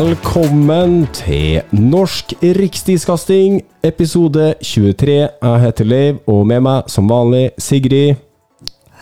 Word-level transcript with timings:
Velkommen 0.00 1.02
til 1.12 1.58
Norsk 1.76 2.30
rikstidskasting, 2.40 3.58
episode 3.84 4.54
23. 4.64 5.16
Jeg 5.28 5.60
heter 5.60 5.84
Leiv, 5.84 6.20
og 6.30 6.46
med 6.48 6.62
meg 6.64 6.86
som 6.88 7.10
vanlig 7.10 7.50
Sigrid 7.60 8.16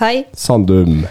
Hei. 0.00 0.24
Sandum. 0.34 1.04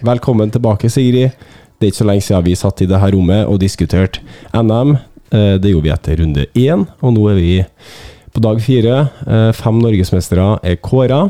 Velkommen 0.00 0.48
tilbake, 0.54 0.88
Sigrid. 0.88 1.34
Det 1.76 1.90
er 1.90 1.92
ikke 1.92 2.00
så 2.00 2.06
lenge 2.08 2.24
siden 2.24 2.46
vi 2.46 2.56
satt 2.56 2.80
i 2.80 2.88
det 2.88 3.02
her 3.02 3.12
rommet 3.12 3.44
og 3.44 3.60
diskuterte 3.60 4.24
NM. 4.56 4.96
Eh, 5.28 5.58
Det 5.60 5.74
gjorde 5.74 5.90
vi 5.90 5.92
etter 5.92 6.22
runde 6.22 6.46
én, 6.54 6.86
og 7.02 7.12
nå 7.12 7.28
er 7.28 7.36
vi 7.42 7.64
på 8.32 8.40
dag 8.40 8.64
fire. 8.64 8.96
Eh, 9.28 9.52
Fem 9.52 9.76
norgesmestere 9.84 10.54
er 10.62 10.80
kåra. 10.80 11.26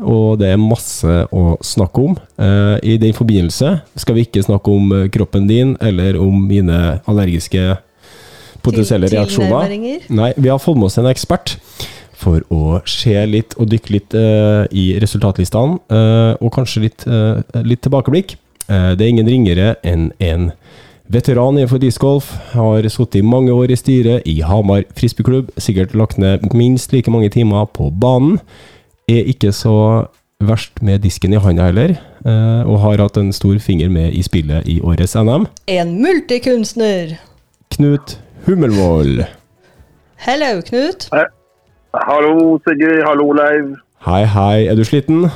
Og 0.00 0.38
det 0.40 0.48
er 0.54 0.60
masse 0.60 1.06
å 1.32 1.56
snakke 1.64 2.02
om. 2.10 2.16
Eh, 2.40 2.76
I 2.94 2.96
den 3.02 3.12
forbindelse 3.16 3.80
skal 4.00 4.16
vi 4.16 4.24
ikke 4.26 4.42
snakke 4.46 4.72
om 4.72 4.92
eh, 4.96 5.08
kroppen 5.12 5.46
din 5.50 5.76
eller 5.80 6.18
om 6.20 6.46
mine 6.48 7.00
allergiske 7.10 7.76
potensielle 8.64 9.08
Til- 9.08 9.18
reaksjoner. 9.18 9.74
Nei, 10.10 10.32
vi 10.36 10.48
har 10.48 10.58
fått 10.58 10.76
med 10.76 10.88
oss 10.90 10.98
en 10.98 11.08
ekspert 11.10 11.56
for 12.20 12.42
å 12.52 12.80
se 12.84 13.14
litt 13.26 13.54
og 13.56 13.70
dykke 13.72 13.94
litt 13.94 14.14
eh, 14.18 14.66
i 14.76 14.86
resultatlistene, 15.00 15.78
eh, 15.88 16.34
og 16.40 16.52
kanskje 16.52 16.82
litt, 16.84 17.06
eh, 17.08 17.40
litt 17.64 17.80
tilbakeblikk. 17.86 18.36
Eh, 18.68 18.90
det 18.94 19.06
er 19.06 19.08
ingen 19.14 19.30
ringere 19.30 19.76
enn 19.82 20.10
en 20.20 20.50
veteran 21.10 21.56
innenfor 21.56 21.80
discgolf. 21.82 22.28
Har 22.52 22.82
sittet 22.92 23.22
i 23.22 23.24
mange 23.26 23.50
år 23.56 23.72
i 23.72 23.78
styret 23.80 24.28
i 24.28 24.40
Hamar 24.46 24.84
frisbeeklubb, 24.94 25.48
sikkert 25.58 25.96
lagt 25.96 26.18
ned 26.18 26.44
minst 26.54 26.92
like 26.92 27.10
mange 27.10 27.30
timer 27.32 27.66
på 27.72 27.88
banen. 27.90 28.38
Er 29.10 29.26
ikke 29.26 29.50
så 29.50 29.74
verst 30.46 30.78
med 30.86 31.02
disken 31.02 31.32
i 31.34 31.40
handa 31.42 31.66
heller, 31.66 31.96
eh, 32.22 32.62
og 32.62 32.78
har 32.84 33.02
hatt 33.02 33.16
en 33.18 33.32
stor 33.34 33.58
finger 33.58 33.90
med 33.90 34.14
i 34.14 34.22
spillet 34.22 34.68
i 34.70 34.76
årets 34.86 35.16
NM. 35.18 35.48
En 35.66 35.96
multikunstner. 35.98 37.16
Knut 37.74 38.20
Hummelvold. 38.46 39.24
Hello, 40.20 40.60
Knut. 40.68 41.08
Hallo 41.90 42.60
Sigrid, 42.62 43.02
hallo 43.02 43.32
Leiv. 43.34 43.74
Hei, 44.06 44.22
hei. 44.30 44.68
Er 44.70 44.78
du 44.78 44.84
sliten? 44.86 45.26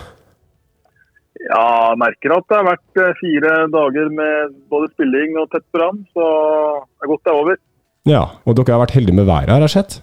Ja, 1.50 1.66
jeg 1.90 2.00
merker 2.00 2.38
at 2.38 2.46
det 2.48 2.60
har 2.60 2.70
vært 2.70 3.02
eh, 3.02 3.18
fire 3.18 3.58
dager 3.74 4.14
med 4.22 4.56
både 4.70 4.92
spilling 4.94 5.34
og 5.42 5.50
tett 5.50 5.66
brann, 5.74 6.04
så 6.14 6.30
det 6.78 7.08
er 7.08 7.10
godt 7.10 7.26
det 7.26 7.34
er 7.34 7.42
over. 7.42 7.62
Ja, 8.06 8.24
og 8.44 8.56
dere 8.56 8.76
har 8.76 8.84
vært 8.86 8.94
heldige 9.00 9.18
med 9.18 9.26
været, 9.26 9.50
har 9.50 9.66
jeg 9.66 9.74
sett. 9.80 10.02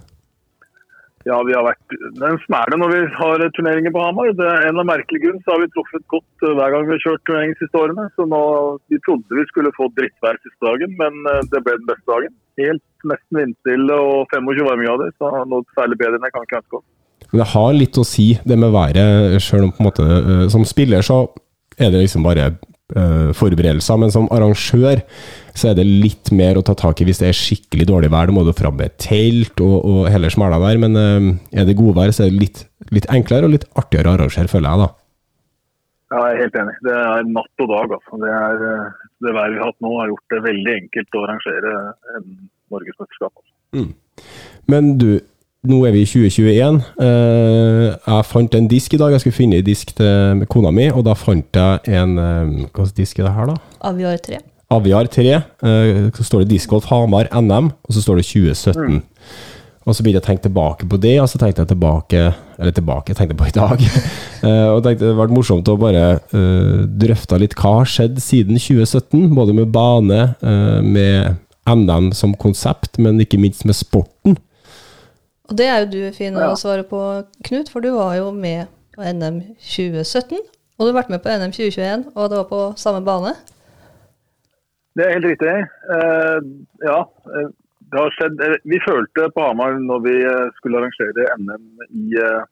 Ja, 1.28 1.38
vi 1.46 1.54
har 1.54 1.66
vært 1.66 1.96
Den 2.16 2.24
er 2.26 2.34
en 2.34 2.42
smerte 2.46 2.78
når 2.80 2.94
vi 2.94 3.02
har 3.18 3.44
turneringer 3.56 3.94
på 3.94 4.04
Hamar. 4.04 4.32
Det 4.38 4.48
er 4.48 4.70
en 4.70 4.82
av 4.82 4.88
merkelige 4.90 5.26
grunn 5.26 5.42
så 5.44 5.54
har 5.54 5.62
vi 5.64 5.70
truffet 5.76 6.06
godt 6.14 6.46
eh, 6.48 6.56
hver 6.58 6.74
gang 6.74 6.88
vi 6.88 6.96
har 6.96 7.04
kjørt 7.04 7.26
turnering 7.30 7.54
siste 7.60 7.82
årene. 7.82 8.08
Så 8.16 8.26
nå, 8.30 8.42
Vi 8.92 9.02
trodde 9.06 9.38
vi 9.38 9.46
skulle 9.52 9.74
få 9.78 9.90
drittvær 9.98 10.40
siste 10.42 10.66
dagen, 10.66 10.96
men 11.02 11.30
eh, 11.34 11.44
det 11.52 11.62
ble 11.66 11.78
den 11.78 11.90
beste 11.90 12.08
dagen. 12.10 12.34
Helt 12.62 13.08
nesten 13.12 13.42
vindstille 13.42 14.00
og 14.08 14.34
25 14.34 14.66
varmegrader, 14.70 15.14
så 15.22 15.32
noe 15.50 15.78
særlig 15.78 16.00
bedre 16.02 16.18
enn 16.18 16.28
jeg 16.28 16.36
kan 16.36 16.48
ikke 16.48 16.60
ønske 16.62 16.82
oss. 16.82 16.90
Men 17.32 17.44
det 17.44 17.50
har 17.54 17.78
litt 17.78 18.02
å 18.02 18.08
si, 18.08 18.28
det 18.44 18.58
med 18.60 18.74
været, 18.74 19.38
selv 19.46 19.68
om 19.68 19.72
på 19.76 19.84
en 19.84 19.88
måte 19.88 20.06
eh, 20.10 20.46
Som 20.52 20.66
spiller 20.68 21.06
så 21.06 21.24
er 21.78 21.94
det 21.94 22.02
liksom 22.04 22.26
bare 22.26 22.56
forberedelser, 23.38 24.00
men 24.02 24.12
som 24.14 24.28
arrangør 24.34 25.04
så 25.58 25.72
er 25.72 25.78
det 25.78 25.86
litt 25.88 26.32
mer 26.36 26.58
å 26.58 26.64
ta 26.66 26.76
tak 26.78 27.02
i 27.02 27.08
hvis 27.08 27.20
det 27.22 27.30
er 27.30 27.38
skikkelig 27.38 27.88
dårlig 27.90 28.12
vær. 28.14 28.30
Da 28.30 28.36
må 28.36 28.46
du 28.48 28.54
fram 28.56 28.78
med 28.80 28.96
telt 29.02 29.60
og, 29.64 29.78
og 29.84 30.10
hele 30.12 30.32
smæla 30.32 30.62
der, 30.64 30.80
men 30.82 30.98
eh, 31.00 31.30
er 31.62 31.68
det 31.68 31.78
godvær, 31.80 32.14
så 32.16 32.26
er 32.26 32.32
det 32.32 32.42
litt, 32.42 32.64
litt 32.96 33.08
enklere 33.12 33.48
og 33.48 33.56
litt 33.56 33.68
artigere 33.80 34.12
å 34.12 34.18
arrangere, 34.18 34.52
føler 34.52 34.70
jeg, 34.70 34.86
da. 34.86 34.90
Ja, 36.12 36.22
jeg 36.28 36.38
er 36.38 36.42
helt 36.46 36.58
enig. 36.60 36.78
Det 36.84 36.96
er 37.00 37.28
natt 37.32 37.64
og 37.64 37.72
dag. 37.72 37.98
altså. 37.98 38.22
Det, 38.24 38.32
er, 38.38 38.64
eh, 38.70 39.12
det 39.26 39.36
været 39.38 39.56
vi 39.56 39.62
har 39.62 39.72
hatt 39.72 39.84
nå, 39.86 39.92
har 40.00 40.12
gjort 40.12 40.36
det 40.36 40.42
veldig 40.48 40.78
enkelt 40.78 41.18
å 41.18 41.26
arrangere 41.28 41.76
en 42.18 42.32
norgesmesterskap. 42.72 43.44
Altså. 43.44 43.86
Men 44.72 44.96
du, 45.00 45.10
nå 45.70 45.82
er 45.86 45.94
vi 45.94 46.02
i 46.02 46.10
2021. 46.10 46.80
Eh, 47.06 47.88
jeg 47.94 48.28
fant 48.30 48.56
en 48.58 48.70
disk 48.70 48.96
i 48.96 49.00
dag. 49.02 49.14
Jeg 49.14 49.24
skulle 49.24 49.38
finne 49.38 49.60
en 49.62 49.68
disk 49.68 49.94
til 49.98 50.46
kona 50.50 50.72
mi, 50.74 50.88
og 50.90 51.06
da 51.06 51.14
fant 51.18 51.58
jeg 51.58 52.00
en 52.00 52.18
eh, 52.18 52.56
Hva 52.72 52.88
slags 52.88 52.98
disk 52.98 53.22
er 53.22 53.30
det 53.30 53.36
her, 53.36 53.52
da? 53.52 53.60
Aviar 53.92 54.18
3. 54.26 54.42
Aviar 54.74 55.10
3. 55.12 55.28
Eh, 55.38 56.10
så 56.18 56.26
står 56.26 56.44
det 56.44 56.56
Discgolf 56.56 56.90
Hamar 56.90 57.30
NM, 57.38 57.70
og 57.70 57.94
så 57.94 58.02
står 58.02 58.22
det 58.22 58.28
2017. 58.32 59.02
Og 59.82 59.96
så 59.98 60.04
begynte 60.06 60.20
jeg 60.20 60.24
å 60.24 60.30
tenke 60.30 60.46
tilbake 60.46 60.88
på 60.90 60.98
det, 61.02 61.16
og 61.22 61.30
så 61.30 61.40
tenkte 61.42 61.64
jeg 61.64 61.72
tilbake 61.72 62.20
Eller 62.62 62.74
tilbake, 62.78 63.16
tenkte 63.18 63.34
jeg 63.34 63.40
på 63.40 63.48
i 63.50 63.56
dag. 63.56 63.82
Og 64.76 64.84
tenkte 64.86 65.02
det 65.02 65.08
hadde 65.10 65.18
vært 65.18 65.34
morsomt 65.34 65.70
å 65.70 65.74
bare 65.82 66.04
uh, 66.36 66.84
drøfte 66.86 67.40
litt 67.42 67.56
hva 67.58 67.80
har 67.80 67.90
skjedd 67.90 68.20
siden 68.22 68.62
2017. 68.62 69.32
Både 69.34 69.56
med 69.58 69.72
bane, 69.74 70.20
uh, 70.46 70.78
med 70.86 71.42
NM 71.66 72.12
som 72.14 72.38
konsept, 72.38 73.00
men 73.02 73.18
ikke 73.26 73.42
minst 73.42 73.66
med 73.66 73.78
sporten. 73.78 74.38
Og 75.52 75.58
det 75.60 75.68
er 75.68 75.82
jo 75.84 75.90
du 75.92 76.02
fin 76.16 76.38
å 76.40 76.46
Ja. 76.48 76.56
svare 76.56 76.84
på, 76.88 77.00
Knut, 77.44 77.68
for 77.70 77.84
du 77.84 77.92
var 77.92 78.16
jo 78.16 78.32
med 78.32 78.68
på 78.96 79.04
NM 79.04 79.42
2017. 79.60 80.40
Og 80.80 80.88
du 80.88 80.90
har 80.94 81.02
vært 81.04 81.12
med 81.12 81.22
på 81.24 81.30
NM 81.30 81.52
2021, 81.52 82.06
og 82.16 82.30
det 82.32 82.38
var 82.40 82.48
på 82.48 82.62
samme 82.80 83.04
bane. 83.04 83.34
Det 84.96 85.04
er 85.06 85.14
helt 85.20 85.28
riktig. 85.28 85.56
Uh, 85.92 86.40
ja, 86.84 87.00
eh, 87.36 87.50
det 87.92 88.00
har 88.00 88.10
skjedd. 88.16 88.40
eh, 88.44 88.58
Vi 88.66 88.80
følte 88.88 89.28
på 89.36 89.44
Hamar 89.44 89.76
når 89.80 90.00
vi 90.08 90.16
skulle 90.58 90.80
arrangere 90.80 91.28
NM 91.40 91.68
i 91.92 92.16
uh, 92.20 92.44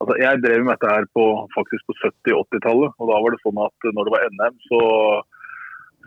altså 0.00 0.14
Jeg 0.20 0.42
drev 0.42 0.64
med 0.64 0.72
dette 0.76 0.92
her 0.92 1.04
på, 1.16 1.24
faktisk 1.56 1.82
på 1.88 1.96
70-80-tallet. 2.04 2.92
og 2.98 3.04
Da 3.08 3.20
var 3.20 3.30
det 3.32 3.42
sånn 3.44 3.60
at 3.64 3.76
når 3.96 4.04
det 4.08 4.14
var 4.14 4.28
NM, 4.28 4.54
så 4.68 4.80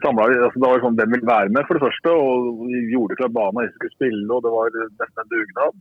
samla 0.03 0.27
vi 0.29 0.35
altså 0.41 0.59
Da 0.61 0.67
var 0.69 0.77
det 0.77 0.85
sånn 0.85 0.97
hvem 0.99 1.13
vil 1.17 1.29
være 1.29 1.49
med, 1.49 1.65
for 1.67 1.73
det 1.77 1.85
første. 1.85 2.09
Og 2.13 2.65
vi 2.69 2.81
gjorde 2.93 3.17
klar 3.17 3.29
banen 3.33 3.65
jeg 3.65 3.73
skulle 3.77 3.97
spille, 3.97 4.29
og 4.33 4.41
det 4.45 4.51
var 4.57 4.69
nesten 4.73 5.21
en 5.25 5.31
dugnad. 5.33 5.73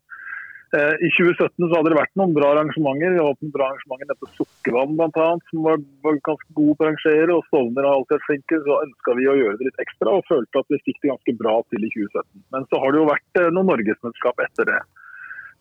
Eh, 0.74 0.94
I 1.06 1.08
2017 1.14 1.68
så 1.68 1.76
hadde 1.76 1.92
det 1.92 1.98
vært 2.00 2.16
noen 2.18 2.32
bra 2.34 2.48
arrangementer. 2.54 3.12
Vi 3.14 3.20
noen 3.20 3.52
bra 3.54 3.68
arrangementer 3.68 4.08
nede 4.08 4.18
på 4.22 4.30
Sukkervann 4.38 4.96
bl.a. 4.98 5.26
som 5.50 5.68
var, 5.68 5.78
var 6.02 6.18
ganske 6.26 6.56
gode 6.58 6.74
på 6.74 6.82
å 6.82 6.88
arrangere. 6.88 7.36
og 7.36 7.46
Stovner 7.50 7.86
har 7.86 7.98
alltid 7.98 8.16
vært 8.16 8.26
flinke. 8.30 8.60
Så 8.64 8.80
ønska 8.88 9.16
vi 9.20 9.28
å 9.30 9.36
gjøre 9.38 9.60
det 9.60 9.68
litt 9.68 9.84
ekstra 9.84 10.16
og 10.18 10.26
følte 10.30 10.64
at 10.64 10.74
vi 10.74 10.80
fikk 10.88 10.98
det 11.04 11.12
ganske 11.12 11.36
bra 11.44 11.54
til 11.70 11.86
i 11.86 11.92
2017. 11.94 12.42
Men 12.56 12.68
så 12.72 12.82
har 12.82 12.90
det 12.90 13.02
jo 13.02 13.10
vært 13.12 13.40
eh, 13.42 13.50
noen 13.54 13.70
norgesmesterskap 13.70 14.44
etter 14.48 14.70
det. 14.72 14.80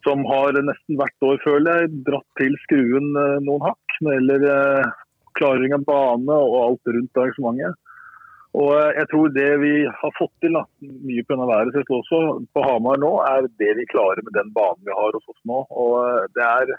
Som 0.07 0.25
har 0.27 0.57
nesten 0.57 0.99
hvert 0.99 1.29
år, 1.29 1.37
føler 1.45 1.83
jeg, 1.83 1.93
dratt 2.09 2.41
til 2.41 2.57
skruen 2.65 3.13
eh, 3.13 3.37
noen 3.45 3.67
hakk 3.69 3.99
når 4.01 4.11
det 4.15 4.17
gjelder 4.17 4.91
klaring 5.37 5.77
av 5.77 5.85
bane 5.85 6.41
og 6.47 6.59
alt 6.63 6.95
rundt 6.95 7.21
arrangementet. 7.21 7.82
Og 8.53 8.69
eh, 8.77 8.91
jeg 8.99 9.09
tror 9.09 9.33
det 9.33 9.49
vi 9.63 9.73
har 9.89 10.13
fått 10.19 10.33
til, 10.43 10.53
da, 10.57 10.63
mye 11.07 11.25
pga. 11.25 11.47
været 11.49 11.73
selv 11.73 11.97
også, 11.97 12.21
på 12.53 12.65
Hamar 12.67 13.01
nå, 13.01 13.15
er 13.25 13.49
det 13.61 13.71
vi 13.79 13.89
klarer 13.89 14.21
med 14.25 14.35
den 14.37 14.53
banen 14.53 14.85
vi 14.85 14.93
har 14.93 15.17
hos 15.17 15.31
oss 15.31 15.41
nå. 15.49 15.63
Og 15.71 15.97
eh, 16.05 16.29
det 16.37 16.45
er 16.45 16.73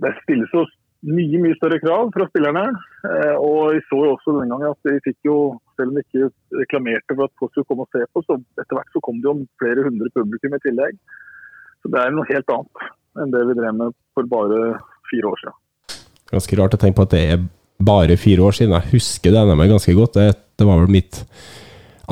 det, 0.00 0.14
stilles 0.22 0.54
jo 0.56 0.64
mye 1.06 1.38
mye 1.42 1.56
større 1.58 1.78
krav 1.82 2.08
fra 2.14 2.26
spillerne. 2.30 2.64
Eh, 3.04 3.34
og 3.36 3.76
vi 3.76 3.84
så 3.90 4.00
jo 4.00 4.14
også 4.14 4.38
denne 4.38 4.48
gangen 4.54 4.72
at 4.72 4.88
vi 4.88 4.96
fikk 5.10 5.28
jo, 5.28 5.36
selv 5.76 5.92
om 5.92 6.00
vi 6.00 6.06
ikke 6.06 6.30
reklamerte 6.62 7.18
for 7.18 7.28
at 7.28 7.36
folk 7.42 7.52
skulle 7.52 7.68
komme 7.68 7.84
og 7.84 7.92
se 7.92 8.08
på, 8.08 8.24
så 8.24 8.38
etter 8.56 8.78
hvert 8.78 8.96
så 8.96 9.04
kom 9.04 9.20
det 9.20 9.28
jo 9.28 9.36
flere 9.60 9.84
hundre 9.84 10.08
publikum 10.16 10.56
i 10.56 10.62
tillegg. 10.64 10.96
Så 11.84 11.92
det 11.92 12.00
er 12.00 12.16
noe 12.16 12.28
helt 12.32 12.56
annet 12.56 12.88
enn 13.16 13.32
det 13.32 13.44
vi 13.48 13.60
drev 13.60 13.76
med 13.76 13.94
for 14.16 14.28
bare 14.28 14.64
fire 15.10 15.30
år 15.30 15.38
siden. 15.42 15.60
Ganske 16.32 16.58
rart 16.58 16.74
å 16.74 16.80
tenke 16.80 16.98
på 16.98 17.06
at 17.06 17.14
det 17.14 17.22
er 17.36 17.44
bare 17.86 18.16
fire 18.18 18.42
år 18.48 18.56
siden. 18.56 18.74
Jeg 18.74 18.96
husker 18.96 19.32
det 19.32 19.44
NM-et 19.46 19.70
ganske 19.70 19.94
godt. 19.96 20.16
Det, 20.16 20.45
det 20.56 20.66
var 20.68 20.82
vel 20.82 20.92
mitt 20.92 21.22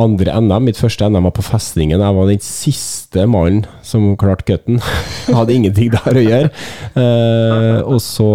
andre 0.00 0.34
NM. 0.42 0.64
Mitt 0.66 0.78
første 0.80 1.06
NM 1.06 1.28
var 1.28 1.34
på 1.36 1.44
Festningen. 1.46 2.02
Jeg 2.02 2.16
var 2.16 2.30
den 2.30 2.42
siste 2.42 3.26
mannen 3.30 3.62
som 3.86 4.16
klarte 4.20 4.46
cutten. 4.48 4.80
Hadde 5.36 5.54
ingenting 5.54 5.92
der 5.94 6.18
å 6.18 6.24
gjøre. 6.24 6.50
Eh, 6.98 7.78
og 7.84 8.00
så 8.02 8.30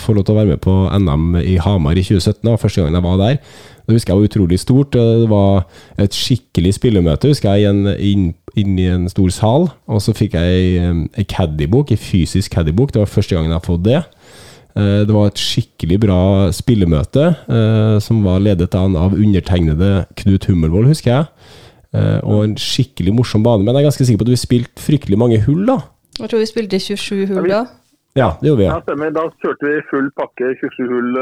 få 0.00 0.16
lov 0.16 0.26
til 0.26 0.34
å 0.34 0.40
være 0.40 0.54
med 0.56 0.64
på 0.64 0.74
NM 0.90 1.38
i 1.44 1.54
Hamar 1.62 1.98
i 1.98 2.04
2017. 2.06 2.42
Det 2.42 2.50
var 2.50 2.64
første 2.64 2.82
gangen 2.82 2.98
jeg 2.98 3.06
var 3.06 3.22
der. 3.22 3.38
Det 3.84 3.98
husker 3.98 4.14
jeg 4.14 4.20
var 4.20 4.30
utrolig 4.30 4.58
stort. 4.60 4.96
Det 4.96 5.28
var 5.30 5.64
et 6.00 6.16
skikkelig 6.16 6.74
spillemøte, 6.78 7.30
husker 7.30 7.60
jeg, 7.60 7.94
inn, 8.00 8.30
inn 8.56 8.78
i 8.80 8.88
en 8.90 9.06
stor 9.12 9.30
sal. 9.34 9.68
Og 9.86 10.02
så 10.02 10.16
fikk 10.16 10.38
jeg 10.38 10.60
ei, 10.80 10.92
ei 11.20 11.26
caddybok, 11.28 11.92
ei 11.92 12.00
fysisk 12.00 12.56
caddybok. 12.56 12.94
Det 12.94 13.04
var 13.04 13.12
første 13.12 13.36
gangen 13.36 13.52
jeg 13.52 13.60
har 13.60 13.66
fått 13.68 13.84
det. 13.86 14.00
Eh, 14.76 15.06
Det 15.06 15.14
var 15.14 15.28
et 15.30 15.38
skikkelig 15.38 16.00
bra 16.02 16.20
spillemøte, 16.54 17.26
eh, 17.46 17.98
som 18.02 18.24
var 18.24 18.42
ledet 18.42 18.74
av 18.74 19.14
undertegnede 19.14 20.06
Knut 20.16 20.46
Hummelvold, 20.50 20.90
husker 20.90 21.10
jeg. 21.12 21.26
Eh, 21.94 22.18
og 22.26 22.44
en 22.44 22.56
skikkelig 22.58 23.14
morsom 23.14 23.44
bane. 23.44 23.62
Men 23.62 23.74
jeg 23.74 23.84
er 23.84 23.90
ganske 23.90 24.06
sikker 24.06 24.18
på 24.18 24.26
at 24.26 24.34
vi 24.34 24.40
spilte 24.40 24.74
spilt 24.74 24.82
fryktelig 24.82 25.18
mange 25.18 25.38
hull, 25.46 25.64
da? 25.66 25.78
Jeg 26.18 26.30
tror 26.30 26.42
vi 26.42 26.50
spilte 26.50 26.78
27 26.78 27.26
hull 27.30 27.48
da. 27.48 27.66
Ja, 28.14 28.34
det 28.40 28.50
gjorde 28.50 28.62
vi. 28.62 28.66
Ja, 28.70 28.80
stemmer. 28.82 29.10
Da 29.14 29.28
kjørte 29.42 29.66
vi 29.66 29.78
full 29.90 30.10
pakke 30.18 30.54
27 30.58 30.90
hull 30.90 31.16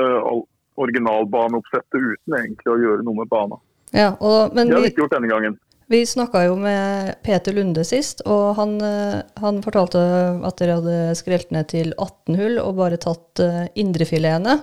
originalbaneoppsettet 0.81 2.01
uten 2.01 2.37
egentlig 2.39 2.73
å 2.73 2.79
gjøre 2.81 3.05
noe 3.05 3.21
med 3.21 3.29
bana. 3.29 3.61
Ja, 3.93 4.15
og, 4.21 4.55
men 4.57 4.69
Det 4.69 4.77
har 4.77 4.85
vi, 4.85 4.93
ikke 4.93 5.05
gjort 5.05 5.17
denne 5.17 5.29
gangen. 5.29 5.59
Vi 5.91 6.05
snakka 6.07 6.45
jo 6.47 6.55
med 6.61 7.17
Peter 7.27 7.55
Lunde 7.57 7.85
sist, 7.85 8.23
og 8.29 8.55
han, 8.61 8.79
eh, 8.85 9.19
han 9.43 9.63
fortalte 9.65 9.99
at 10.47 10.61
dere 10.61 10.79
hadde 10.79 11.19
skrelt 11.19 11.51
ned 11.55 11.71
til 11.73 11.93
18 11.97 12.39
hull 12.39 12.63
og 12.63 12.79
bare 12.79 13.01
tatt 13.01 13.43
uh, 13.43 13.67
indrefiletene. 13.75 14.61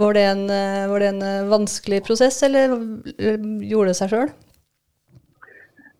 Var 0.00 0.16
eh, 0.16 0.88
var 0.88 1.00
det 1.00 1.08
en 1.12 1.22
eh, 1.22 1.48
vanskelig 1.50 2.00
prosess, 2.06 2.42
eller 2.46 2.72
eh, 3.18 3.36
gjorde 3.68 3.90
det 3.90 3.98
seg 3.98 4.12
sjøl? 4.14 4.30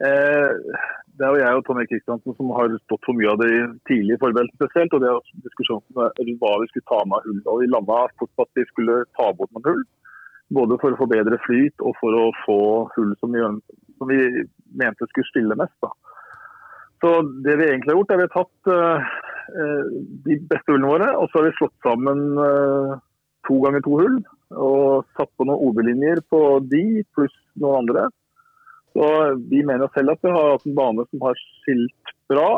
Eh, 0.01 0.79
det 1.21 1.27
er 1.27 1.35
jo 1.35 1.43
jeg 1.43 1.59
og 1.59 1.67
Tonje 1.67 1.85
Kristiansen 1.91 2.37
som 2.39 2.53
har 2.57 2.73
stått 2.87 3.05
for 3.05 3.19
mye 3.19 3.29
av 3.29 3.43
det 3.43 3.51
tidlig 3.91 4.17
i 4.17 4.21
spesielt. 4.55 4.95
og 4.97 5.03
Det 5.03 5.09
er 5.11 5.19
også 5.19 5.45
diskusjon 5.45 5.83
om 5.93 6.01
eh, 6.07 6.33
hva 6.41 6.55
vi 6.63 6.71
skulle 6.71 6.89
ta 6.89 7.03
med 7.05 7.27
hull. 7.29 7.43
og 7.45 7.61
Vi 7.61 7.69
landa 7.69 8.07
fort 8.17 8.33
på 8.37 8.47
at 8.49 8.53
vi 8.57 8.65
skulle 8.73 9.03
ta 9.19 9.29
bort 9.37 9.53
noen 9.53 9.69
hull. 9.69 9.85
Både 10.49 10.81
for 10.81 10.97
å 10.97 11.01
få 11.03 11.11
bedre 11.11 11.37
flyt 11.45 11.77
og 11.85 11.93
for 12.01 12.17
å 12.17 12.31
få 12.47 12.61
hull 12.97 13.13
som 13.21 13.37
som 14.01 14.09
vi 14.09 14.47
mente 14.81 15.09
skulle 15.11 15.29
stille 15.29 15.59
mest. 15.61 15.77
Da. 15.85 15.93
Så 17.01 17.13
det 17.45 17.57
vi 17.61 17.69
egentlig 17.69 17.93
har 17.93 18.01
gjort, 18.01 18.13
er 18.13 18.21
vi 18.21 18.27
har 18.29 18.35
tatt 18.35 18.73
eh, 18.73 19.13
de 20.27 20.41
beste 20.49 20.73
hullene 20.73 20.91
våre, 20.91 21.13
og 21.17 21.29
så 21.29 21.41
har 21.41 21.49
vi 21.49 21.57
slått 21.59 21.87
sammen 21.87 22.27
uh, 22.39 22.99
to 23.49 23.57
ganger 23.65 23.85
to 23.85 24.01
hull. 24.01 24.19
Og 24.51 25.07
satt 25.17 25.31
på 25.39 25.47
noen 25.47 25.63
OB-linjer 25.69 26.21
på 26.33 26.41
de, 26.73 27.05
pluss 27.17 27.37
noen 27.63 27.85
andre. 27.85 28.09
Så 28.91 29.07
Vi 29.51 29.63
mener 29.63 29.91
selv 29.95 30.17
at 30.17 30.25
vi 30.27 30.33
har 30.35 30.53
hatt 30.57 30.67
en 30.67 30.77
bane 30.77 31.07
som 31.09 31.23
har 31.23 31.39
skilt 31.63 32.15
bra. 32.31 32.51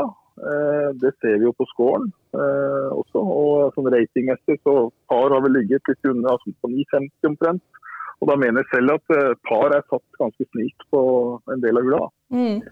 Det 0.97 1.11
ser 1.21 1.37
vi 1.37 1.45
jo 1.45 1.53
på 1.53 1.67
scoren 1.69 2.07
også. 2.33 3.21
Og 3.21 3.75
sånn 3.77 3.91
ratingmessig 3.93 4.57
så 4.65 4.89
har 5.13 5.37
vi 5.45 5.51
ligget 5.53 5.91
litt 5.93 6.09
under 6.09 6.33
altså 6.33 6.55
på 6.65 6.71
9,50 6.73 7.29
omtrent. 7.35 7.83
Og 8.23 8.31
da 8.31 8.39
mener 8.39 8.63
jeg 8.63 8.71
selv 8.71 8.95
at 8.95 9.17
eh, 9.17 9.35
par 9.49 9.75
er 9.75 9.83
satt 9.91 10.21
ganske 10.21 10.47
snilt 10.53 10.87
på 10.95 11.03
en 11.51 11.63
del 11.65 11.81
av 11.81 11.89
hula. 11.89 12.05
Mm. 12.31 12.63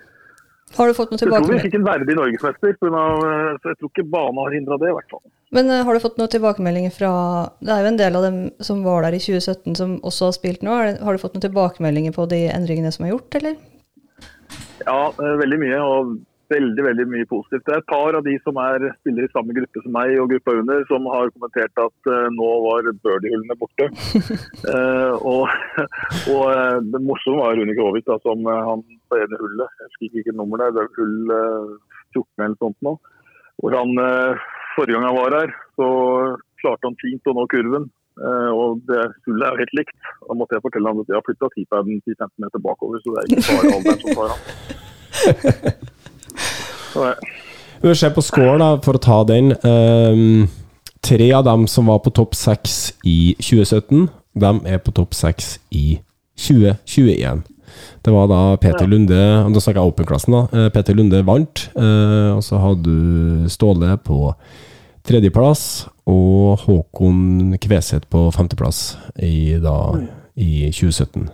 Har 0.77 0.87
du 0.87 0.95
fått 0.95 1.11
noe 1.11 1.19
tilbakemelding? 1.19 1.43
Jeg 1.43 1.49
tror 1.49 1.59
vi 1.59 1.65
fikk 1.67 1.79
en 1.81 1.87
verdig 1.89 2.15
norgesmester, 2.15 2.77
eh, 2.77 3.57
så 3.59 3.73
jeg 3.73 3.79
tror 3.81 3.91
ikke 3.91 4.07
bana 4.13 4.45
har 4.47 4.55
hindra 4.55 4.79
det. 4.79 4.93
i 4.93 4.97
hvert 5.01 5.17
fall. 5.17 5.25
Men 5.59 5.73
eh, 5.75 5.83
har 5.89 5.97
du 5.97 6.03
fått 6.05 6.21
noen 6.21 6.31
tilbakemeldinger 6.31 6.95
fra 6.95 7.13
Det 7.59 7.75
er 7.75 7.83
jo 7.83 7.91
en 7.91 7.99
del 7.99 8.19
av 8.21 8.27
dem 8.29 8.39
som 8.63 8.85
var 8.87 9.03
der 9.03 9.19
i 9.19 9.23
2017 9.25 9.75
som 9.81 9.99
også 10.07 10.31
har 10.31 10.39
spilt 10.39 10.63
nå. 10.63 10.79
Har 11.03 11.19
du 11.19 11.23
fått 11.23 11.35
noen 11.35 11.49
tilbakemeldinger 11.49 12.15
på 12.15 12.29
de 12.31 12.45
endringene 12.55 12.95
som 12.95 13.09
er 13.09 13.17
gjort, 13.17 13.41
eller? 13.41 13.59
Ja, 14.87 15.01
veldig 15.19 15.59
mye. 15.65 15.83
Og 15.83 16.15
veldig 16.51 16.85
veldig 16.87 17.07
mye 17.11 17.29
positivt. 17.31 17.65
Det 17.67 17.75
er 17.75 17.83
et 17.83 17.91
par 17.91 18.17
av 18.19 18.25
de 18.27 18.35
som 18.45 18.59
er 18.63 18.87
spiller 18.99 19.27
i 19.27 19.33
samme 19.35 19.55
gruppe 19.57 19.83
som 19.85 19.95
meg 19.95 20.15
og 20.23 20.33
gruppa 20.33 20.57
under, 20.61 20.83
som 20.91 21.07
har 21.13 21.33
kommentert 21.35 21.83
at 21.85 22.11
uh, 22.11 22.27
nå 22.35 22.49
var 22.67 22.91
birdiehullene 23.05 23.59
borte. 23.61 23.89
uh, 24.67 25.15
og 25.33 25.47
og 26.35 26.45
uh, 26.51 26.79
det 26.93 27.03
morsomme 27.05 27.45
var 27.45 27.57
Rune 27.59 27.77
Gråvik, 27.79 28.07
da, 28.09 28.19
som 28.25 28.47
han 28.51 28.85
på 29.11 29.21
ene 29.21 29.39
hullet, 29.41 29.79
jeg 29.81 29.91
husker 29.91 30.23
ikke 30.23 30.37
nummer 30.39 30.61
det 30.61 30.69
er, 30.71 30.75
det 30.77 30.83
er 30.85 30.93
hull 30.99 31.33
eh, 31.35 31.71
14 32.15 32.45
eller 32.45 32.59
sånt 32.61 32.77
nå. 32.87 32.93
Hvor 33.61 33.75
han 33.77 33.91
forrige 34.75 34.97
gang 34.97 35.05
han 35.05 35.17
var 35.19 35.35
her, 35.37 35.51
så 35.77 35.89
klarte 36.63 36.89
han 36.89 36.97
fint 37.03 37.29
å 37.29 37.35
nå 37.37 37.45
kurven. 37.53 37.89
Uh, 38.21 38.51
og 38.53 38.83
det 38.89 39.01
hullet 39.27 39.47
er 39.47 39.55
jo 39.55 39.63
helt 39.63 39.77
likt. 39.79 39.97
Da 40.27 40.37
måtte 40.37 40.57
jeg 40.57 40.65
fortelle 40.65 40.93
ham 40.93 41.01
at 41.03 41.13
jeg 41.13 41.19
har 41.19 41.27
flytta 41.29 41.53
teapaden 41.55 42.03
10-15 42.05 42.35
meter 42.45 42.65
bakover, 42.67 43.01
så 43.05 43.15
det 43.15 43.23
er 43.23 43.31
ikke 43.31 43.57
bare 43.57 43.73
alderen 43.79 44.03
som 44.03 44.19
tar 44.19 44.35
han. 44.35 45.89
Vi 47.81 47.95
ser 47.97 48.13
på 48.13 48.23
score, 48.25 48.59
da, 48.61 48.75
for 48.85 48.99
å 48.99 49.03
ta 49.03 49.23
den. 49.25 49.55
Um, 49.65 50.49
tre 51.03 51.31
av 51.33 51.47
dem 51.47 51.67
som 51.71 51.89
var 51.89 52.03
på 52.05 52.13
topp 52.13 52.35
seks 52.37 52.93
i 53.09 53.35
2017, 53.41 54.09
de 54.41 54.51
er 54.69 54.83
på 54.85 54.93
topp 54.95 55.17
seks 55.17 55.55
i 55.73 56.01
2021. 56.41 57.43
Det 58.05 58.13
var 58.13 58.27
da 58.27 58.57
Peter 58.59 58.87
Lunde 58.89 59.17
Da 59.55 59.61
snakker 59.63 59.79
jeg 59.81 59.93
Open-klassen, 59.93 60.35
da. 60.35 60.41
Eh, 60.53 60.71
Peter 60.75 60.97
Lunde 60.97 61.21
vant. 61.27 61.69
eh, 61.77 62.31
og 62.35 62.43
så 62.43 62.59
hadde 62.59 62.83
du 62.83 63.49
Ståle 63.49 63.97
på 64.05 64.35
tredjeplass 65.07 65.87
og 66.11 66.59
Håkon 66.67 67.55
Kveseth 67.63 68.09
på 68.11 68.27
femteplass 68.35 68.97
i, 69.23 69.57
da, 69.63 69.77
i 70.37 70.69
2017. 70.75 71.29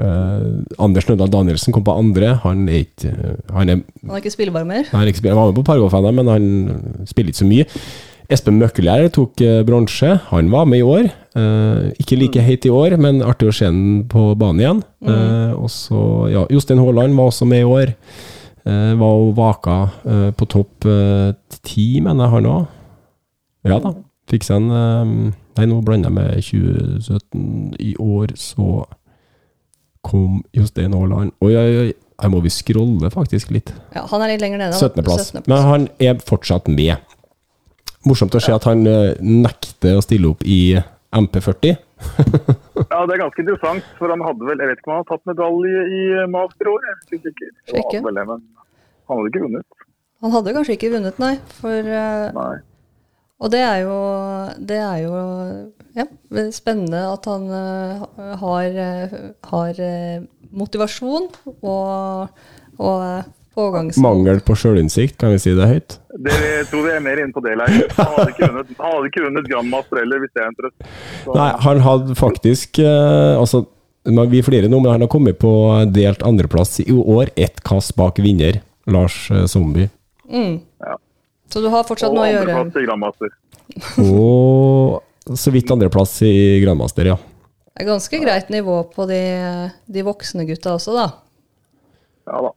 Eh, 0.00 0.46
Anders 0.82 1.08
Nødal 1.08 1.32
Danielsen 1.32 1.74
kom 1.74 1.84
på 1.84 1.96
andre. 1.96 2.36
Han 2.46 2.64
er 2.68 2.86
ikke 2.86 3.12
Han 3.52 3.68
er 3.68 3.82
Han 4.02 4.14
er 4.16 4.22
ikke 4.22 4.34
spillbar 4.34 4.64
mer? 4.64 4.88
Han, 4.92 5.08
ikke 5.08 5.28
han 5.28 5.36
var 5.36 5.52
med 5.52 5.58
på 5.60 5.66
Pargolf-NM, 5.68 6.22
men 6.22 6.32
han 6.32 7.06
spiller 7.06 7.32
ikke 7.32 7.42
så 7.44 7.50
mye. 7.50 7.68
Espen 8.32 8.56
Møkkelgjær 8.56 9.10
tok 9.12 9.42
uh, 9.44 9.60
bronse. 9.66 10.14
Han 10.30 10.50
var 10.50 10.64
med 10.64 10.80
i 10.80 10.86
år. 10.86 11.08
Uh, 11.36 11.90
ikke 12.00 12.16
like 12.16 12.40
heit 12.40 12.64
i 12.64 12.72
år, 12.72 12.96
men 12.96 13.20
artig 13.20 13.50
å 13.50 13.56
se 13.56 13.68
ham 13.68 14.06
på 14.08 14.30
banen 14.40 14.62
igjen. 14.62 14.84
Mm. 15.02 15.58
og 15.58 15.68
så, 15.68 15.98
ja, 16.30 16.46
Jostein 16.48 16.78
Haaland 16.80 17.18
var 17.18 17.28
også 17.28 17.48
med 17.50 17.60
i 17.60 17.68
år. 17.68 17.92
Eh, 18.62 18.94
var 18.94 19.18
og 19.18 19.34
vaka 19.36 19.76
eh, 20.06 20.30
på 20.38 20.46
topp 20.46 20.86
eh, 20.86 21.34
ti, 21.66 21.98
mener 22.00 22.28
jeg 22.28 22.34
han 22.36 22.50
òg. 22.50 22.66
Ja 23.66 23.78
da. 23.82 23.90
Fikk 24.30 24.46
seg 24.46 24.60
en 24.60 24.74
eh, 24.76 25.38
Nei, 25.52 25.66
nå 25.68 25.82
blander 25.84 26.08
jeg 26.08 26.16
med 26.16 26.44
2017. 26.46 27.74
I 27.82 27.90
år 28.00 28.30
så 28.40 28.86
kom 30.06 30.42
Jostein 30.56 30.94
Aaland. 30.96 31.34
Oi, 31.44 31.52
oi, 31.56 31.70
oi. 31.84 31.92
Her 32.22 32.30
må 32.30 32.42
vi 32.44 32.52
scrolle 32.54 33.10
faktisk 33.10 33.50
litt. 33.54 33.72
Ja, 33.96 34.04
han 34.10 34.22
er 34.22 34.34
litt 34.34 34.42
lenger 34.44 34.60
nede. 34.60 34.78
17. 34.78 35.02
plass. 35.06 35.32
17. 35.32 35.48
Men 35.50 35.64
han 35.66 35.86
er 36.02 36.20
fortsatt 36.22 36.68
med. 36.70 37.00
Morsomt 38.06 38.34
å 38.34 38.42
se 38.42 38.54
at 38.54 38.66
han 38.66 38.82
eh, 38.86 39.14
nekter 39.22 39.98
å 39.98 40.04
stille 40.04 40.30
opp 40.34 40.44
i 40.46 40.76
MP40. 41.14 41.78
Ja, 42.92 43.04
det 43.06 43.14
er 43.14 43.20
ganske 43.20 43.42
interessant, 43.42 43.84
for 43.98 44.10
han 44.10 44.22
hadde 44.24 44.46
vel, 44.48 44.58
jeg 44.58 44.70
vet 44.70 44.80
ikke 44.80 44.88
om 44.88 44.94
han 44.94 45.02
har 45.04 45.08
tatt 45.12 45.28
medalje 45.28 45.82
i 45.92 46.00
master 46.32 46.66
i 46.66 46.70
år, 46.72 46.86
jeg 47.12 47.20
ikke 47.20 47.50
Han 47.52 47.84
hadde 47.84 48.00
vel 48.06 48.16
det, 48.18 48.24
men 48.30 48.40
han 49.06 49.18
hadde 49.20 49.30
ikke 49.30 49.42
vunnet. 49.44 49.84
Han 50.24 50.34
hadde 50.34 50.54
kanskje 50.56 50.76
ikke 50.78 50.90
vunnet, 50.94 51.20
nei. 51.22 51.32
For, 51.60 51.90
uh, 51.92 52.26
Nei. 52.36 52.56
Og 53.42 53.50
det 53.50 53.60
er 53.66 53.78
jo, 53.82 53.98
det 54.62 54.78
er 54.78 54.98
jo 55.02 55.14
ja, 55.98 56.06
spennende 56.54 57.02
at 57.10 57.26
han 57.26 57.48
eh, 57.50 58.02
har, 58.38 58.80
eh, 58.84 59.14
har 59.50 59.80
eh, 59.82 60.22
motivasjon 60.54 61.26
og, 61.50 62.28
og 62.78 63.02
pågangsmot. 63.56 64.04
Mangel 64.04 64.40
på 64.46 64.56
sjølinnsikt, 64.56 65.18
kan 65.20 65.34
vi 65.34 65.42
si 65.42 65.56
det 65.58 65.68
høyt? 65.68 65.98
Det 66.22 66.38
tror 66.70 66.86
vi 66.86 66.94
er 66.94 67.02
mer 67.04 67.18
inne 67.18 67.34
på 67.34 67.42
det, 67.44 67.56
Leif. 67.58 67.98
Han 67.98 68.14
hadde 68.14 68.30
ikke 68.30 68.48
vunnet, 68.48 68.74
hadde 68.78 69.10
ikke 69.10 69.26
vunnet 69.26 69.50
Grandmaster 69.50 70.02
heller, 70.04 70.22
hvis 70.22 70.32
det 70.32 70.44
er 70.44 70.48
en 70.48 70.58
trøst. 70.60 70.90
Nei, 71.32 71.50
han 71.66 71.86
hadde 71.86 72.18
faktisk 72.18 72.82
Altså, 72.82 73.64
vi 74.30 74.42
flirer 74.44 74.70
nå, 74.70 74.78
men 74.80 74.94
han 74.94 75.04
har 75.04 75.10
kommet 75.10 75.40
på 75.42 75.52
delt 75.90 76.22
andreplass 76.26 76.78
i 76.84 76.92
år. 76.94 77.34
Ett 77.34 77.60
kast 77.66 77.96
bak 77.98 78.22
vinner, 78.22 78.62
Lars 78.86 79.26
Zombie. 79.50 79.90
Mm. 80.30 80.60
Ja. 81.52 81.58
Så 81.58 81.60
du 81.60 81.68
har 81.68 81.84
fortsatt 81.84 82.08
Og 82.08 82.16
noe 82.16 82.24
å 82.24 82.32
gjøre. 82.32 82.54
Og 82.56 82.62
andreplass 82.64 82.80
i 82.80 82.86
Grandmaster. 82.86 83.34
Og 85.28 85.36
så 85.38 85.52
vidt 85.54 85.70
andreplass 85.70 86.14
i 86.24 86.32
Grandmaster, 86.64 87.12
ja. 87.12 87.18
Det 87.72 87.84
er 87.84 87.88
ganske 87.88 88.18
greit 88.20 88.50
nivå 88.52 88.78
på 88.92 89.06
de, 89.08 89.20
de 89.88 90.04
voksne 90.04 90.44
gutta 90.48 90.74
også, 90.76 90.96
da. 90.96 91.06
Ja 92.28 92.42
da. 92.48 92.52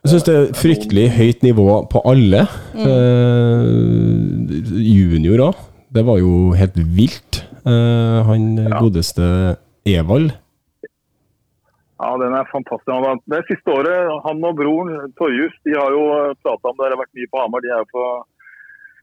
Jeg 0.00 0.12
syns 0.14 0.24
det 0.24 0.34
er 0.34 0.52
fryktelig 0.56 1.06
høyt 1.12 1.42
nivå 1.44 1.66
på 1.92 2.00
alle. 2.08 2.46
Eh, 2.72 3.66
junior 4.80 5.42
òg. 5.50 5.58
Det 5.92 6.04
var 6.08 6.20
jo 6.22 6.54
helt 6.56 6.78
vilt. 6.96 7.42
Eh, 7.68 8.18
han 8.24 8.54
godeste 8.78 9.58
Evald. 9.84 10.32
Ja, 12.00 12.10
den 12.16 12.32
er 12.32 12.46
fantastisk. 12.48 12.88
Han 12.94 13.04
har- 13.04 13.22
Det 13.28 13.42
siste 13.50 13.68
året, 13.76 14.22
han 14.24 14.44
og 14.44 14.56
broren 14.56 15.12
Torjus 15.20 15.52
de 15.66 15.74
har 15.76 15.90
jo 15.92 16.34
prata 16.42 16.70
om 16.70 16.76
det. 16.78 16.88
Det 16.88 16.96
har 16.96 17.02
vært 17.04 17.16
mye 17.18 17.30
på 17.32 17.40
Hamar. 17.42 17.60
De 17.60 17.68
er 17.68 17.82
jo 17.84 17.88
på, 17.92 18.04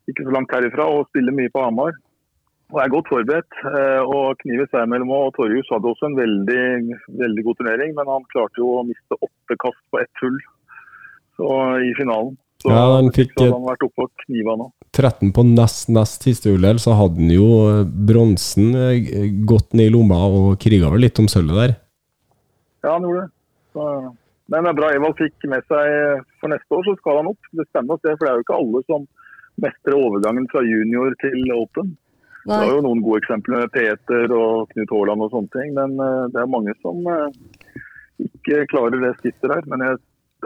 ikke 0.09 0.25
så 0.25 0.33
langt 0.33 0.51
herifra 0.55 0.85
og 0.89 1.07
spiller 1.11 1.31
mye 1.37 1.51
på 1.53 1.61
Hamar. 1.63 1.93
Og 2.73 2.79
er 2.83 2.89
godt 2.89 3.07
forberedt. 3.13 3.53
eh, 3.63 4.01
Og 4.01 4.37
knivet 4.41 4.69
seg 4.71 4.89
mellom 4.89 5.11
og 5.13 5.33
Torjus 5.37 5.69
hadde 5.71 5.87
også 5.87 6.09
en 6.09 6.17
veldig, 6.17 6.65
veldig 7.21 7.43
god 7.45 7.55
turnering, 7.61 7.93
men 7.95 8.05
han 8.07 8.25
klarte 8.33 8.57
jo 8.57 8.81
å 8.81 8.87
miste 8.87 9.13
åtte 9.21 9.55
kast 9.61 9.79
på 9.93 10.01
ett 10.01 10.15
hull 10.21 10.39
så, 11.37 11.47
i 11.79 11.93
finalen. 11.93 12.35
Så, 12.63 12.71
Ja, 12.73 12.95
han 12.97 13.11
fikk 13.13 13.31
så 13.37 13.51
han 13.53 13.61
vært 13.69 13.83
oppe 13.85 14.03
og 14.03 14.11
kniva 14.25 14.57
nå. 14.57 14.71
13 14.91 15.31
på 15.31 15.45
nest 15.45 15.89
nest 15.93 16.23
siste 16.25 16.49
hullet, 16.49 16.81
så 16.81 16.95
hadde 16.97 17.21
han 17.21 17.29
jo 17.29 17.49
eh, 17.69 17.83
bronsen 17.85 18.73
eh, 18.73 19.45
godt 19.45 19.73
ned 19.77 19.91
i 19.91 19.93
lomma 19.93 20.17
og 20.25 20.57
kriga 20.59 20.89
vel 20.89 20.99
litt 21.05 21.19
om 21.19 21.27
sølvet 21.29 21.61
der. 21.61 21.75
Ja, 22.85 22.93
han 22.93 23.05
gjorde 23.07 23.25
det. 23.25 23.31
Så, 23.73 23.85
men 24.53 24.65
det 24.65 24.71
er 24.71 24.79
bra 24.79 24.91
Evald 24.95 25.17
fikk 25.19 25.47
med 25.51 25.65
seg 25.69 26.25
for 26.41 26.53
neste 26.53 26.77
år, 26.77 26.83
så 26.87 26.97
skal 26.99 27.21
han 27.21 27.31
opp. 27.33 27.49
Det 27.59 27.67
stemmer 27.69 27.97
å 27.97 28.01
se, 28.01 28.13
for 28.13 28.25
det 28.25 28.31
er 28.31 28.37
jo 28.39 28.45
ikke 28.45 28.59
alle 28.61 28.83
som 28.87 29.07
mestrer 29.63 29.97
overgangen 29.97 30.45
fra 30.51 30.61
junior 30.65 31.15
til 31.23 31.55
open. 31.55 31.95
Det 32.47 32.53
Nei. 32.53 32.63
er 32.63 32.77
jo 32.77 32.83
noen 32.85 33.01
gode 33.03 33.19
eksempler 33.23 33.65
med 33.65 33.73
Peter 33.73 34.31
og 34.31 34.69
Knut 34.71 34.91
Haaland 34.93 35.25
og 35.25 35.33
sånne 35.33 35.51
ting, 35.55 35.73
men 35.75 35.97
eh, 35.99 36.27
det 36.31 36.39
er 36.39 36.53
mange 36.53 36.75
som 36.79 37.01
eh, 37.11 37.81
ikke 38.23 38.61
klarer 38.71 39.01
det 39.03 39.17
skrittet 39.17 39.51
der. 39.51 39.65
Men 39.67 39.83
jeg 39.83 39.97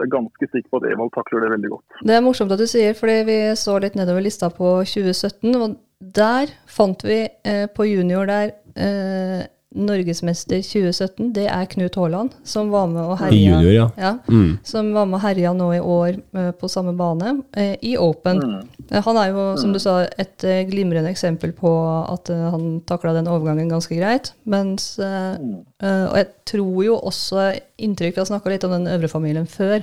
er 0.02 0.10
ganske 0.10 0.48
sikker 0.48 0.72
på 0.72 0.80
at 0.80 0.88
Evald 0.90 1.12
takler 1.14 1.44
det 1.44 1.52
veldig 1.52 1.70
godt. 1.76 2.00
Det 2.08 2.16
er 2.16 2.24
morsomt 2.24 2.54
at 2.56 2.62
du 2.62 2.66
sier, 2.66 2.96
fordi 2.98 3.18
vi 3.28 3.38
så 3.60 3.76
litt 3.84 3.98
nedover 3.98 4.24
lista 4.24 4.50
på 4.50 4.74
2017. 4.88 5.54
Og 5.60 5.76
der 6.18 6.50
fant 6.66 7.06
vi 7.06 7.20
eh, 7.28 7.66
på 7.70 7.86
junior 7.86 8.26
der 8.26 8.56
eh, 8.74 9.44
Norgesmester 9.74 10.60
2017, 10.62 11.32
det 11.32 11.46
er 11.48 11.66
Knut 11.70 11.94
Haaland, 11.96 12.34
som 12.44 12.70
var 12.72 12.86
med 12.92 13.02
og 13.02 13.18
herja, 13.20 13.54
junior, 13.56 13.72
ja. 13.72 13.86
ja, 13.98 14.12
Mm. 14.28 14.58
som 14.64 14.92
var 14.92 15.06
med 15.06 15.16
og 15.18 15.22
herja 15.24 15.52
nå 15.56 15.68
i 15.76 15.80
år 15.80 16.18
eh, 16.34 16.50
på 16.52 16.68
samme 16.70 16.92
bane, 16.96 17.42
eh, 17.56 17.76
i 17.82 17.96
Open. 17.96 18.42
Eh, 18.90 19.00
Han 19.02 19.16
er 19.16 19.30
jo, 19.32 19.56
som 19.56 19.72
du 19.72 19.78
sa, 19.78 20.02
et 20.18 20.44
glimrende 20.70 21.10
eksempel 21.10 21.52
på 21.52 21.72
at 22.12 22.28
han 22.28 22.80
takla 22.86 23.12
den 23.14 23.26
overgangen 23.28 23.68
ganske 23.72 23.96
greit. 23.96 24.32
Mens, 24.44 24.98
eh, 24.98 25.34
eh, 25.82 26.04
og 26.10 26.16
jeg 26.16 26.28
tror 26.44 26.84
jo 26.84 26.98
også 27.00 27.52
inntrykk 27.78 28.14
Vi 28.16 28.20
har 28.20 28.26
snakka 28.28 28.50
litt 28.50 28.64
om 28.64 28.70
den 28.76 28.86
øvre 28.86 29.08
familien 29.08 29.46
før, 29.46 29.82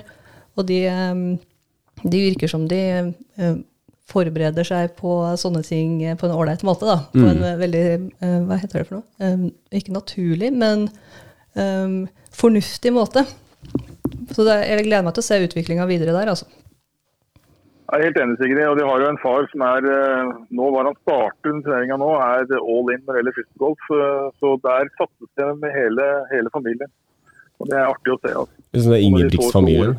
og 0.58 0.66
de, 0.68 0.84
de 2.04 2.20
virker 2.30 2.48
som 2.52 2.68
de 2.68 2.82
forbereder 4.10 4.66
seg 4.68 4.96
på 5.00 5.16
sånne 5.40 5.62
ting 5.66 6.00
på 6.20 6.28
en 6.28 6.36
ålreit 6.36 6.64
måte. 6.68 6.88
da, 6.90 6.98
På 7.14 7.26
en 7.30 7.44
eh, 7.46 7.58
veldig 7.60 7.84
eh, 7.96 8.40
Hva 8.50 8.58
heter 8.62 8.82
det 8.82 8.88
for 8.90 9.00
noe? 9.00 9.52
Ikke 9.76 9.94
naturlig, 9.96 10.50
men 10.54 10.88
um, 11.56 12.02
fornuftig 12.36 12.94
måte. 12.96 13.26
Så 14.34 14.46
det, 14.48 14.56
jeg 14.70 14.88
gleder 14.88 15.06
meg 15.06 15.16
til 15.18 15.24
å 15.24 15.30
se 15.30 15.44
utviklinga 15.46 15.86
videre 15.90 16.16
der, 16.16 16.32
altså. 16.34 16.50
Jeg 17.90 18.04
er 18.04 18.06
helt 18.06 18.20
enig, 18.22 18.36
Sigrid. 18.38 18.68
Og 18.70 18.78
de 18.78 18.86
har 18.86 19.02
jo 19.02 19.08
en 19.10 19.18
far 19.22 19.48
som 19.50 19.64
er 19.66 19.86
eh, 19.90 20.34
Nå 20.54 20.68
var 20.76 20.86
han 20.86 20.98
starter 21.02 21.56
turneringa 21.66 21.98
nå, 21.98 22.10
er 22.22 22.52
all 22.60 22.92
in 22.94 23.02
når 23.02 23.16
det 23.16 23.22
gjelder 23.22 23.38
frisbeegolf. 23.40 23.88
eh, 23.98 24.28
Så 24.42 24.52
der 24.66 24.92
satses 25.00 25.32
det 25.42 25.48
med 25.64 25.74
hele, 25.74 26.06
hele 26.30 26.54
familien. 26.54 26.92
Og 27.60 27.72
det 27.72 27.80
er 27.80 27.90
artig 27.90 28.14
å 28.14 28.20
se. 28.22 28.36
Altså. 28.44 28.62
Det 28.70 28.80
er 28.80 28.86
sånn 28.86 29.00
Ingebrigtsen-familien. 29.08 29.98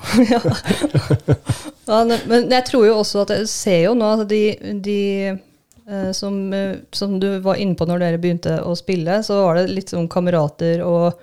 Ja, 1.90 2.04
men 2.30 2.50
jeg 2.52 2.64
tror 2.68 2.84
jo 2.86 2.98
også 3.00 3.24
at 3.24 3.32
jeg 3.34 3.48
ser 3.50 3.80
jo 3.88 3.94
nå 3.98 4.12
at 4.14 4.28
de, 4.30 4.54
de 4.84 4.98
eh, 5.32 6.10
som, 6.14 6.36
eh, 6.54 6.76
som 6.94 7.16
du 7.22 7.26
var 7.42 7.58
inne 7.58 7.74
på 7.74 7.86
når 7.88 8.02
dere 8.04 8.20
begynte 8.22 8.60
å 8.62 8.76
spille, 8.78 9.20
så 9.26 9.40
var 9.42 9.58
det 9.58 9.72
litt 9.74 9.90
sånn 9.90 10.06
kamerater 10.10 10.84
og 10.86 11.18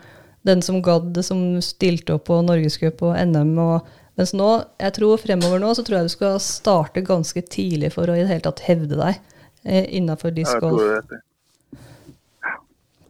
den 0.48 0.62
som 0.64 0.82
gadd, 0.84 1.16
som 1.24 1.62
stilte 1.64 2.18
opp 2.18 2.28
på 2.28 2.42
Norgescup 2.44 3.02
og 3.08 3.16
NM. 3.16 3.56
Og, 3.64 3.88
mens 4.20 4.36
nå, 4.36 4.50
jeg 4.84 4.96
tror 5.00 5.24
fremover 5.24 5.64
nå, 5.64 5.72
så 5.76 5.88
tror 5.88 6.02
jeg 6.02 6.12
du 6.12 6.16
skal 6.18 6.38
starte 6.44 7.04
ganske 7.06 7.44
tidlig 7.48 7.94
for 7.96 8.12
å 8.12 8.16
i 8.16 8.24
det 8.26 8.32
hele 8.32 8.46
tatt 8.48 8.64
hevde 8.68 9.00
deg 9.00 9.20
eh, 9.64 9.86
innafor 10.00 10.36
disc 10.36 10.60
golf. 10.64 10.84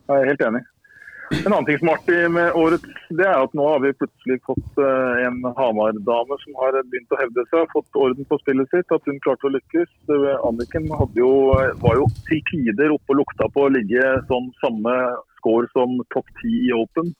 Jeg 0.07 0.23
er 0.23 0.29
helt 0.29 0.49
enig. 0.51 0.63
En 1.27 1.51
annen 1.51 1.65
ting 1.67 1.79
som 1.81 1.89
er 1.89 1.97
artig 1.97 2.19
med 2.31 2.55
årets, 2.55 2.99
det 3.19 3.25
er 3.27 3.41
at 3.43 3.55
nå 3.57 3.65
har 3.67 3.81
vi 3.83 3.91
plutselig 3.99 4.37
fått 4.47 4.79
eh, 4.79 5.25
en 5.27 5.41
Hamar-dame 5.57 6.37
som 6.43 6.59
har 6.61 6.77
begynt 6.87 7.11
å 7.11 7.19
hevde 7.19 7.43
seg, 7.51 7.67
fått 7.73 7.99
orden 7.99 8.27
på 8.29 8.39
spillet 8.39 8.71
sitt, 8.71 8.93
at 8.95 9.09
hun 9.09 9.19
klarte 9.25 9.49
å 9.49 9.53
lykkes. 9.57 9.91
Anniken 10.47 10.87
jo, 11.19 11.31
var 11.83 11.99
jo 11.99 12.07
til 12.29 12.43
tider 12.47 12.95
oppe 12.95 13.11
og 13.11 13.21
lukta 13.21 13.49
på 13.51 13.67
å 13.67 13.73
ligge 13.75 14.03
sånn 14.31 14.47
samme 14.63 14.95
score 15.39 15.67
som 15.75 15.99
topp 16.15 16.31
ti 16.39 16.69
i 16.69 16.75
Open. 16.75 17.11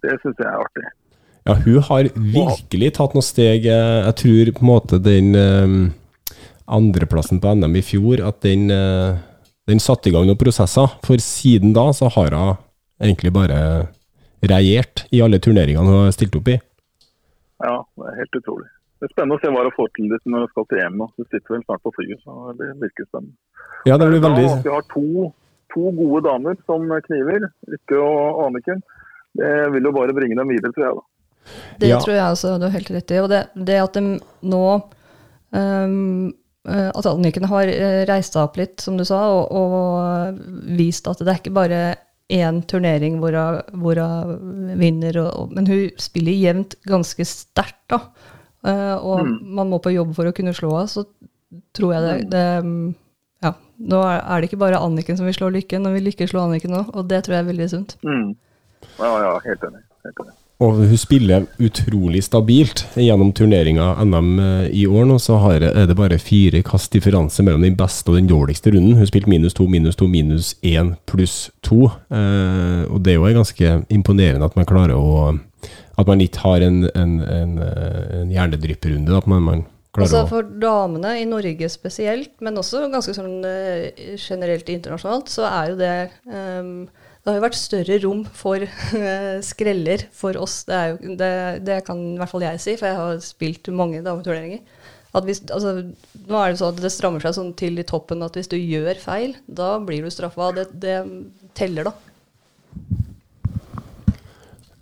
Det 0.00 0.16
syns 0.22 0.40
jeg 0.40 0.48
er 0.48 0.64
artig. 0.64 0.88
Ja, 1.46 1.54
hun 1.62 1.78
har 1.86 2.08
virkelig 2.16 2.94
tatt 2.96 3.14
noen 3.14 3.24
steg. 3.24 3.66
eh, 3.70 4.02
Jeg 4.08 4.16
tror 4.22 4.52
på 4.56 4.64
en 4.64 4.72
måte 4.72 4.98
den 4.98 5.34
eh, 5.38 5.76
andreplassen 6.66 7.40
på 7.40 7.54
NM 7.54 7.76
i 7.78 7.84
fjor, 7.86 8.24
at 8.26 8.40
den, 8.42 8.70
eh, 8.70 9.18
den 9.68 9.78
satte 9.78 10.10
i 10.10 10.12
gang 10.16 10.26
noen 10.26 10.40
prosesser. 10.40 10.96
For 11.06 11.22
siden 11.22 11.72
da 11.76 11.92
så 11.92 12.10
har 12.10 12.34
hun 12.34 12.56
egentlig 13.02 13.32
bare 13.34 13.58
regjert 14.46 15.06
i 15.12 15.20
alle 15.24 15.38
turneringene 15.42 15.88
hun 15.90 16.04
har 16.06 16.14
stilt 16.14 16.36
opp 16.38 16.48
i. 16.52 16.56
Ja, 17.64 17.76
det 17.96 18.10
er 18.12 18.18
helt 18.22 18.38
utrolig. 18.40 18.68
Det 18.96 19.08
er 19.08 19.12
spennende 19.12 19.36
å 19.36 19.40
se 19.42 19.50
hva 19.52 19.64
hun 19.66 19.74
får 19.76 19.90
til 19.96 20.12
når 20.12 20.44
hun 20.46 20.52
skal 20.52 20.66
til 20.70 20.80
EM 20.84 20.94
nå. 21.00 21.08
Hun 21.16 21.26
sitter 21.28 21.54
vel 21.56 21.64
snart 21.66 21.82
på 21.84 21.92
flyet, 21.96 22.20
så 22.24 22.52
det 22.56 22.70
virker 22.80 23.08
spennende. 23.08 23.36
Ja, 23.88 23.98
det 24.00 24.08
blir 24.08 24.22
veldig 24.24 24.46
at 24.50 24.64
vi 24.64 24.72
har 24.72 24.86
to, 24.92 25.26
to 25.74 25.90
gode 25.98 26.22
damer 26.26 26.56
som 26.64 26.86
kniver, 27.08 27.44
Rikke 27.72 28.00
og 28.00 28.40
Anniken. 28.46 28.80
Det 29.36 29.52
vil 29.74 29.84
jo 29.88 29.92
bare 29.92 30.16
bringe 30.16 30.38
dem 30.38 30.48
videre, 30.48 30.72
tror 30.72 30.86
jeg. 30.86 30.96
da. 30.96 31.04
Det 31.78 31.88
Ja. 31.92 31.98
tror 32.00 32.14
jeg 32.16 32.24
også 32.32 32.54
du 32.58 32.64
har 32.66 32.74
helt 32.74 32.90
rett 32.90 33.10
i. 33.12 33.18
Og 33.20 33.28
det, 33.30 33.42
det 33.54 33.76
at 33.82 33.92
de 33.98 34.18
nå 34.42 34.62
ehm, 35.52 36.32
eh, 36.68 36.88
At 36.94 37.06
Anniken 37.06 37.44
har 37.50 37.68
eh, 37.70 38.04
reist 38.08 38.32
seg 38.34 38.42
opp 38.48 38.56
litt, 38.56 38.80
som 38.80 38.96
du 38.98 39.04
sa, 39.04 39.20
og, 39.28 39.52
og 39.52 40.40
vist 40.78 41.06
at 41.06 41.20
det 41.22 41.28
er 41.34 41.40
ikke 41.42 41.54
bare 41.54 41.82
én 42.32 42.62
turnering 42.66 43.20
hvor 43.22 43.36
hun, 43.38 43.80
hvor 43.82 44.00
hun 44.00 44.72
vinner, 44.80 45.18
og, 45.22 45.52
men 45.54 45.66
hun 45.70 45.90
spiller 46.00 46.34
jevnt 46.34 46.78
ganske 46.88 47.24
sterkt. 47.24 47.82
da. 47.90 48.00
og 48.66 49.04
og 49.04 49.26
man 49.42 49.70
må 49.70 49.78
på 49.78 49.94
jobb 49.94 50.14
for 50.16 50.26
å 50.26 50.34
kunne 50.34 50.54
slå 50.54 50.72
henne, 50.74 50.90
så 50.90 51.04
tror 51.76 51.92
jeg 51.94 52.02
det, 52.02 52.30
det 52.32 52.46
mm, 52.64 52.94
ja, 53.44 53.52
Nå 53.78 54.00
er 54.02 54.18
er 54.24 54.40
det 54.40 54.48
ikke 54.50 54.64
bare 54.64 54.80
Anniken 54.80 55.16
som 55.16 55.28
vil 55.28 55.36
slå 55.36 55.52
Lykke, 55.54 55.78
nå 55.78 55.92
vil 55.94 56.08
Lykke 56.08 56.26
slå 56.26 56.46
Anniken 56.46 56.74
òg, 56.74 56.90
og 56.96 57.06
det 57.10 57.22
tror 57.24 57.36
jeg 57.36 57.44
er 57.44 57.52
veldig 57.52 57.70
sunt. 57.70 57.96
Mm. 58.02 58.34
Ja, 58.98 59.12
ja, 59.22 59.38
helt 59.44 59.62
enig. 59.68 59.82
Helt 60.04 60.24
enig. 60.24 60.34
Og 60.64 60.78
hun 60.88 60.96
spiller 60.96 61.44
utrolig 61.60 62.22
stabilt 62.24 62.86
gjennom 62.96 63.28
turneringa 63.36 63.90
NM 64.08 64.30
eh, 64.40 64.68
i 64.72 64.86
år. 64.88 65.04
Nå 65.04 65.18
så 65.20 65.36
har, 65.42 65.60
er 65.68 65.88
det 65.88 65.96
bare 65.98 66.16
fire 66.22 66.62
kast 66.64 66.94
differanse 66.96 67.44
mellom 67.44 67.66
den 67.66 67.76
beste 67.76 68.08
og 68.08 68.16
den 68.16 68.30
dårligste 68.30 68.72
runden. 68.72 68.96
Hun 68.96 69.10
spilte 69.10 69.28
minus 69.28 69.56
to, 69.56 69.66
minus 69.68 70.00
to, 70.00 70.08
minus 70.08 70.54
én 70.64 70.94
pluss 71.04 71.50
to. 71.66 71.90
Eh, 72.08 72.82
og 72.88 73.04
det 73.04 73.12
er 73.12 73.20
jo 73.20 73.36
ganske 73.36 73.74
imponerende 73.92 74.48
at 74.48 74.56
man 74.56 74.68
klarer 74.68 74.96
å 74.96 75.36
At 75.96 76.06
man 76.08 76.20
ikke 76.20 76.42
har 76.44 76.60
en, 76.60 76.82
en, 76.94 77.12
en, 77.20 77.52
eh, 77.64 78.20
en 78.22 78.32
hjernedrypprunde. 78.32 79.12
At 79.16 79.26
man, 79.26 79.42
man 79.42 79.62
klarer 79.92 80.08
Altså 80.08 80.26
For 80.28 80.48
damene 80.60 81.18
i 81.20 81.28
Norge 81.28 81.68
spesielt, 81.72 82.32
men 82.40 82.56
også 82.56 82.86
ganske 82.92 83.12
sånn 83.16 83.44
eh, 83.44 84.16
generelt 84.16 84.68
internasjonalt, 84.72 85.32
så 85.32 85.48
er 85.48 85.72
jo 85.72 85.78
det 85.80 85.94
ehm, 86.32 86.86
Det 87.26 87.32
har 87.32 87.40
jo 87.40 87.42
vært 87.42 87.58
større 87.58 87.94
rom 88.04 88.20
for 88.38 88.62
eh, 88.62 89.38
skreller 89.42 90.04
for 90.14 90.38
oss. 90.38 90.60
Det, 90.68 90.82
jo, 90.92 91.14
det, 91.18 91.30
det 91.66 91.80
kan 91.88 91.98
i 91.98 92.20
hvert 92.20 92.30
fall 92.30 92.44
jeg 92.46 92.60
si, 92.62 92.74
for 92.78 92.86
jeg 92.86 93.00
har 93.00 93.24
spilt 93.24 93.70
mange 93.74 93.98
dameturneringer. 94.06 94.62
Hvis, 95.26 95.40
altså, 95.50 95.72
nå 96.28 96.38
er 96.38 96.52
det 96.52 96.60
sånn 96.60 96.76
at 96.76 96.84
det 96.84 96.92
strammer 96.94 97.24
seg 97.24 97.34
sånn 97.34 97.50
til 97.58 97.80
i 97.82 97.86
toppen 97.88 98.22
at 98.22 98.36
hvis 98.38 98.52
du 98.52 98.54
gjør 98.60 99.00
feil, 99.02 99.34
da 99.48 99.72
blir 99.82 100.06
du 100.06 100.12
straffa. 100.14 100.52
Det, 100.54 100.68
det 100.86 101.00
teller, 101.58 101.90
da. 101.90 102.05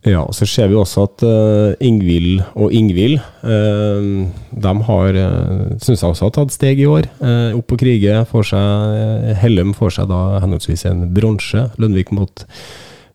Ja, 0.04 0.26
så 0.36 0.44
ser 0.44 0.68
vi 0.68 0.76
også 0.76 1.06
at 1.08 1.22
uh, 1.24 1.72
Ingvild 1.80 2.42
og 2.60 2.74
Ingvild 2.76 3.16
uh, 3.40 4.26
De 4.52 4.72
har, 4.88 5.16
uh, 5.16 5.70
syns 5.80 6.02
jeg 6.02 6.10
også 6.10 6.26
har 6.28 6.34
tatt 6.36 6.52
steg 6.52 6.82
i 6.82 6.88
år. 6.90 7.08
Uh, 7.22 7.56
opp 7.56 7.70
på 7.72 7.78
kriget 7.80 8.28
får 8.28 8.50
seg 8.50 9.30
Hellum 9.40 9.72
får 9.76 9.96
seg 9.96 10.10
da 10.12 10.20
henholdsvis 10.44 10.84
en 10.90 11.06
bronse. 11.16 11.70
Lundvik 11.80 12.12
måtte 12.12 12.44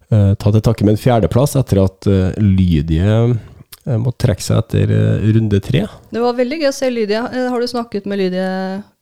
uh, 0.10 0.34
ta 0.34 0.50
til 0.50 0.66
takke 0.66 0.88
med 0.88 0.98
en 0.98 1.04
fjerdeplass 1.04 1.54
etter 1.62 1.84
at 1.86 2.10
uh, 2.10 2.34
Lydie 2.42 3.38
måtte 3.98 4.26
trekke 4.28 4.44
seg 4.44 4.60
etter 4.60 4.92
runde 5.34 5.60
tre. 5.66 5.80
Det 6.14 6.22
var 6.22 6.36
veldig 6.38 6.60
gøy 6.62 6.68
å 6.70 6.76
se 6.76 6.90
Lydia. 6.94 7.24
Eh, 7.34 7.48
Har 7.50 7.62
du 7.64 7.66
snakket 7.72 8.06
med 8.06 8.20
Lydia 8.22 8.50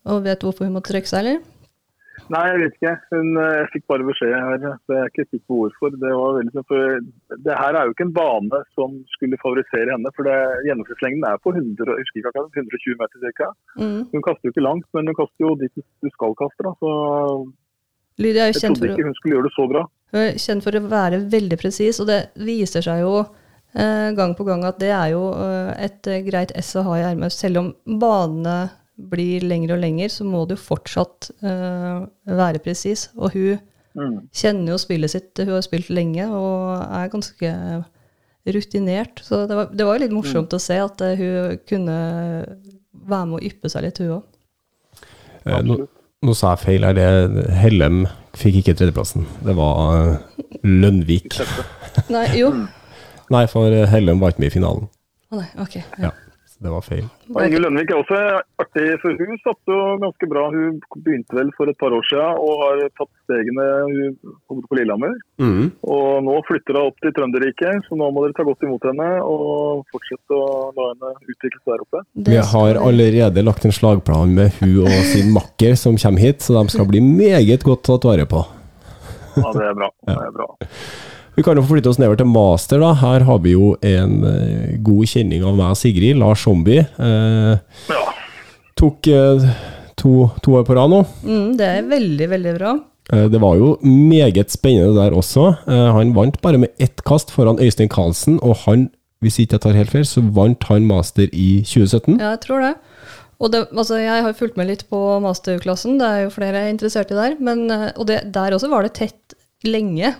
og 0.07 0.21
vet 0.23 0.43
hvorfor 0.45 0.67
hun 0.67 0.77
måtte 0.77 0.93
trekke 0.93 1.09
seg, 1.09 1.25
eller? 1.25 1.41
Nei, 2.33 2.43
jeg 2.49 2.61
vet 2.61 2.77
ikke. 2.77 2.93
Hun, 3.13 3.27
eh, 3.39 3.53
jeg 3.61 3.67
fikk 3.75 3.85
bare 3.91 4.07
beskjed 4.07 4.33
her, 4.33 4.63
så 4.85 4.95
jeg 4.95 5.03
er 5.03 5.11
ikke 5.11 5.25
sikker 5.27 5.45
på 5.47 5.59
hvorfor. 5.61 5.93
Det, 5.93 6.13
var 6.19 6.35
veldig, 6.37 6.53
sånn, 6.55 6.67
for 6.71 7.37
det 7.45 7.59
her 7.59 7.77
er 7.77 7.87
jo 7.87 7.93
ikke 7.93 8.07
en 8.07 8.15
bane 8.17 8.61
som 8.77 8.97
skulle 9.13 9.39
favorisere 9.43 9.93
henne. 9.93 10.11
for 10.17 10.27
det, 10.27 10.35
Gjennomsnittslengden 10.67 11.27
er 11.29 11.39
på 11.43 11.53
100, 11.53 11.77
jeg 11.77 12.03
husker 12.03 12.21
ikke 12.21 12.33
akkurat, 12.33 12.59
120 12.63 12.99
meter 13.01 13.37
ca. 13.39 13.49
Mm. 13.79 14.01
Hun 14.11 14.25
kaster 14.25 14.49
jo 14.49 14.55
ikke 14.55 14.65
langt, 14.65 14.89
men 14.97 15.11
hun 15.11 15.19
kaster 15.21 15.45
jo 15.45 15.53
dit 15.61 15.73
du 15.77 16.11
skal 16.13 16.35
kaste. 16.41 16.65
Da, 16.67 16.73
så 16.81 16.91
Lydia 18.21 18.47
er 18.47 18.53
jo 18.53 18.61
kjent 18.63 18.81
for 18.81 18.91
ikke 18.91 19.05
hun 19.05 19.17
skulle 19.19 19.37
gjøre 19.37 19.47
det 19.47 19.55
så 19.55 19.67
bra. 19.69 19.83
Hun 20.13 20.23
er 20.23 20.39
kjent 20.41 20.65
for 20.65 20.79
å 20.79 20.87
være 20.89 21.21
veldig 21.31 21.59
presis, 21.61 22.01
og 22.01 22.09
det 22.09 22.19
viser 22.41 22.83
seg 22.85 23.03
jo 23.03 23.13
eh, 23.21 24.09
gang 24.17 24.33
på 24.37 24.47
gang 24.47 24.65
at 24.67 24.81
det 24.81 24.89
er 24.95 25.13
jo 25.13 25.29
eh, 25.37 25.71
et 25.85 26.11
greit 26.25 26.53
ess 26.57 26.73
å 26.79 26.85
ha 26.87 26.97
i 26.97 27.05
ermet. 27.11 27.35
Selv 27.35 27.61
om 27.61 27.71
banene 28.01 28.57
blir 28.97 29.43
lengre 29.45 29.75
og 29.77 29.81
lengre, 29.83 30.09
så 30.09 30.25
må 30.25 30.45
du 30.49 30.55
fortsatt 30.57 31.29
uh, 31.43 32.05
være 32.25 32.59
presis. 32.65 33.09
Og 33.17 33.33
hun 33.37 33.59
Mm. 33.97 34.27
kjenner 34.29 34.75
jo 34.75 34.77
spillet 34.77 35.09
sitt, 35.09 35.39
hun 35.41 35.55
har 35.55 35.63
spilt 35.65 35.87
lenge 35.89 36.27
og 36.29 36.83
er 36.85 37.07
ganske 37.09 37.49
rutinert. 38.45 39.21
Så 39.25 39.47
det 39.49 39.55
var, 39.57 39.71
det 39.73 39.85
var 39.87 39.97
jo 39.97 40.03
litt 40.05 40.13
morsomt 40.13 40.53
å 40.53 40.59
se 40.61 40.77
at 40.83 41.01
uh, 41.01 41.15
hun 41.17 41.57
kunne 41.65 41.95
være 42.93 43.25
med 43.31 43.39
å 43.39 43.43
yppe 43.49 43.71
seg 43.73 43.87
litt, 43.87 43.97
hun 44.03 44.19
òg. 44.19 44.27
Uh, 45.47 45.57
nå, 45.65 45.79
nå 46.27 46.35
sa 46.37 46.53
jeg 46.53 46.61
feil 46.67 46.85
her. 46.85 46.93
det- 46.93 47.47
Hellem 47.57 48.03
fikk 48.37 48.61
ikke 48.61 48.77
tredjeplassen. 48.77 49.25
Det 49.47 49.55
var 49.57 49.81
uh, 49.81 50.45
Lønvik. 50.61 51.39
Nei, 52.13 52.27
jo. 52.37 52.51
Nei, 53.33 53.47
for 53.49 53.73
Hellem 53.89 54.21
var 54.21 54.35
ikke 54.35 54.45
med 54.45 54.51
i 54.53 54.55
finalen. 54.59 54.85
Å 55.33 55.41
nei, 55.41 55.49
ok. 55.59 55.79
Ja. 56.05 56.13
Det 56.57 56.71
var 56.73 56.81
feil. 56.81 57.03
Og 57.29 57.37
Inge 57.43 57.59
Lønnevik 57.61 57.91
er 57.93 57.99
også 58.01 58.19
artig, 58.63 58.85
for 59.03 59.13
hun 59.19 59.37
satt 59.43 59.69
jo 59.69 59.77
ganske 60.01 60.29
bra. 60.31 60.47
Hun 60.53 60.79
begynte 61.05 61.37
vel 61.37 61.51
for 61.57 61.69
et 61.69 61.77
par 61.77 61.93
år 61.93 62.05
siden 62.09 62.39
og 62.41 62.63
har 62.63 62.81
tatt 62.97 63.11
stegene 63.27 63.67
hun 64.49 64.63
på 64.65 64.79
Lillehammer. 64.79 65.13
Mm. 65.37 65.67
Og 65.85 66.07
nå 66.25 66.37
flytter 66.49 66.79
hun 66.79 66.89
opp 66.89 66.97
til 67.03 67.13
Trønderike, 67.13 67.73
så 67.85 67.99
nå 67.99 68.09
må 68.09 68.25
dere 68.25 68.37
ta 68.39 68.47
godt 68.47 68.65
imot 68.65 68.87
henne 68.89 69.09
og 69.21 69.83
fortsette 69.93 70.37
å 70.37 70.47
la 70.77 70.89
henne 70.95 71.13
utvikle 71.27 71.61
seg 71.61 71.73
der 71.75 71.85
oppe. 71.85 72.03
Vi 72.31 72.39
har 72.53 72.81
allerede 72.81 73.45
lagt 73.45 73.67
en 73.69 73.75
slagplan 73.75 74.33
med 74.37 74.57
hun 74.57 74.87
og 74.87 74.95
sin 75.11 75.29
makker 75.35 75.77
som 75.77 75.99
kommer 76.01 76.25
hit, 76.25 76.41
så 76.41 76.57
de 76.57 76.73
skal 76.73 76.89
bli 76.89 77.03
meget 77.05 77.67
godt 77.67 77.85
tatt 77.91 78.09
vare 78.09 78.25
på. 78.29 78.41
Ja, 79.37 79.53
det 79.53 79.69
er 79.69 79.77
bra. 79.77 79.91
Det 80.09 80.17
er 80.17 80.33
bra. 80.33 80.49
Vi 81.37 81.43
kan 81.45 81.57
jo 81.59 81.61
forflytte 81.61 81.91
oss 81.91 81.99
nedover 82.01 82.17
til 82.17 82.29
master. 82.31 82.79
da. 82.81 82.93
Her 82.97 83.23
har 83.27 83.39
vi 83.43 83.51
jo 83.53 83.75
en 83.85 84.13
eh, 84.25 84.77
god 84.81 85.05
kjenning 85.11 85.43
av 85.45 85.53
meg 85.59 85.69
og 85.75 85.77
Sigrid, 85.77 86.17
Lars 86.17 86.41
Zombie. 86.47 86.81
Eh, 86.97 87.57
Ja. 87.93 88.03
tok 88.77 89.07
eh, 89.13 89.45
to, 89.97 90.29
to 90.41 90.55
år 90.57 90.65
på 90.65 90.75
rad 90.77 90.89
nå. 90.93 91.03
Mm, 91.23 91.51
det 91.59 91.67
er 91.75 91.85
veldig, 91.91 92.29
veldig 92.33 92.55
bra. 92.57 92.71
Eh, 93.13 93.27
det 93.29 93.39
var 93.41 93.55
jo 93.61 93.75
meget 93.85 94.49
spennende 94.53 94.97
der 94.97 95.13
også. 95.17 95.45
Eh, 95.69 95.85
han 95.93 96.15
vant 96.17 96.41
bare 96.41 96.57
med 96.57 96.73
ett 96.81 97.03
kast 97.05 97.29
foran 97.33 97.61
Øystein 97.61 97.89
Karlsen, 97.93 98.39
og 98.41 98.57
han, 98.65 98.89
hvis 99.21 99.37
ikke 99.39 99.59
jeg 99.59 99.61
tar 99.67 99.77
helt 99.77 99.93
feil, 99.93 100.05
så 100.09 100.25
vant 100.33 100.63
han 100.71 100.89
master 100.89 101.29
i 101.31 101.61
2017. 101.69 102.17
Ja, 102.19 102.33
jeg 102.33 102.41
tror 102.47 102.65
det. 102.65 102.73
Og 103.37 103.51
det, 103.53 103.67
altså, 103.77 103.99
jeg 104.01 104.23
har 104.25 104.33
fulgt 104.33 104.57
med 104.57 104.71
litt 104.73 104.87
på 104.89 104.97
masterklassen, 105.21 105.99
det 106.01 106.07
er 106.09 106.23
jo 106.25 106.33
flere 106.33 106.65
interesserte 106.73 107.13
der. 107.13 107.37
Men, 107.39 107.67
og 107.93 108.07
det, 108.09 108.23
der 108.33 108.57
også 108.57 108.69
var 108.73 108.81
det 108.89 108.95
tett 108.97 109.37
lenge. 109.65 110.15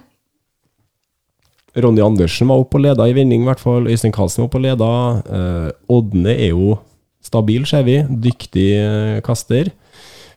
Ronny 1.78 2.02
Andersen 2.02 2.50
var 2.50 2.62
oppe 2.64 2.80
og 2.80 2.84
leda 2.88 3.06
i 3.08 3.14
vinning, 3.16 3.44
i 3.44 3.50
hvert 3.50 3.62
fall. 3.62 3.86
Øystein 3.92 4.14
Karlsen 4.16 4.44
var 4.44 4.50
oppe 4.50 4.60
og 4.60 4.66
leda. 4.66 4.90
Eh, 5.38 5.68
Ådne 5.94 6.34
er 6.34 6.50
jo 6.54 6.78
stabil, 7.24 7.66
ser 7.70 7.84
vi. 7.88 8.00
Dyktig 8.28 8.68
eh, 8.82 9.20
kaster. 9.26 9.70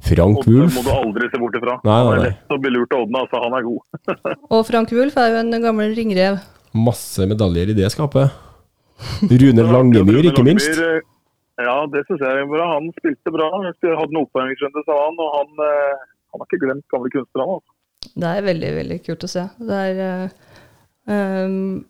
Frank 0.00 0.38
Odne 0.40 0.54
Wulf 0.62 0.76
må 0.78 0.82
du 0.87 0.90
aldri 0.94 1.28
se 1.32 1.38
bort 1.40 1.56
ifra. 1.59 1.75
Nei, 1.85 1.97
nei, 1.97 2.04
nei. 2.04 2.11
Han 2.11 2.20
er 2.20 2.28
lett 2.30 2.54
å 2.56 2.61
bli 2.64 2.70
lurt 2.76 2.94
av 2.97 3.02
Odne, 3.04 3.23
altså. 3.25 3.40
Han 3.44 3.56
er 3.59 3.66
god. 3.66 3.80
Og 4.56 4.62
Frank 4.68 4.92
Wulf 4.97 5.18
er 5.20 5.32
jo 5.35 5.40
en 5.42 5.64
gammel 5.64 5.92
ringrev. 5.99 6.38
Masse 6.76 7.26
medaljer 7.28 7.73
i 7.73 7.76
det 7.80 7.90
skapet. 7.92 8.37
Rune 9.28 9.64
Langemyr, 9.73 10.28
ikke 10.32 10.44
minst. 10.47 10.70
Eh, 10.76 11.00
Ja, 11.61 11.75
det 11.92 12.00
syns 12.09 12.23
jeg 12.25 12.38
er 12.40 12.47
bra. 12.49 12.66
Han 12.78 12.87
spilte 12.97 13.28
bra. 13.35 13.50
Han 13.52 13.66
skulle- 13.76 13.99
hadde 13.99 14.14
en 14.16 14.23
oppvarmingsrunde, 14.23 14.80
sa 14.87 14.94
han. 14.97 15.18
Og 15.20 15.35
han, 15.35 15.50
eh, 15.66 16.06
han 16.32 16.40
har 16.40 16.47
ikke 16.49 16.61
glemt 16.62 16.87
gamle 16.88 17.11
kunstnere, 17.12 17.44
han. 17.44 17.59
Altså. 17.61 18.14
Det 18.16 18.30
er 18.30 18.47
veldig, 18.47 18.70
veldig 18.78 18.97
kult 19.04 19.26
å 19.26 19.28
se. 19.28 19.42
Det 19.61 19.80
er 19.90 20.30
ehm, 21.09 21.85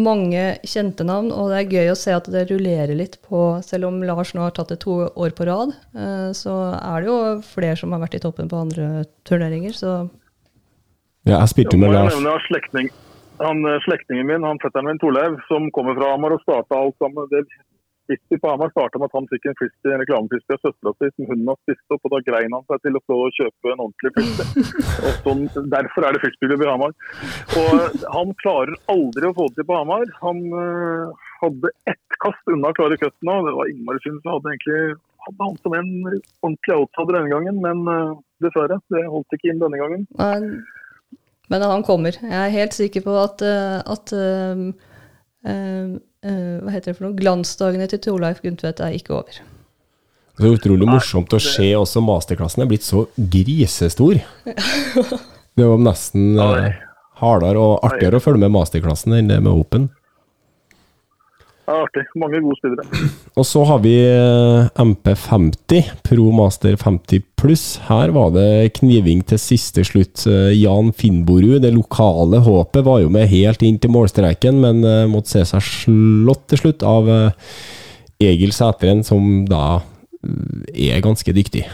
mange 0.00 0.44
kjente 0.62 1.04
navn, 1.04 1.32
og 1.34 1.50
det 1.50 1.58
er 1.58 1.74
gøy 1.74 1.90
å 1.90 1.98
se 1.98 2.14
at 2.14 2.28
det 2.30 2.46
rullerer 2.46 2.94
litt 2.94 3.18
på 3.26 3.58
Selv 3.66 3.88
om 3.88 3.98
Lars 4.06 4.30
nå 4.36 4.44
har 4.44 4.54
tatt 4.54 4.70
det 4.70 4.78
to 4.84 5.00
år 5.10 5.34
på 5.34 5.48
rad, 5.48 5.74
uh, 5.98 6.30
så 6.36 6.54
er 6.78 7.02
det 7.02 7.10
jo 7.10 7.18
flere 7.42 7.76
som 7.76 7.92
har 7.92 8.02
vært 8.04 8.16
i 8.20 8.22
toppen 8.22 8.48
på 8.48 8.62
andre 8.62 9.04
turneringer, 9.28 9.74
så 9.74 9.92
Ja, 11.26 11.40
jeg 11.42 11.52
spilte 11.52 11.76
jo 11.76 11.82
med 11.82 11.92
Lars. 11.92 12.14
han, 13.40 13.64
eh, 13.64 13.80
slektningen 13.80 14.26
min, 14.26 14.42
han 14.44 14.58
fetteren 14.60 14.86
min 14.86 14.98
Torleiv, 15.00 15.38
som 15.48 15.70
kommer 15.72 15.96
fra 15.96 16.12
Hamar 16.12 16.36
og 16.36 16.42
starta 16.44 16.76
alt 16.76 16.96
sammen. 17.00 17.28
Det 17.32 17.46
Frisbee 18.10 18.40
på 18.42 18.50
Hamar 18.50 18.72
starta 18.72 18.98
med 18.98 19.06
at 19.06 19.16
han 19.18 19.28
fikk 19.30 19.44
en 19.46 19.56
frisbee, 19.60 19.92
en 19.94 20.00
reklamefrisbee 20.02 20.58
av 20.58 20.64
søstera 20.64 20.92
si 20.96 21.10
som 21.12 21.28
hunden 21.30 21.50
har 21.52 21.58
spist 21.60 21.94
opp, 21.94 22.02
og 22.08 22.14
da 22.14 22.22
grein 22.26 22.56
han 22.56 22.64
seg 22.66 22.82
til 22.82 22.98
å 22.98 23.02
få 23.06 23.18
kjøpe 23.36 23.70
en 23.70 23.84
ordentlig 23.84 24.12
frisbee. 24.16 24.64
Og 25.06 25.20
sånn, 25.26 25.44
derfor 25.76 26.06
er 26.06 26.16
det 26.16 26.22
frisbeeklubb 26.24 26.64
i 26.66 26.70
Hamar. 26.72 26.96
Og 27.60 28.00
han 28.16 28.34
klarer 28.42 28.74
aldri 28.90 29.30
å 29.30 29.36
få 29.36 29.46
det 29.50 29.60
til 29.60 29.68
på 29.70 29.78
Hamar. 29.78 30.10
Han 30.24 30.42
øh, 30.50 31.28
hadde 31.44 31.72
ett 31.92 32.18
kast 32.24 32.50
unna 32.50 32.74
å 32.74 32.76
klare 32.76 32.98
cutten 32.98 33.30
nå. 33.30 33.38
Det 33.46 33.54
var 33.60 33.70
innmari 33.70 34.02
synd, 34.02 34.18
for 34.24 34.40
hadde 34.40 34.56
egentlig 34.56 34.82
hadde 35.20 35.46
han 35.46 35.56
som 35.62 35.78
en 35.78 35.90
ordentlig 36.42 36.76
outsider 36.76 37.16
denne 37.16 37.32
gangen, 37.32 37.62
men 37.62 37.94
øh, 37.94 38.12
dessverre, 38.42 38.80
det 38.92 39.06
holdt 39.12 39.36
ikke 39.36 39.52
inn 39.52 39.62
denne 39.62 39.80
gangen. 39.80 40.06
Men, 40.18 40.52
men 41.52 41.66
han 41.72 41.86
kommer. 41.86 42.16
Jeg 42.16 42.38
er 42.42 42.54
helt 42.58 42.76
sikker 42.76 43.04
på 43.06 43.16
at, 43.20 43.44
eh, 43.44 43.78
at 43.94 44.14
eh, 44.16 44.64
eh, 46.26 46.58
Hva 46.60 46.74
heter 46.74 46.92
det 46.92 46.98
for 46.98 47.08
noe? 47.08 47.16
Glansdagene 47.18 47.88
til 47.90 48.02
Torleif 48.04 48.42
Gundtvedt 48.44 48.82
er 48.84 48.96
ikke 48.96 49.16
over. 49.20 49.40
Det 50.40 50.48
er 50.48 50.56
utrolig 50.56 50.88
morsomt 50.88 51.34
å 51.36 51.40
se 51.42 51.66
også 51.76 52.00
masterklassen 52.04 52.64
er 52.64 52.70
blitt 52.70 52.86
så 52.86 53.04
grisestor. 53.16 54.22
Det 55.58 55.66
var 55.66 55.80
nesten 55.82 56.38
eh, 56.40 56.78
hardere 57.20 57.60
og 57.60 57.84
artigere 57.84 58.20
å 58.20 58.22
følge 58.24 58.46
med 58.46 58.54
masterklassen 58.54 59.16
enn 59.18 59.28
det 59.28 59.40
med 59.42 59.52
Open. 59.52 59.88
Det 61.70 61.76
er 61.76 61.84
artig. 61.86 62.02
Mange 62.18 62.40
gode 62.42 62.58
spillere. 62.58 63.00
Og 63.38 63.46
så 63.46 63.60
har 63.68 63.78
vi 63.84 63.92
eh, 64.02 64.70
MP50, 64.82 65.90
Pro 66.02 66.30
Master 66.34 66.74
50 66.74 67.22
pluss. 67.38 67.66
Her 67.86 68.10
var 68.16 68.32
det 68.34 68.72
kniving 68.80 69.22
til 69.30 69.38
siste 69.38 69.84
slutt. 69.86 70.24
Eh, 70.26 70.50
Jan 70.58 70.90
Finnborud, 70.90 71.60
det 71.62 71.70
lokale 71.76 72.42
håpet, 72.42 72.82
var 72.86 73.04
jo 73.04 73.12
med 73.14 73.30
helt 73.30 73.62
inn 73.62 73.78
til 73.78 73.94
målstreken, 73.94 74.58
men 74.64 74.82
eh, 74.82 75.06
måtte 75.10 75.36
se 75.36 75.44
seg 75.52 75.62
slått 75.68 76.48
til 76.50 76.64
slutt 76.64 76.82
av 76.82 77.06
Egil 78.20 78.50
Sæteren, 78.56 79.04
som 79.06 79.46
da 79.46 79.78
er 80.74 81.06
ganske 81.06 81.32
dyktig. 81.32 81.68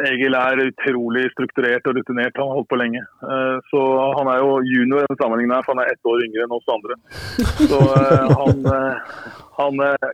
Egil 0.00 0.34
er 0.36 0.60
utrolig 0.64 1.24
strukturert 1.34 1.86
og 1.88 1.96
rutinert. 1.98 2.36
Han 2.38 2.48
har 2.50 2.58
holdt 2.58 2.70
på 2.72 2.78
lenge. 2.80 3.02
Eh, 3.02 3.56
Så 3.70 3.80
han 4.18 4.30
er 4.32 4.38
jo 4.40 4.58
junior 4.64 5.02
i 5.02 5.08
den 5.10 5.20
sammenhengen 5.20 5.54
her, 5.56 5.64
for 5.66 5.74
han 5.74 5.84
er 5.84 5.92
ett 5.92 6.10
år 6.12 6.24
yngre 6.26 6.46
enn 6.46 6.56
oss 6.56 6.72
andre. 6.76 6.98
Så 7.70 7.80
eh, 7.98 8.32
han, 8.40 8.62
eh, 8.76 9.26
han 9.58 9.84
er 9.88 10.12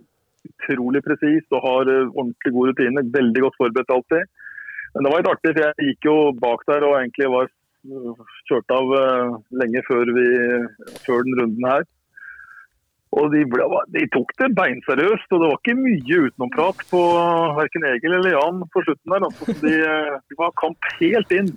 utrolig 0.48 1.02
presis 1.04 1.46
og 1.52 1.64
har 1.66 1.92
ordentlig 1.92 2.54
gode 2.54 2.72
rutiner. 2.72 3.12
Veldig 3.18 3.44
godt 3.46 3.60
forberedt 3.62 3.94
alltid. 3.94 4.26
Men 4.94 5.04
det 5.04 5.12
var 5.12 5.22
litt 5.22 5.32
artig, 5.34 5.52
for 5.52 5.64
jeg 5.66 5.90
gikk 5.90 6.08
jo 6.08 6.16
bak 6.42 6.64
der 6.70 6.88
og 6.88 6.96
egentlig 6.98 7.30
var 7.34 7.52
kjørt 8.48 8.74
av 8.74 8.90
lenge 9.60 9.82
før, 9.86 10.10
vi, 10.16 10.26
før 11.04 11.22
den 11.24 11.38
runden 11.38 11.68
her. 11.68 11.84
Og 13.18 13.32
de, 13.32 13.44
ble, 13.50 13.64
de 13.94 14.04
tok 14.14 14.30
det 14.38 14.50
beinseriøst, 14.54 15.30
og 15.34 15.40
det 15.42 15.48
var 15.50 15.56
ikke 15.58 15.74
mye 15.78 16.18
utenomprat 16.28 16.82
på 16.90 17.00
verken 17.58 17.86
Egil 17.90 18.14
eller 18.18 18.36
Jan 18.36 18.60
på 18.74 18.82
slutten 18.86 19.14
der. 19.14 19.26
Altså, 19.28 19.56
de, 19.64 19.72
de 20.30 20.38
var 20.38 20.52
kamp 20.60 20.90
helt 21.00 21.34
inn. 21.34 21.48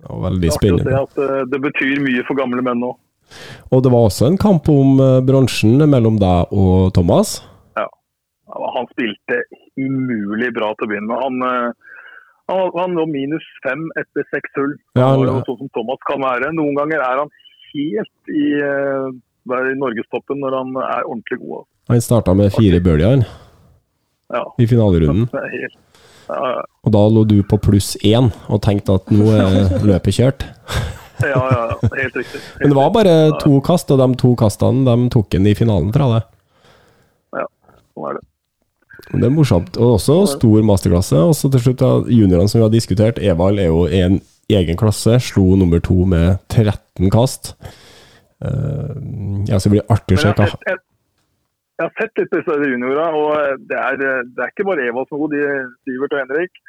Det 0.00 0.08
var 0.08 0.24
veldig 0.30 0.48
Det 0.48 0.56
spennende. 0.56 0.98
at 1.04 1.22
eh, 1.24 1.44
det 1.52 1.60
betyr 1.64 2.02
mye 2.04 2.24
for 2.28 2.38
gamle 2.38 2.64
menn 2.64 2.82
nå. 2.84 2.90
Og 3.70 3.82
det 3.84 3.92
var 3.92 4.08
også 4.08 4.26
en 4.26 4.38
kamp 4.40 4.68
om 4.72 4.96
bransjen 4.98 5.26
bronsen 5.78 5.90
mellom 5.92 6.16
deg 6.18 6.50
og 6.56 6.90
Thomas. 6.96 7.36
Ja, 7.78 7.86
Han 8.76 8.88
spilte 8.90 9.42
umulig 9.78 10.50
bra 10.56 10.72
til 10.74 10.88
å 10.88 10.90
begynne 10.90 11.10
med. 11.12 11.20
Han, 11.22 11.44
eh, 11.46 11.96
han, 12.50 12.72
han 12.76 12.96
lå 12.98 13.06
minus 13.12 13.46
fem 13.64 13.86
etter 14.00 14.26
seks 14.34 14.56
hull. 14.58 14.74
Ja, 14.98 15.12
Han 15.14 15.44
sånn 15.46 15.60
som 15.64 15.72
Thomas 15.76 16.02
kan 16.08 16.24
være. 16.24 16.50
Noen 16.56 16.74
ganger 16.80 17.04
er 17.06 17.22
han 17.24 17.30
helt 17.70 18.34
i, 18.34 18.46
eh, 19.48 19.68
i 19.72 19.76
norgestoppen 19.80 20.40
når 20.42 20.56
han 20.58 20.74
er 20.84 21.06
ordentlig 21.06 21.40
god. 21.42 21.64
Han 21.90 22.00
starta 22.04 22.34
med 22.38 22.52
fire 22.54 22.80
bølger 22.84 23.24
Ja, 24.30 24.44
i 24.62 24.66
finalerunden. 24.70 25.26
er 25.34 25.48
helt, 25.56 25.76
ja, 26.30 26.40
ja. 26.54 26.62
Og 26.86 26.92
da 26.94 27.00
lå 27.10 27.24
du 27.26 27.40
på 27.42 27.58
pluss 27.58 27.96
én 28.06 28.30
og 28.48 28.62
tenkte 28.62 28.94
at 29.00 29.10
nå 29.10 29.26
er 29.34 29.72
løpet 29.90 30.14
kjørt. 30.20 30.46
Ja, 31.20 31.40
ja, 31.50 31.64
helt 31.98 32.14
riktig. 32.16 32.38
Helt 32.40 32.58
Men 32.62 32.70
det 32.72 32.78
var 32.78 32.92
bare 32.94 33.14
to 33.42 33.58
kast, 33.66 33.90
og 33.92 33.98
de 34.00 34.06
to 34.20 34.34
kastene 34.40 34.86
de 34.86 35.10
tok 35.12 35.34
han 35.36 35.46
i 35.50 35.54
finalen, 35.58 35.90
tror 35.92 36.14
jeg. 36.16 36.28
Ja, 37.40 37.46
sånn 37.92 38.06
er 38.12 38.20
det. 38.20 38.26
Det 39.10 39.26
er 39.26 39.32
morsomt. 39.34 39.74
Og 39.80 39.96
også 39.96 40.20
stor 40.36 40.62
masterklasse. 40.62 41.18
Og 41.26 41.34
så 41.34 41.48
til 41.50 41.62
slutt, 41.64 41.82
juniorene 42.12 42.48
som 42.48 42.60
vi 42.60 42.66
har 42.68 42.72
diskutert, 42.72 43.18
Evald 43.18 43.58
er 43.58 43.66
jo 43.72 43.86
en 43.90 44.20
egen 44.52 44.78
klasse. 44.78 45.16
Slo 45.24 45.56
nummer 45.58 45.82
to 45.82 46.04
med 46.06 46.38
13 46.52 47.10
kast. 47.10 47.54
Eh, 48.40 48.94
ja, 49.50 49.58
så 49.58 49.68
det 49.68 49.74
blir 49.76 49.92
artig 49.92 50.18
å 50.18 50.22
se 50.22 50.32
hva 50.32 50.48
jeg, 50.50 51.86
har 51.86 51.94
sett 51.96 52.18
litt 52.20 52.28
på 52.28 52.40
disse 52.42 52.56
juniorene, 52.68 53.06
og 53.16 53.62
det 53.70 53.76
er, 53.80 54.00
det 54.28 54.42
er 54.44 54.50
ikke 54.52 54.66
bare 54.68 54.84
Eva 54.84 55.06
som 55.06 55.16
er 55.16 55.22
god, 55.22 55.70
Sivert 55.88 56.12
og 56.12 56.20
Henrik 56.20 56.60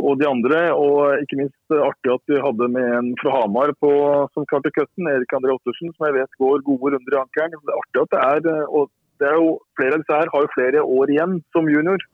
og 0.00 0.18
de 0.20 0.28
andre. 0.28 0.60
Og 0.76 1.24
ikke 1.24 1.38
minst 1.40 1.76
artig 1.76 2.12
at 2.12 2.32
vi 2.32 2.42
hadde 2.44 2.68
med 2.72 2.94
en 2.98 3.10
fra 3.20 3.34
Hamar 3.38 3.72
på, 3.82 3.90
som 4.34 4.46
klarte 4.50 4.72
cutten, 4.76 5.08
Erik 5.10 5.32
André 5.36 5.54
Ottersen, 5.54 5.92
som 5.94 6.08
jeg 6.08 6.18
vet 6.20 6.40
går 6.42 6.64
gode 6.66 6.94
runder 6.94 7.16
i 7.16 7.20
ankeren. 7.22 7.56
Det 7.56 7.72
er 7.74 7.82
artig 7.82 8.04
at 8.04 8.14
det 8.14 8.52
er 8.54 8.64
og 8.68 8.90
det 9.20 9.28
er 9.28 9.36
jo, 9.36 9.50
Flere 9.76 9.96
av 9.96 10.02
disse 10.02 10.16
her 10.16 10.30
har 10.32 10.44
jo 10.44 10.54
flere 10.54 10.82
år 11.00 11.12
igjen 11.12 11.40
som 11.54 11.68
junior. 11.68 12.04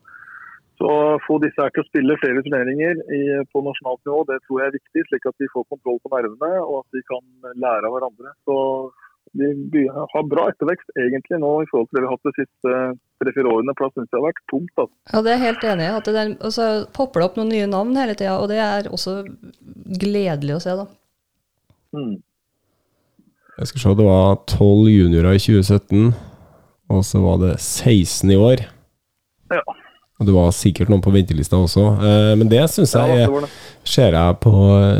Så 0.77 0.89
å 0.93 1.17
få 1.25 1.39
disse 1.41 1.57
her 1.57 1.73
til 1.73 1.85
å 1.85 1.89
spille 1.89 2.19
flere 2.21 2.43
turneringer 2.45 3.01
i, 3.17 3.23
på 3.49 3.63
nasjonalt 3.65 4.03
nivå, 4.05 4.21
det 4.29 4.43
tror 4.45 4.61
jeg 4.61 4.69
er 4.69 4.77
viktig, 4.77 5.05
slik 5.09 5.29
at 5.31 5.37
de 5.41 5.49
får 5.55 5.65
kontroll 5.73 5.99
på 6.05 6.13
nervene 6.13 6.61
og 6.67 6.83
at 6.83 6.99
de 6.99 7.03
kan 7.09 7.23
lære 7.57 7.89
av 7.89 7.95
hverandre. 7.95 8.33
Så 8.45 8.57
de 9.37 9.83
har 9.91 10.29
bra 10.31 10.47
ettervekst 10.51 10.93
egentlig 11.01 11.41
nå 11.43 11.51
i 11.63 11.69
forhold 11.71 11.89
til 11.89 11.99
det 11.99 12.03
vi 12.05 12.09
har 12.09 12.15
hatt 12.15 12.29
de 12.29 12.35
siste 12.37 12.75
tre-fire 13.23 13.53
årene. 13.53 13.75
For 13.77 13.87
da 13.87 13.95
syns 13.95 14.07
jeg 14.07 14.13
det 14.13 14.21
har 14.21 14.27
vært 14.29 14.45
tomt. 14.53 14.75
Altså. 14.77 14.97
Ja, 15.13 15.25
det 15.25 15.33
er 15.33 15.43
helt 15.43 15.67
enig 15.73 15.87
i. 15.87 15.97
At 15.97 16.09
det 16.09 16.15
der, 16.17 16.31
og 16.37 16.55
så 16.57 16.69
popper 16.97 17.23
det 17.23 17.29
opp 17.31 17.41
noen 17.41 17.53
nye 17.53 17.73
navn 17.73 17.99
hele 17.99 18.17
tida, 18.19 18.37
og 18.41 18.49
det 18.53 18.61
er 18.63 18.91
også 18.93 19.19
gledelig 20.05 20.57
å 20.57 20.63
se, 20.63 20.77
da. 20.83 20.87
Mm. 21.97 22.15
Jeg 23.57 23.71
skal 23.71 23.83
se, 23.83 23.97
det 23.97 24.09
var 24.11 24.41
tolv 24.53 24.93
juniorer 24.93 25.37
i 25.37 25.41
2017. 25.41 26.13
og 26.93 27.03
så 27.09 27.21
var 27.25 27.41
det 27.43 27.55
16 27.57 28.31
i 28.31 28.37
år. 28.39 28.67
Ja. 29.51 29.65
Og 30.17 30.29
det 30.29 30.33
var 30.33 30.53
sikkert 30.57 30.89
noen 30.89 31.03
på 31.05 31.13
ventelista 31.13 31.59
også. 31.61 31.83
Eh, 32.01 32.33
men 32.41 32.49
det 32.49 32.63
syns 32.73 32.95
jeg 32.97 33.27
er. 33.27 33.49
Ser 33.87 34.15
jeg 34.17 34.37
på 34.43 34.53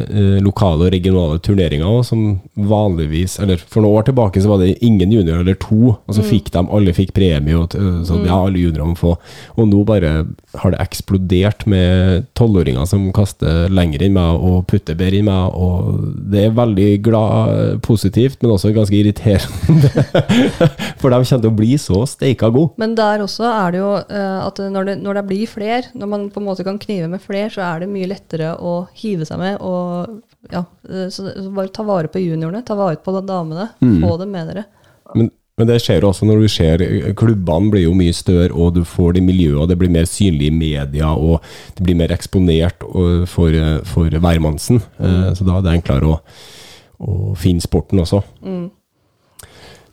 eh, 0.09 0.37
lokale 0.45 0.87
og 0.87 0.93
regionale 0.95 1.39
turneringer 1.43 1.87
også, 1.87 2.13
som 2.15 2.67
vanligvis 2.71 3.39
Eller 3.43 3.59
for 3.61 3.83
noen 3.85 3.99
år 3.99 4.07
tilbake 4.09 4.43
så 4.43 4.51
var 4.53 4.63
det 4.63 4.77
ingen 4.87 5.13
junior 5.13 5.41
eller 5.43 5.57
to, 5.61 5.93
og 5.97 6.15
så 6.17 6.25
fikk 6.25 6.53
de 6.55 6.63
alle 6.79 6.95
fikk 6.97 7.13
premie, 7.17 7.57
og 7.59 7.71
t- 7.75 7.81
så 8.07 8.19
ja, 8.25 8.37
alle 8.47 8.61
juniorer 8.63 8.89
må 8.93 8.97
få. 8.99 9.15
Og 9.57 9.69
nå 9.71 9.83
bare 9.89 10.13
har 10.57 10.73
det 10.73 10.81
eksplodert 10.83 11.67
med 11.71 12.27
tolvåringer 12.39 12.87
som 12.89 13.09
kaster 13.17 13.69
lenger 13.73 14.07
enn 14.07 14.15
meg 14.17 14.41
og 14.47 14.63
putter 14.71 14.97
bedre 14.99 15.21
enn 15.21 15.29
meg, 15.29 15.57
og 15.57 16.07
det 16.33 16.47
er 16.47 16.57
veldig 16.57 16.89
glad, 17.07 17.81
positivt, 17.85 18.39
men 18.43 18.55
også 18.55 18.73
ganske 18.77 18.97
irriterende. 18.97 19.91
For 21.01 21.11
de 21.13 21.19
kommer 21.21 21.43
til 21.43 21.51
å 21.51 21.57
bli 21.57 21.73
så 21.81 22.03
steika 22.09 22.51
gode. 22.55 22.75
Men 22.81 22.95
der 22.99 23.25
også 23.25 23.47
er 23.51 23.75
det 23.75 23.83
jo 23.83 23.93
eh, 23.99 24.39
at 24.47 24.61
når 24.73 24.91
det, 24.91 24.97
når 25.05 25.21
det 25.21 25.27
blir 25.31 25.51
fler, 25.51 25.91
når 25.97 26.11
man 26.13 26.29
på 26.33 26.41
en 26.43 26.49
måte 26.49 26.65
kan 26.67 26.79
knive 26.83 27.11
med 27.13 27.23
fler, 27.25 27.51
så 27.53 27.65
er 27.67 27.85
det 27.85 27.91
mye 27.93 28.09
lettere 28.11 28.55
å 28.57 28.76
hive 28.97 29.27
seg 29.29 29.41
med. 29.41 29.59
og 29.61 30.23
ja, 30.51 30.65
eh, 30.89 31.09
så, 31.09 31.31
så 31.31 31.51
Bare 31.51 31.69
ta 31.69 31.83
vare 31.83 32.09
på 32.09 32.23
juniorene, 32.23 32.63
ta 32.67 32.75
vare 32.75 32.97
på 32.97 33.15
damene. 33.21 33.69
Få 33.81 34.17
dem 34.21 34.33
med 34.35 34.49
dere. 34.51 34.65
Men, 35.15 35.31
men 35.57 35.69
det 35.71 35.79
skjer 35.83 36.05
også 36.05 36.27
når 36.29 36.43
du 36.43 36.49
ser 36.53 36.83
eh, 36.85 37.13
klubbene 37.17 37.73
blir 37.73 37.87
jo 37.87 37.95
mye 37.97 38.15
større, 38.17 38.53
og 38.53 38.75
du 38.77 38.83
får 38.87 39.17
det 39.17 39.25
miljøet, 39.27 39.61
og 39.65 39.71
det 39.71 39.79
blir 39.81 39.93
mer 39.93 40.09
synlig 40.11 40.51
i 40.51 40.55
media, 40.55 41.13
og 41.15 41.45
det 41.77 41.87
blir 41.87 41.99
mer 41.99 42.15
eksponert 42.15 42.87
for, 43.31 43.55
eh, 43.55 43.79
for 43.89 44.19
hvermannsen. 44.27 44.83
Mm. 44.99 45.33
Så 45.39 45.47
da 45.47 45.59
er 45.59 45.67
det 45.67 45.79
enklere 45.79 46.17
å, 46.17 46.21
å 47.01 47.33
finne 47.39 47.65
sporten 47.65 48.03
også. 48.05 48.23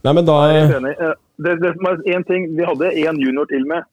Nei, 0.03 0.11
men 0.11 0.25
da 0.27 0.41
Det, 1.43 1.55
det 1.57 1.71
som 1.73 1.87
er 1.89 2.01
en 2.13 2.23
ting, 2.27 2.43
Vi 2.53 2.65
hadde 2.67 2.91
en 3.07 3.17
junior 3.17 3.47
til 3.49 3.63
med. 3.65 3.87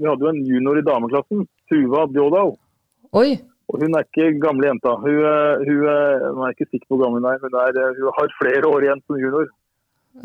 Vi 0.00 0.06
hadde 0.08 0.24
jo 0.24 0.30
en 0.30 0.46
junior 0.46 0.78
i 0.78 0.84
dameklassen. 0.84 1.44
Tuva 1.68 2.06
Bjådal. 2.08 2.54
Oi! 3.16 3.36
Og 3.66 3.82
hun 3.82 3.96
er 3.98 4.04
ikke 4.06 4.38
gamle 4.40 4.68
jenta. 4.70 4.92
Hun, 5.02 5.20
eh, 5.26 5.62
hun, 5.66 5.86
er- 5.90 6.52
ikke 6.54 6.68
sikker 6.70 6.86
på 6.86 6.96
hvor 6.96 7.04
gammel 7.06 7.22
hun 7.22 7.30
er. 7.32 7.38
Hun, 7.42 7.54
er, 7.62 7.72
eh, 7.82 7.96
hun 7.98 8.12
har 8.18 8.34
flere 8.40 8.66
år 8.70 8.84
igjen 8.86 9.02
som 9.06 9.18
junior. 9.18 9.48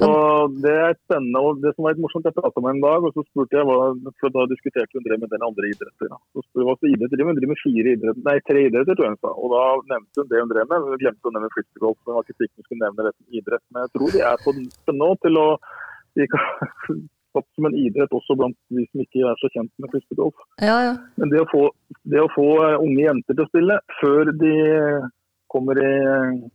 Og 0.07 0.53
Det 0.63 0.71
er 0.71 0.93
spennende. 1.03 1.39
og 1.41 1.59
Det 1.61 1.75
som 1.75 1.83
var 1.83 1.91
litt 1.91 1.99
morsomt, 2.03 2.23
jeg 2.23 2.33
prata 2.37 2.61
med 2.61 2.69
henne 2.71 2.79
en 2.79 2.85
dag, 2.87 3.03
og 3.03 3.11
så 3.11 3.25
spurte 3.27 3.57
jeg 3.57 3.65
hva, 3.67 3.77
for 4.21 4.29
da 4.31 4.45
diskuterte 4.47 4.95
hun 4.95 5.03
drev 5.03 5.19
med 5.19 5.29
den 5.33 5.43
andre 5.43 5.67
idretter. 5.67 6.07
Så 6.31 6.39
spurte 6.45 6.63
hva 6.63 6.75
slags 6.79 6.93
idrett 6.95 7.11
driver 7.11 7.31
hun? 7.33 7.39
Driver 7.41 7.53
med 7.53 7.63
fire 7.65 7.89
idretter, 7.97 8.23
nei, 8.29 8.37
tre 8.47 8.59
idretter, 8.69 8.95
tror 8.95 9.05
jeg 9.09 9.13
hun 9.17 9.23
sa. 9.25 9.31
Og 9.35 9.47
da 9.51 9.63
nevnte 9.91 10.21
hun 10.21 10.29
det 10.31 10.39
hun 10.41 10.51
drev 10.53 10.65
med. 10.71 10.85
Hun 10.87 11.01
glemte 11.03 11.27
å 11.27 11.33
nevne 11.35 11.51
frisbeegolf. 11.57 11.97
Hun 12.07 12.15
var 12.15 12.23
ikke 12.23 12.39
sikker 12.39 12.55
hun 12.55 12.67
skulle 12.69 12.85
nevne 12.87 13.11
idrett. 13.41 13.65
Men 13.73 13.83
jeg 13.83 13.91
tror 13.97 14.09
de 14.15 14.21
er 14.31 14.37
på 14.45 14.95
nå 15.01 15.09
til 15.25 15.41
å 15.43 15.47
de 16.15 16.27
kan 16.27 16.45
opp 17.39 17.47
som 17.55 17.67
en 17.69 17.77
idrett 17.77 18.13
også 18.15 18.37
blant 18.39 18.57
de 18.73 18.85
som 18.89 19.03
ikke 19.03 19.23
er 19.29 19.39
så 19.41 19.49
kjent 19.53 19.71
med 19.81 19.91
frisbeegolf. 19.93 20.45
Ja, 20.59 20.77
ja. 20.89 20.93
Men 21.21 21.33
det 21.33 21.41
å, 21.43 21.47
få, 21.51 21.63
det 22.11 22.21
å 22.23 22.29
få 22.35 22.47
eh, 22.67 22.77
unge 22.81 23.07
jenter 23.07 23.37
til 23.37 23.45
å 23.45 23.51
spille 23.51 23.81
før 24.01 24.31
de 24.41 24.53
kommer 25.51 25.79
i 25.83 25.91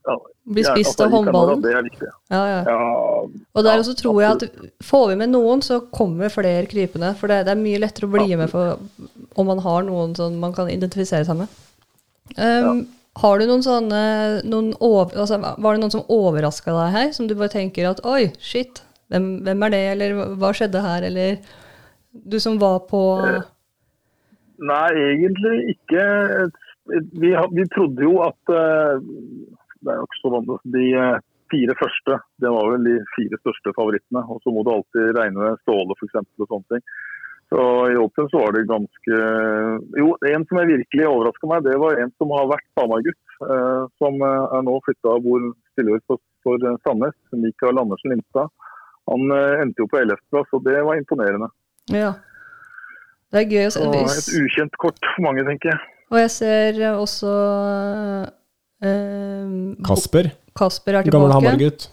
ja, 0.06 0.14
Blir 0.56 0.64
spist 0.64 0.94
altså, 0.94 1.04
av 1.04 1.14
håndballen. 1.16 1.62
Det 1.64 1.72
er 1.76 1.84
viktig. 1.84 2.08
Ja, 2.32 2.42
ja. 2.48 2.60
Ja, 2.70 3.20
Og 3.52 3.66
der 3.66 3.82
også 3.82 3.94
tror 3.98 4.20
jeg 4.22 4.38
at 4.38 4.68
får 4.84 5.06
vi 5.10 5.18
med 5.20 5.32
noen, 5.34 5.62
så 5.64 5.82
kommer 5.92 6.32
flere 6.32 6.68
krypende. 6.70 7.12
For 7.20 7.32
det, 7.32 7.42
det 7.48 7.52
er 7.52 7.60
mye 7.60 7.82
lettere 7.82 8.08
å 8.08 8.14
bli 8.14 8.38
med 8.40 8.52
for, 8.52 8.78
om 9.36 9.50
man 9.52 9.62
har 9.66 9.84
noen 9.88 10.16
som 10.18 10.38
man 10.40 10.54
kan 10.56 10.70
identifisere 10.72 11.28
seg 11.28 11.42
med. 11.42 11.58
Um, 12.40 12.86
Har 13.20 13.38
du 13.38 13.46
noen 13.48 13.62
sånne 13.64 14.00
noen 14.44 14.72
over, 14.82 15.14
altså, 15.22 15.38
Var 15.40 15.76
det 15.76 15.82
noen 15.82 15.94
som 15.94 16.08
overraska 16.12 16.74
deg 16.74 16.96
her, 16.96 17.12
som 17.16 17.28
du 17.28 17.36
bare 17.36 17.52
tenker 17.52 17.90
at 17.90 18.02
oi, 18.04 18.32
shit, 18.40 18.82
hvem, 19.12 19.28
hvem 19.46 19.62
er 19.66 19.74
det, 19.74 19.82
eller 19.92 20.18
hva 20.40 20.52
skjedde 20.56 20.82
her, 20.82 21.06
eller 21.10 21.38
du 22.26 22.38
som 22.40 22.58
var 22.60 22.80
på 22.90 23.02
Nei, 24.56 24.92
egentlig 25.12 25.74
ikke. 25.74 26.04
Vi, 27.20 27.32
vi 27.52 27.64
trodde 27.74 28.04
jo 28.06 28.14
at 28.24 28.52
eh, 28.56 29.02
Det 29.82 29.90
er 29.92 29.98
jo 29.98 30.06
ikke 30.06 30.20
så 30.22 30.30
vanlig. 30.32 30.56
De 30.76 30.84
eh, 30.96 31.18
fire 31.52 31.76
første 31.78 32.16
det 32.42 32.52
var 32.54 32.70
vel 32.72 32.86
de 32.88 32.94
fire 33.12 33.40
største 33.42 33.74
favorittene. 33.76 34.22
Og 34.32 34.40
så 34.42 34.54
må 34.54 34.64
du 34.64 34.72
alltid 34.72 35.12
regne 35.18 35.42
med 35.42 35.60
Ståle 35.64 35.96
f.eks. 35.98 36.16
og 36.40 36.48
sånne 36.48 36.70
ting. 36.72 36.86
Så 37.52 37.62
i 37.92 37.98
Åpen 38.00 38.26
så 38.32 38.40
var 38.42 38.56
det 38.56 38.64
ganske 38.66 39.18
Jo, 40.00 40.16
en 40.32 40.46
som 40.48 40.58
jeg 40.58 40.72
virkelig 40.72 41.04
overraska 41.06 41.50
meg, 41.52 41.68
det 41.68 41.76
var 41.78 42.00
en 42.00 42.10
som 42.18 42.32
har 42.34 42.48
vært 42.50 42.66
Hamar-gutt. 42.80 43.20
eh, 43.44 43.82
som 44.00 44.24
er 44.24 44.64
nå 44.64 44.80
flytta 44.88 45.18
og 45.18 45.28
bor 45.28 45.50
stiller 45.74 46.00
for, 46.08 46.22
for 46.46 46.64
Sandnes. 46.86 47.18
Mikael 47.36 47.84
Andersen 47.84 48.14
Lindstad. 48.14 48.48
Han 49.10 49.30
eh, 49.30 49.60
endte 49.62 49.82
jo 49.84 49.86
på 49.90 50.00
11.-plass, 50.02 50.48
og 50.56 50.64
det 50.66 50.80
var 50.84 50.98
imponerende. 50.98 51.48
Ja. 51.94 52.12
Det 53.32 53.42
er 53.42 53.50
gøy 53.50 53.66
Og 53.82 53.94
et 54.06 54.28
ukjent 54.40 54.76
kort 54.82 54.98
for 55.14 55.22
mange, 55.26 55.44
tenker 55.46 55.72
jeg. 55.74 55.78
Og 56.10 56.18
jeg 56.22 56.30
ser 56.30 56.80
også 56.94 57.30
eh, 58.86 59.76
Kasper, 59.86 60.30
Kasper 60.56 61.00
er 61.00 61.08
gammel 61.10 61.30
tilbake. 61.30 61.44
Hamar-gutt. 61.50 61.88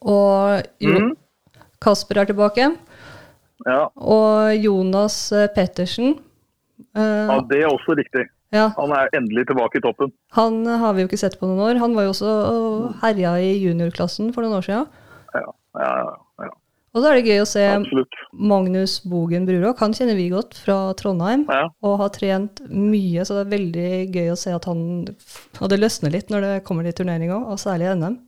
Og 0.00 0.62
jo, 0.84 0.98
Mm. 0.98 1.14
Kasper 1.82 2.20
er 2.22 2.24
tilbake. 2.30 2.68
Ja, 3.66 3.88
Og 3.96 4.54
Jonas 4.64 5.32
eh, 5.32 5.48
Pettersen. 5.54 6.18
eh, 6.96 7.26
ja, 7.28 7.40
det 7.50 7.62
er 7.62 7.68
også 7.72 7.96
riktig. 7.98 8.28
ja, 8.52 8.68
Han 8.78 8.90
er 8.92 9.08
endelig 9.14 9.46
tilbake 9.48 9.78
i 9.78 9.80
toppen. 9.80 10.12
han 10.32 10.64
har 10.66 10.92
vi 10.94 11.02
jo 11.02 11.08
ikke 11.08 11.18
sett 11.18 11.38
på 11.40 11.46
noen 11.46 11.60
år. 11.60 11.78
Han 11.80 11.94
var 11.94 12.02
jo 12.04 12.10
også 12.10 12.28
og 12.28 12.94
herja 13.02 13.36
i 13.40 13.58
juniorklassen 13.64 14.32
for 14.32 14.42
noen 14.42 14.56
år 14.58 14.62
siden. 14.64 14.86
Ja, 15.34 15.40
ja, 15.74 15.92
ja 16.04 16.16
Og 16.96 17.02
da 17.04 17.10
er 17.12 17.18
det 17.20 17.28
gøy 17.28 17.42
å 17.42 17.48
se 17.48 17.62
absolutt. 17.68 18.16
Magnus 18.32 18.94
Bogen 19.04 19.44
Brurok. 19.46 19.78
Han 19.84 19.92
kjenner 19.94 20.16
vi 20.16 20.30
godt 20.32 20.56
fra 20.56 20.94
Trondheim 20.98 21.44
Ja. 21.50 21.66
og 21.84 21.98
har 22.00 22.08
trent 22.14 22.62
mye, 22.70 23.24
så 23.28 23.36
det 23.36 23.44
er 23.44 23.52
veldig 23.58 23.90
gøy 24.14 24.32
å 24.32 24.38
se 24.40 24.54
at 24.56 24.64
han 24.64 24.80
Og 25.60 25.68
det 25.68 25.80
løsner 25.80 26.10
litt 26.14 26.30
når 26.32 26.40
det 26.46 26.64
kommer 26.64 26.84
til 26.88 26.92
turnering 27.04 27.30
òg, 27.30 27.44
og 27.52 27.58
særlig 27.60 27.92
NM. 27.96 28.18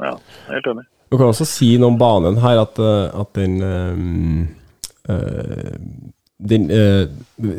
ja, 0.00 0.16
helt 0.48 0.66
enig. 0.72 0.84
Du 1.10 1.18
kan 1.18 1.28
også 1.28 1.46
si 1.46 1.76
noe 1.78 1.92
om 1.92 1.98
banen 1.98 2.36
her, 2.42 2.58
at, 2.64 2.78
eh, 2.78 3.20
at 3.20 3.32
den 3.34 4.48
eh, 5.08 5.74
den 6.48 6.70
øh, 6.70 7.08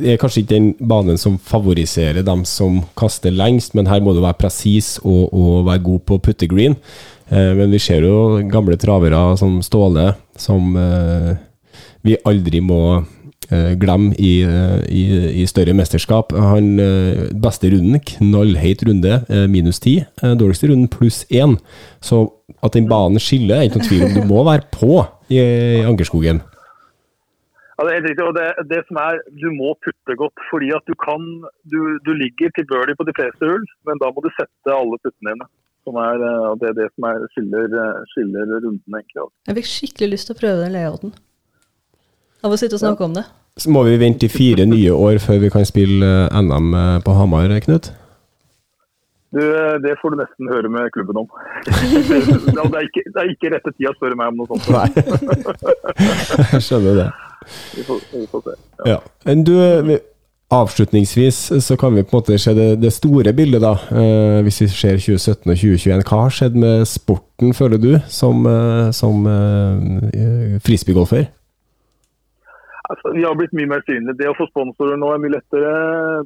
er 0.05 0.17
kanskje 0.17 0.41
ikke 0.43 0.53
den 0.55 0.73
banen 0.89 1.17
som 1.17 1.37
favoriserer 1.39 2.21
dem 2.25 2.43
som 2.45 2.81
kaster 2.97 3.31
lengst, 3.31 3.75
men 3.75 3.87
her 3.87 4.01
må 4.03 4.13
du 4.13 4.21
være 4.21 4.37
presis 4.39 4.97
og, 5.03 5.33
og 5.33 5.65
være 5.65 5.83
god 5.83 5.99
på 6.05 6.17
putte 6.17 6.47
green. 6.51 6.75
Men 7.29 7.71
vi 7.73 7.79
ser 7.81 8.05
jo 8.05 8.39
gamle 8.51 8.77
travere 8.77 9.19
som 9.39 9.57
Ståle, 9.65 10.11
som 10.37 10.75
eh, 10.77 11.35
vi 12.05 12.17
aldri 12.27 12.61
må 12.61 12.81
eh, 13.49 13.73
glemme 13.81 14.13
i, 14.21 14.33
eh, 14.45 14.79
i, 14.93 15.03
i 15.41 15.45
større 15.49 15.73
mesterskap. 15.77 16.33
Han 16.37 16.79
eh, 16.81 17.27
beste 17.41 17.71
runden, 17.73 18.01
knallheit 18.13 18.83
runde, 18.87 19.21
eh, 19.29 19.45
minus 19.51 19.81
ti. 19.83 19.99
Eh, 20.21 20.35
dårligste 20.37 20.69
runden 20.71 20.91
pluss 20.91 21.23
én. 21.33 21.57
Så 22.03 22.27
at 22.61 22.77
den 22.77 22.89
banen 22.89 23.21
skiller, 23.21 23.57
er 23.57 23.69
ikke 23.69 23.81
noen 23.81 23.89
tvil 23.89 24.05
om. 24.09 24.17
Du 24.19 24.27
må 24.29 24.45
være 24.47 24.69
på 24.73 24.99
i, 25.29 25.39
i 25.39 25.85
Ankerskogen. 25.85 26.43
Ja, 27.75 27.83
det 27.83 27.91
er 27.91 27.97
helt 27.97 28.07
riktig. 28.07 28.23
og 28.23 28.35
det, 28.37 28.47
det 28.71 28.81
som 28.87 29.01
er, 29.01 29.17
Du 29.35 29.49
må 29.51 29.73
putte 29.83 30.15
godt, 30.15 30.45
fordi 30.47 30.69
at 30.71 30.85
du 30.87 30.95
kan 30.95 31.25
Du, 31.67 31.79
du 32.07 32.13
ligger 32.15 32.53
tilbørlig 32.55 32.95
på 32.95 33.07
de 33.07 33.15
fleste 33.17 33.49
hull, 33.49 33.65
men 33.87 33.99
da 33.99 34.13
må 34.13 34.23
du 34.23 34.31
sette 34.37 34.71
alle 34.71 35.01
puttene 35.03 35.33
dine. 35.33 35.49
Som 35.85 35.97
er, 36.01 36.21
eh, 36.25 36.45
og 36.49 36.59
det 36.61 36.71
er 36.71 36.77
det 36.79 36.87
som 36.95 37.05
er, 37.11 37.19
skiller, 37.35 37.65
eh, 37.81 38.05
skiller 38.13 38.47
runden, 38.55 38.79
egentlig. 38.97 39.19
altså. 39.21 39.35
Jeg 39.47 39.57
fikk 39.59 39.67
skikkelig 39.71 40.09
lyst 40.15 40.29
til 40.31 40.35
å 40.35 40.39
prøve 40.39 40.63
den 40.63 40.73
layouten. 40.73 41.11
Av 42.45 42.53
å 42.53 42.57
sitte 42.57 42.77
og 42.77 42.81
snakke 42.81 43.05
om 43.05 43.13
det. 43.17 43.25
Så 43.61 43.69
må 43.71 43.83
vi 43.87 43.93
vente 44.01 44.25
i 44.27 44.31
fire 44.33 44.65
nye 44.67 44.91
år 44.91 45.21
før 45.23 45.37
vi 45.45 45.51
kan 45.53 45.65
spille 45.69 46.09
eh, 46.25 46.41
NM 46.41 46.73
på 47.05 47.13
Hamar, 47.19 47.53
Knut? 47.67 47.91
Du, 49.35 49.41
Det 49.83 49.93
får 50.01 50.13
du 50.13 50.17
nesten 50.21 50.47
høre 50.49 50.69
med 50.71 50.89
klubben 50.95 51.17
om. 51.21 51.29
det, 51.67 51.75
er 51.75 52.85
ikke, 52.87 53.03
det 53.11 53.21
er 53.21 53.31
ikke 53.33 53.51
rette 53.53 53.73
tid 53.75 53.89
å 53.91 53.93
spørre 53.97 54.17
meg 54.17 54.31
om 54.31 54.41
noe 54.41 54.47
sånt. 54.49 54.69
Nei. 54.71 54.89
Jeg 56.55 56.61
skjønner 56.63 56.99
det. 57.03 57.07
Vi 57.75 57.83
får, 57.85 58.03
vi 58.13 58.25
får 58.31 58.45
se. 58.47 58.55
Ja. 58.89 58.99
Men 59.27 59.43
du, 59.45 59.53
vi- 59.89 60.01
avslutningsvis 60.53 61.37
så 61.65 61.77
kan 61.77 61.95
vi 61.95 62.03
på 62.03 62.13
en 62.13 62.19
måte 62.19 62.37
se 62.37 62.53
det, 62.53 62.67
det 62.81 62.93
store 62.93 63.33
bildet, 63.33 63.63
da. 63.63 63.73
Eh, 63.91 64.41
hvis 64.45 64.61
vi 64.61 64.67
ser 64.69 64.99
2017 65.01 65.49
og 65.49 65.57
2021. 65.57 66.03
Hva 66.05 66.19
har 66.25 66.35
skjedd 66.35 66.59
med 66.59 66.85
sporten, 66.89 67.53
føler 67.57 67.81
du, 67.81 67.95
som, 68.07 68.45
eh, 68.45 68.91
som 68.93 69.25
eh, 69.25 70.59
frisbeegolfer? 70.65 71.25
Altså, 72.85 73.15
vi 73.15 73.23
har 73.25 73.33
blitt 73.33 73.55
mye 73.57 73.71
mer 73.71 73.81
synlige. 73.87 74.17
Det 74.19 74.29
å 74.29 74.37
få 74.37 74.45
sponsorer 74.51 74.99
nå 75.01 75.09
er 75.09 75.21
mye 75.23 75.33
lettere. 75.33 75.73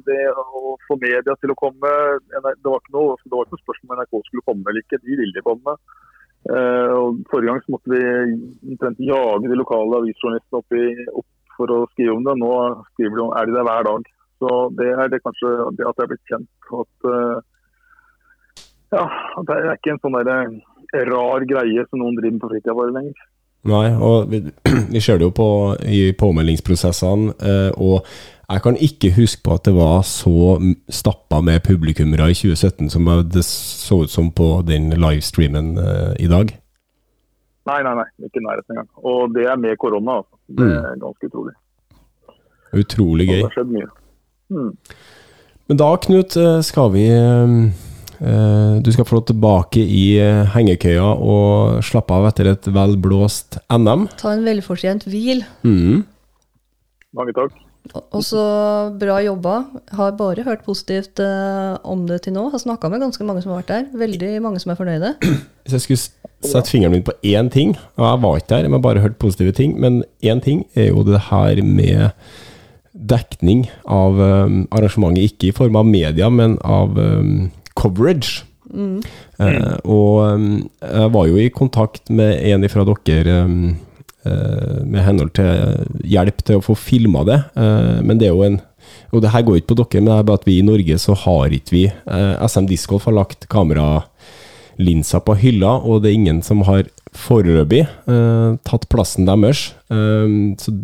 Det 0.04 0.20
å 0.28 0.76
få 0.84 0.98
media 1.00 1.32
til 1.40 1.54
å 1.54 1.56
komme 1.56 1.92
Det 2.28 2.42
var 2.44 2.52
ikke 2.52 2.92
noe, 2.96 3.16
det 3.24 3.32
var 3.32 3.46
ikke 3.46 3.56
noe 3.56 3.64
spørsmål 3.64 3.94
om 3.94 4.02
NRK 4.02 4.24
skulle 4.26 4.48
komme 4.50 4.68
eller 4.68 4.84
ikke. 4.84 5.00
De 5.00 5.16
ville 5.22 5.46
komme. 5.46 5.76
Eh, 6.52 6.92
og 6.96 7.22
Forrige 7.32 7.48
gang 7.48 7.62
så 7.64 7.72
måtte 7.76 7.94
vi 7.94 8.02
omtrent 8.74 9.00
jage 9.08 9.48
de 9.48 9.60
lokale 9.60 10.02
avisjournalistene 10.02 10.60
opp, 10.60 10.76
opp 11.22 11.28
for 11.60 11.74
å 11.76 11.84
skrive 11.92 12.16
om 12.16 12.26
det. 12.26 12.36
Nå 12.40 12.50
skriver 12.94 13.20
de 13.20 13.24
om, 13.26 13.34
er 13.36 13.48
de 13.48 13.56
der 13.56 13.68
hver 13.68 13.88
dag. 13.90 14.10
Så 14.40 14.56
det 14.78 14.88
er 14.94 15.12
det 15.12 15.22
kanskje 15.24 15.52
det 15.76 15.88
at 15.88 16.00
jeg 16.00 16.06
er 16.06 16.12
blitt 16.14 16.32
kjent. 16.32 16.70
At, 16.80 17.10
eh, 17.12 18.64
ja, 18.96 19.04
at 19.04 19.50
det 19.50 19.58
er 19.58 19.76
ikke 19.76 19.94
en 19.94 20.02
sånn 20.04 20.18
der, 20.24 20.56
rar 21.06 21.44
greie 21.46 21.84
som 21.86 22.00
noen 22.02 22.16
driver 22.18 22.34
med 22.34 22.42
på 22.42 22.50
fritida 22.50 22.74
bare 22.74 22.96
lenger. 22.96 23.26
Nei, 23.70 23.86
og 23.92 24.30
vi, 24.32 24.40
vi 24.94 25.02
ser 25.04 25.20
det 25.20 25.28
jo 25.28 25.36
på 25.36 25.48
i 25.84 26.02
påmeldingsprosessene, 26.18 27.34
eh, 27.38 27.72
og 27.76 28.08
jeg 28.50 28.62
kan 28.64 28.78
ikke 28.82 29.12
huske 29.14 29.44
på 29.46 29.54
at 29.54 29.68
det 29.68 29.76
var 29.76 30.00
så 30.08 30.56
stappa 30.90 31.38
med 31.44 31.62
publikummere 31.62 32.32
i 32.32 32.34
2017 32.34 32.88
som 32.90 33.06
det 33.30 33.44
så 33.46 34.00
ut 34.02 34.10
som 34.10 34.32
på 34.34 34.48
den 34.66 34.90
livestreamen 34.96 35.76
eh, 35.78 36.16
i 36.24 36.30
dag. 36.32 36.50
Nei, 37.68 37.78
nei, 37.86 37.92
nei. 38.00 38.08
Ikke 38.26 38.40
i 38.40 38.44
nærheten 38.46 38.74
engang. 38.74 38.88
Og 39.06 39.34
det 39.36 39.44
er 39.46 39.60
med 39.60 39.78
korona. 39.78 40.18
Altså. 40.22 40.39
Det 40.58 40.66
er 40.66 40.98
ganske 41.00 41.30
utrolig. 41.30 41.54
Utrolig 42.80 43.28
gøy. 43.28 43.38
Det 43.38 43.46
har 43.46 43.56
skjedd 43.58 43.72
mye. 43.76 43.88
Mm. 44.50 44.74
Men 45.70 45.78
da, 45.78 45.88
Knut, 46.02 46.34
eh, 46.34 46.58
skal 46.66 46.90
vi 46.90 47.04
eh, 47.14 47.52
eh, 48.18 48.72
Du 48.82 48.90
skal 48.90 49.06
få 49.06 49.20
lov 49.20 49.26
tilbake 49.30 49.82
i 49.84 50.04
hengekøya 50.54 51.06
og 51.22 51.80
slappe 51.86 52.16
av 52.16 52.26
etter 52.32 52.50
et 52.50 52.70
velblåst 52.74 53.60
NM. 53.70 54.08
Ta 54.18 54.34
en 54.34 54.46
velfortjent 54.46 55.06
hvil. 55.10 55.44
Mm. 55.62 56.02
Mange 57.14 57.34
takk. 57.38 57.54
Og 57.90 58.22
så 58.22 58.42
bra 59.00 59.18
jobba. 59.24 59.56
Har 59.96 60.12
bare 60.18 60.44
hørt 60.46 60.64
positivt 60.66 61.20
eh, 61.22 61.78
om 61.82 62.06
det 62.06 62.22
til 62.26 62.36
nå. 62.36 62.48
Har 62.52 62.62
snakka 62.62 62.90
med 62.92 63.02
ganske 63.02 63.24
mange 63.26 63.42
som 63.42 63.54
har 63.54 63.62
vært 63.62 63.72
der. 63.72 63.86
Veldig 63.98 64.34
mange 64.44 64.60
som 64.62 64.72
er 64.72 64.78
fornøyde. 64.78 65.14
Hvis 65.64 65.76
jeg 65.78 65.86
skulle 65.86 66.04
sette 66.46 66.70
fingeren 66.70 66.94
min 66.94 67.06
på 67.06 67.16
én 67.26 67.50
ting, 67.52 67.74
og 67.96 68.06
jeg 68.06 68.22
var 68.22 68.36
ikke 68.36 68.52
der, 68.52 68.68
jeg 68.68 68.72
har 68.72 68.84
bare 68.84 69.02
hørt 69.04 69.18
positive 69.20 69.52
ting, 69.56 69.74
men 69.80 70.02
én 70.24 70.40
ting 70.44 70.64
er 70.74 70.90
jo 70.90 71.02
det 71.04 71.20
her 71.30 71.60
med 71.64 72.10
dekning 72.92 73.66
av 73.88 74.18
um, 74.18 74.62
arrangementet, 74.72 75.32
ikke 75.32 75.50
i 75.50 75.56
form 75.56 75.76
av 75.76 75.86
media, 75.88 76.28
men 76.28 76.58
av 76.64 76.96
um, 76.98 77.50
coverage. 77.78 78.44
Eh, 78.70 79.76
og 79.84 80.20
um, 80.30 80.50
jeg 80.80 81.12
var 81.14 81.26
jo 81.26 81.38
i 81.40 81.50
kontakt 81.52 82.10
med 82.10 82.38
en 82.52 82.68
fra 82.70 82.84
dere 82.86 83.38
med 84.24 85.00
henhold 85.06 85.32
til 85.32 85.86
hjelp 86.04 86.42
til 86.44 86.58
å 86.60 86.64
få 86.64 86.74
filma 86.76 87.22
det, 87.24 87.38
eh, 87.56 88.00
men 88.04 88.18
det 88.20 88.28
er 88.28 88.34
jo 88.36 88.42
en 88.48 88.60
og 89.12 89.20
det 89.22 89.30
her 89.30 89.42
går 89.42 89.56
ikke 89.60 89.70
på 89.72 89.76
dere, 89.78 90.00
men 90.00 90.06
det 90.08 90.14
er 90.18 90.26
bare 90.26 90.38
at 90.40 90.44
vi 90.48 90.54
i 90.58 90.62
Norge 90.66 90.96
så 90.98 91.14
har 91.24 91.50
ikke 91.54 91.70
vi 91.74 91.82
eh, 91.86 92.46
SM 92.46 92.66
Discgolf 92.70 93.04
har 93.06 93.14
lagt 93.16 93.46
kameralinser 93.52 95.22
på 95.26 95.34
hylla, 95.40 95.72
og 95.82 96.02
det 96.02 96.10
er 96.10 96.18
ingen 96.18 96.40
som 96.46 96.62
har 96.68 96.84
foreløpig 97.16 97.82
eh, 97.86 98.56
tatt 98.66 98.86
plassen 98.92 99.26
deres. 99.28 99.72
Eh, 99.90 100.34
så 100.62 100.74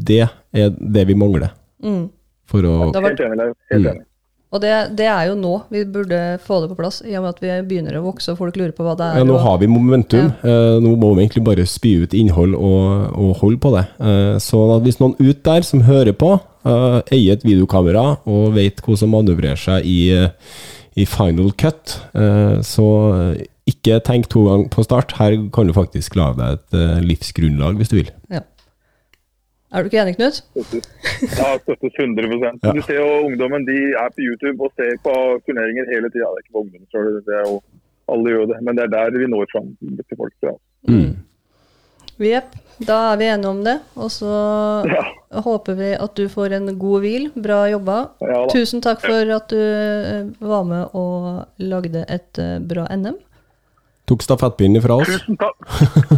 det 0.00 0.22
er 0.54 0.70
det 0.78 1.06
vi 1.10 1.14
mangler 1.18 1.50
Mm. 1.82 2.10
for 2.50 2.60
å 2.68 2.92
Helt 2.92 3.20
enig, 3.24 3.54
Helt 3.70 3.84
Mm. 3.86 3.90
enig. 3.94 4.04
Og 4.50 4.58
det, 4.64 4.70
det 4.98 5.06
er 5.06 5.28
jo 5.28 5.36
nå 5.38 5.52
vi 5.70 5.84
burde 5.86 6.18
få 6.42 6.58
det 6.62 6.72
på 6.72 6.78
plass, 6.80 7.00
i 7.06 7.14
og 7.14 7.22
med 7.22 7.36
at 7.36 7.42
vi 7.42 7.52
begynner 7.70 8.00
å 8.00 8.02
vokse 8.08 8.32
og 8.32 8.40
folk 8.40 8.56
lurer 8.58 8.72
på 8.74 8.82
hva 8.82 8.96
det 8.98 9.06
er. 9.06 9.20
Ja, 9.20 9.26
nå 9.28 9.38
har 9.38 9.60
vi 9.62 9.68
momentum. 9.70 10.32
Eh, 10.42 10.78
nå 10.82 10.96
må 10.98 11.12
vi 11.14 11.22
egentlig 11.22 11.44
bare 11.46 11.66
spy 11.70 11.92
ut 12.02 12.16
innhold 12.18 12.56
og, 12.58 13.14
og 13.14 13.30
holde 13.44 13.60
på 13.62 13.72
det. 13.76 13.84
Eh, 14.02 14.34
så 14.42 14.64
hvis 14.82 14.98
noen 14.98 15.14
ut 15.20 15.44
der 15.46 15.66
som 15.66 15.86
hører 15.86 16.16
på, 16.18 16.32
eh, 16.66 16.98
eier 17.14 17.38
et 17.38 17.46
videokamera 17.46 18.04
og 18.26 18.58
vet 18.58 18.82
hvordan 18.82 19.14
manøvrerer 19.14 19.60
seg 19.60 19.86
i, 19.86 20.00
i 20.98 21.06
final 21.06 21.54
cut, 21.54 22.00
eh, 22.18 22.58
så 22.66 22.90
ikke 23.70 24.00
tenk 24.02 24.26
to 24.32 24.48
ganger 24.48 24.70
på 24.74 24.82
start. 24.82 25.14
Her 25.20 25.38
kan 25.54 25.70
du 25.70 25.76
faktisk 25.76 26.18
lage 26.18 26.40
deg 26.42 26.58
et 26.58 27.06
livsgrunnlag, 27.06 27.78
hvis 27.78 27.94
du 27.94 28.00
vil. 28.00 28.10
Ja. 28.34 28.42
Er 29.72 29.82
du 29.84 29.88
ikke 29.90 30.00
enig, 30.02 30.16
Knut? 30.18 30.40
Ja, 31.38 31.50
støttes 31.62 31.94
100 31.98 32.26
Ja. 32.64 32.72
Du 32.74 32.80
ser 32.82 32.98
jo 32.98 33.08
ungdommen 33.28 33.64
de 33.68 33.76
er 33.94 34.08
på 34.10 34.24
YouTube 34.24 34.64
og 34.66 34.72
ser 34.74 34.96
på 35.04 35.12
turneringer 35.46 35.86
hele 35.92 36.10
tida. 36.10 36.26
Det 36.26 36.40
er 36.40 36.44
ikke 36.44 36.56
på 36.56 36.62
ungdommen 36.64 36.88
selv, 36.90 37.20
det 37.26 37.36
er 37.38 37.44
jo 37.46 37.60
alle 38.10 38.32
gjør 38.34 38.46
det. 38.50 38.58
Men 38.66 38.76
det 38.76 38.84
er 38.88 38.94
der 38.96 39.18
vi 39.18 39.28
når 39.30 39.46
fram 39.52 39.68
til 39.78 40.16
folk. 40.18 40.34
Ja. 40.42 40.56
Mm. 40.90 41.12
Jepp. 42.20 42.56
Da 42.84 42.96
er 43.12 43.16
vi 43.20 43.28
enige 43.30 43.48
om 43.48 43.62
det. 43.64 43.76
Og 43.96 44.10
så 44.10 44.28
Ja. 44.90 45.04
håper 45.40 45.74
vi 45.78 45.92
at 45.94 46.14
du 46.16 46.26
får 46.28 46.52
en 46.56 46.78
god 46.78 47.00
hvil. 47.00 47.30
Bra 47.36 47.62
jobba. 47.70 47.98
Ja. 48.20 48.46
Tusen 48.50 48.80
takk 48.82 49.00
for 49.00 49.30
at 49.36 49.48
du 49.48 49.56
eh, 49.56 50.26
var 50.40 50.64
med 50.64 50.88
og 50.94 51.46
lagde 51.58 52.04
et 52.08 52.38
eh, 52.38 52.58
bra 52.58 52.86
NM. 52.96 53.16
Tok 54.10 54.24
stafettpinnen 54.26 54.82
fra 54.82 54.96
oss. 54.98 55.06
Tusen 55.06 55.36
takk. 55.38 55.56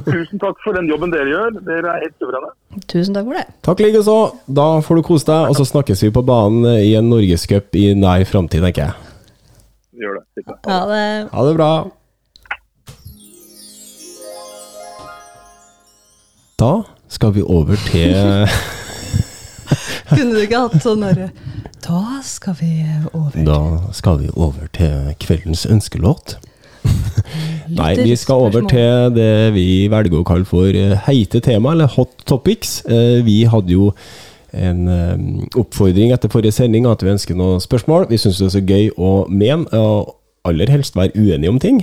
Tusen 0.07 0.41
takk 0.41 0.61
for 0.65 0.73
den 0.79 0.87
jobben 0.89 1.11
dere 1.13 1.29
gjør. 1.29 1.59
Dere 1.67 1.91
er 1.93 2.05
helt 2.07 2.15
suverene. 2.23 2.53
Tusen 2.89 3.17
takk 3.19 3.27
for 3.29 3.37
det. 3.37 3.43
Takk 3.69 3.83
likeså. 3.85 4.15
Da 4.49 4.69
får 4.87 4.97
du 4.97 5.03
kose 5.11 5.29
deg, 5.29 5.51
og 5.53 5.59
så 5.59 5.67
snakkes 5.69 6.01
vi 6.07 6.09
på 6.17 6.23
banen 6.25 6.65
i 6.79 6.95
en 6.97 7.11
norgescup 7.13 7.77
i 7.77 7.91
nær 7.99 8.25
framtid, 8.31 8.65
tenker 8.65 8.87
jeg. 8.87 8.95
Vi 9.93 10.07
gjør 10.07 10.23
det. 10.23 10.47
Ha 10.71 10.79
det. 10.89 11.03
Ha 11.35 11.45
det 11.51 11.53
bra. 11.59 11.73
Da 16.63 16.73
skal 17.13 17.35
vi 17.37 17.43
over 17.45 17.77
til 17.91 18.15
Kunne 20.13 20.31
du 20.37 20.41
ikke 20.45 20.61
hatt 20.63 20.85
sånn 20.85 21.03
derre 21.03 21.31
Da 21.83 22.21
skal 22.23 22.55
vi 22.61 22.71
over 23.11 23.37
Da 23.49 23.59
skal 23.97 24.21
vi 24.23 24.31
over 24.37 24.69
til 24.77 25.13
kveldens 25.21 25.67
ønskelåt. 25.67 26.37
Nei, 27.73 27.93
vi 28.03 28.17
skal 28.19 28.49
over 28.49 28.67
til 28.69 29.15
det 29.17 29.53
vi 29.55 29.87
velger 29.93 30.21
å 30.21 30.27
kalle 30.27 30.49
for 30.49 30.69
eh, 30.77 30.97
heite 31.07 31.41
tema, 31.45 31.73
eller 31.73 31.91
hot 31.95 32.25
topics. 32.29 32.81
Eh, 32.85 33.23
Vi 33.25 33.43
hadde 33.49 33.73
jo 33.73 33.93
en 34.53 34.89
eh, 34.93 35.15
oppfordring 35.57 36.13
etter 36.13 36.33
forrige 36.33 36.53
sending 36.59 36.89
at 36.91 37.05
vi 37.05 37.13
ønsker 37.15 37.39
noen 37.39 37.63
spørsmål. 37.65 38.09
Vi 38.11 38.21
syns 38.21 38.43
det 38.43 38.51
er 38.51 38.55
så 38.59 38.65
gøy 38.67 38.91
å 38.99 39.13
mene, 39.33 39.69
og 39.73 40.19
aller 40.49 40.73
helst 40.75 40.99
være 40.99 41.15
uenige 41.17 41.53
om 41.53 41.61
ting. 41.63 41.77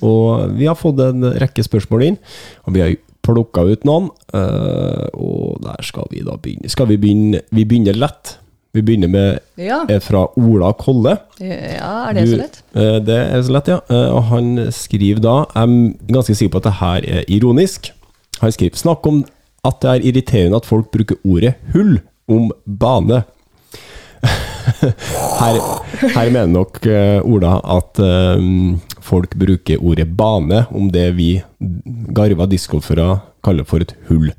Og 0.00 0.54
vi 0.56 0.64
har 0.64 0.78
fått 0.80 1.02
en 1.04 1.26
rekke 1.36 1.60
spørsmål 1.66 2.06
inn, 2.06 2.16
og 2.64 2.72
vi 2.72 2.80
har 2.80 2.94
plukka 3.26 3.66
ut 3.68 3.84
noen. 3.84 4.08
Og 5.12 5.58
der 5.60 5.84
skal 5.84 6.08
vi 6.08 6.24
da 6.24 6.38
begynne. 6.40 6.72
Skal 6.72 6.88
vi 6.88 6.96
begynne 7.02 7.42
Vi 7.52 7.66
begynner 7.68 7.98
lett. 8.00 8.38
Vi 8.76 8.82
begynner 8.84 9.08
med 9.08 9.38
Ja. 9.56 9.78
fra 10.04 10.26
Ola 10.36 10.72
Kolle. 10.76 11.16
ja, 11.40 12.08
er 12.10 12.14
det 12.14 12.24
Du- 12.26 12.32
så 12.34 12.38
lett? 12.42 12.62
eh, 12.74 12.98
Det 13.00 13.16
er 13.32 13.42
så 13.42 13.52
lett, 13.56 13.68
ja. 13.68 13.80
Eh, 13.90 14.10
Og 14.16 14.22
han 14.24 14.50
skriver 14.72 15.20
da 15.20 15.36
Jeg 15.54 15.62
er 15.64 16.12
ganske 16.12 16.34
sikker 16.36 16.52
på 16.52 16.56
at 16.60 16.68
det 16.68 16.72
her 16.80 17.00
er 17.20 17.24
ironisk. 17.28 17.90
Han 18.40 18.52
skriver 18.52 18.76
Snakk 18.76 19.06
om 19.06 19.24
at 19.64 19.80
det 19.80 19.90
er 19.90 20.04
irriterende 20.12 20.56
at 20.56 20.66
folk 20.66 20.90
bruker 20.92 21.16
ordet 21.24 21.54
'hull' 21.72 22.00
om 22.28 22.52
bane. 22.66 23.24
her, 25.40 25.58
her 26.14 26.30
mener 26.30 26.46
nok 26.50 26.80
eh, 26.86 27.20
Ola 27.24 27.60
at 27.76 27.98
eh, 28.02 28.40
folk 29.00 29.34
bruker 29.38 29.78
ordet 29.82 30.08
'bane' 30.16 30.66
om 30.74 30.88
det 30.90 31.14
vi 31.16 31.42
garva 32.12 32.46
discgolfere 32.46 33.20
kaller 33.44 33.64
for 33.64 33.80
et 33.80 33.94
hull. 34.08 34.32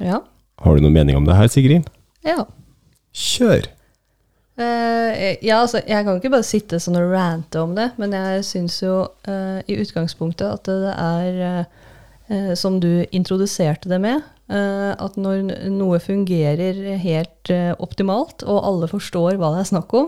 Ja. 0.00 0.20
Har 0.62 0.74
du 0.76 0.80
noen 0.82 0.92
mening 0.94 1.16
om 1.16 1.24
det 1.26 1.36
her, 1.36 1.48
Sigrid? 1.48 1.88
ja. 2.24 2.44
Kjør! 3.18 3.66
Uh, 4.58 5.38
ja, 5.38 5.60
altså, 5.60 5.78
jeg 5.86 6.02
kan 6.02 6.16
ikke 6.18 6.32
bare 6.32 6.46
sitte 6.46 6.80
sånn 6.82 6.98
og 6.98 7.12
rante 7.12 7.60
om 7.62 7.76
det, 7.76 7.92
men 8.00 8.14
jeg 8.16 8.42
syns 8.46 8.80
jo 8.82 9.04
uh, 9.06 9.58
i 9.70 9.76
utgangspunktet 9.78 10.48
at 10.50 10.66
det 10.66 10.94
er, 10.94 11.68
uh, 12.26 12.54
som 12.58 12.80
du 12.82 13.04
introduserte 13.14 13.90
det 13.90 14.02
med, 14.02 14.26
at 14.48 15.18
når 15.20 15.42
noe 15.68 15.98
fungerer 16.00 16.78
helt 17.02 17.50
optimalt, 17.84 18.40
og 18.48 18.62
alle 18.64 18.86
forstår 18.88 19.36
hva 19.36 19.50
det 19.52 19.58
er 19.60 19.68
snakk 19.68 19.92
om, 19.92 20.06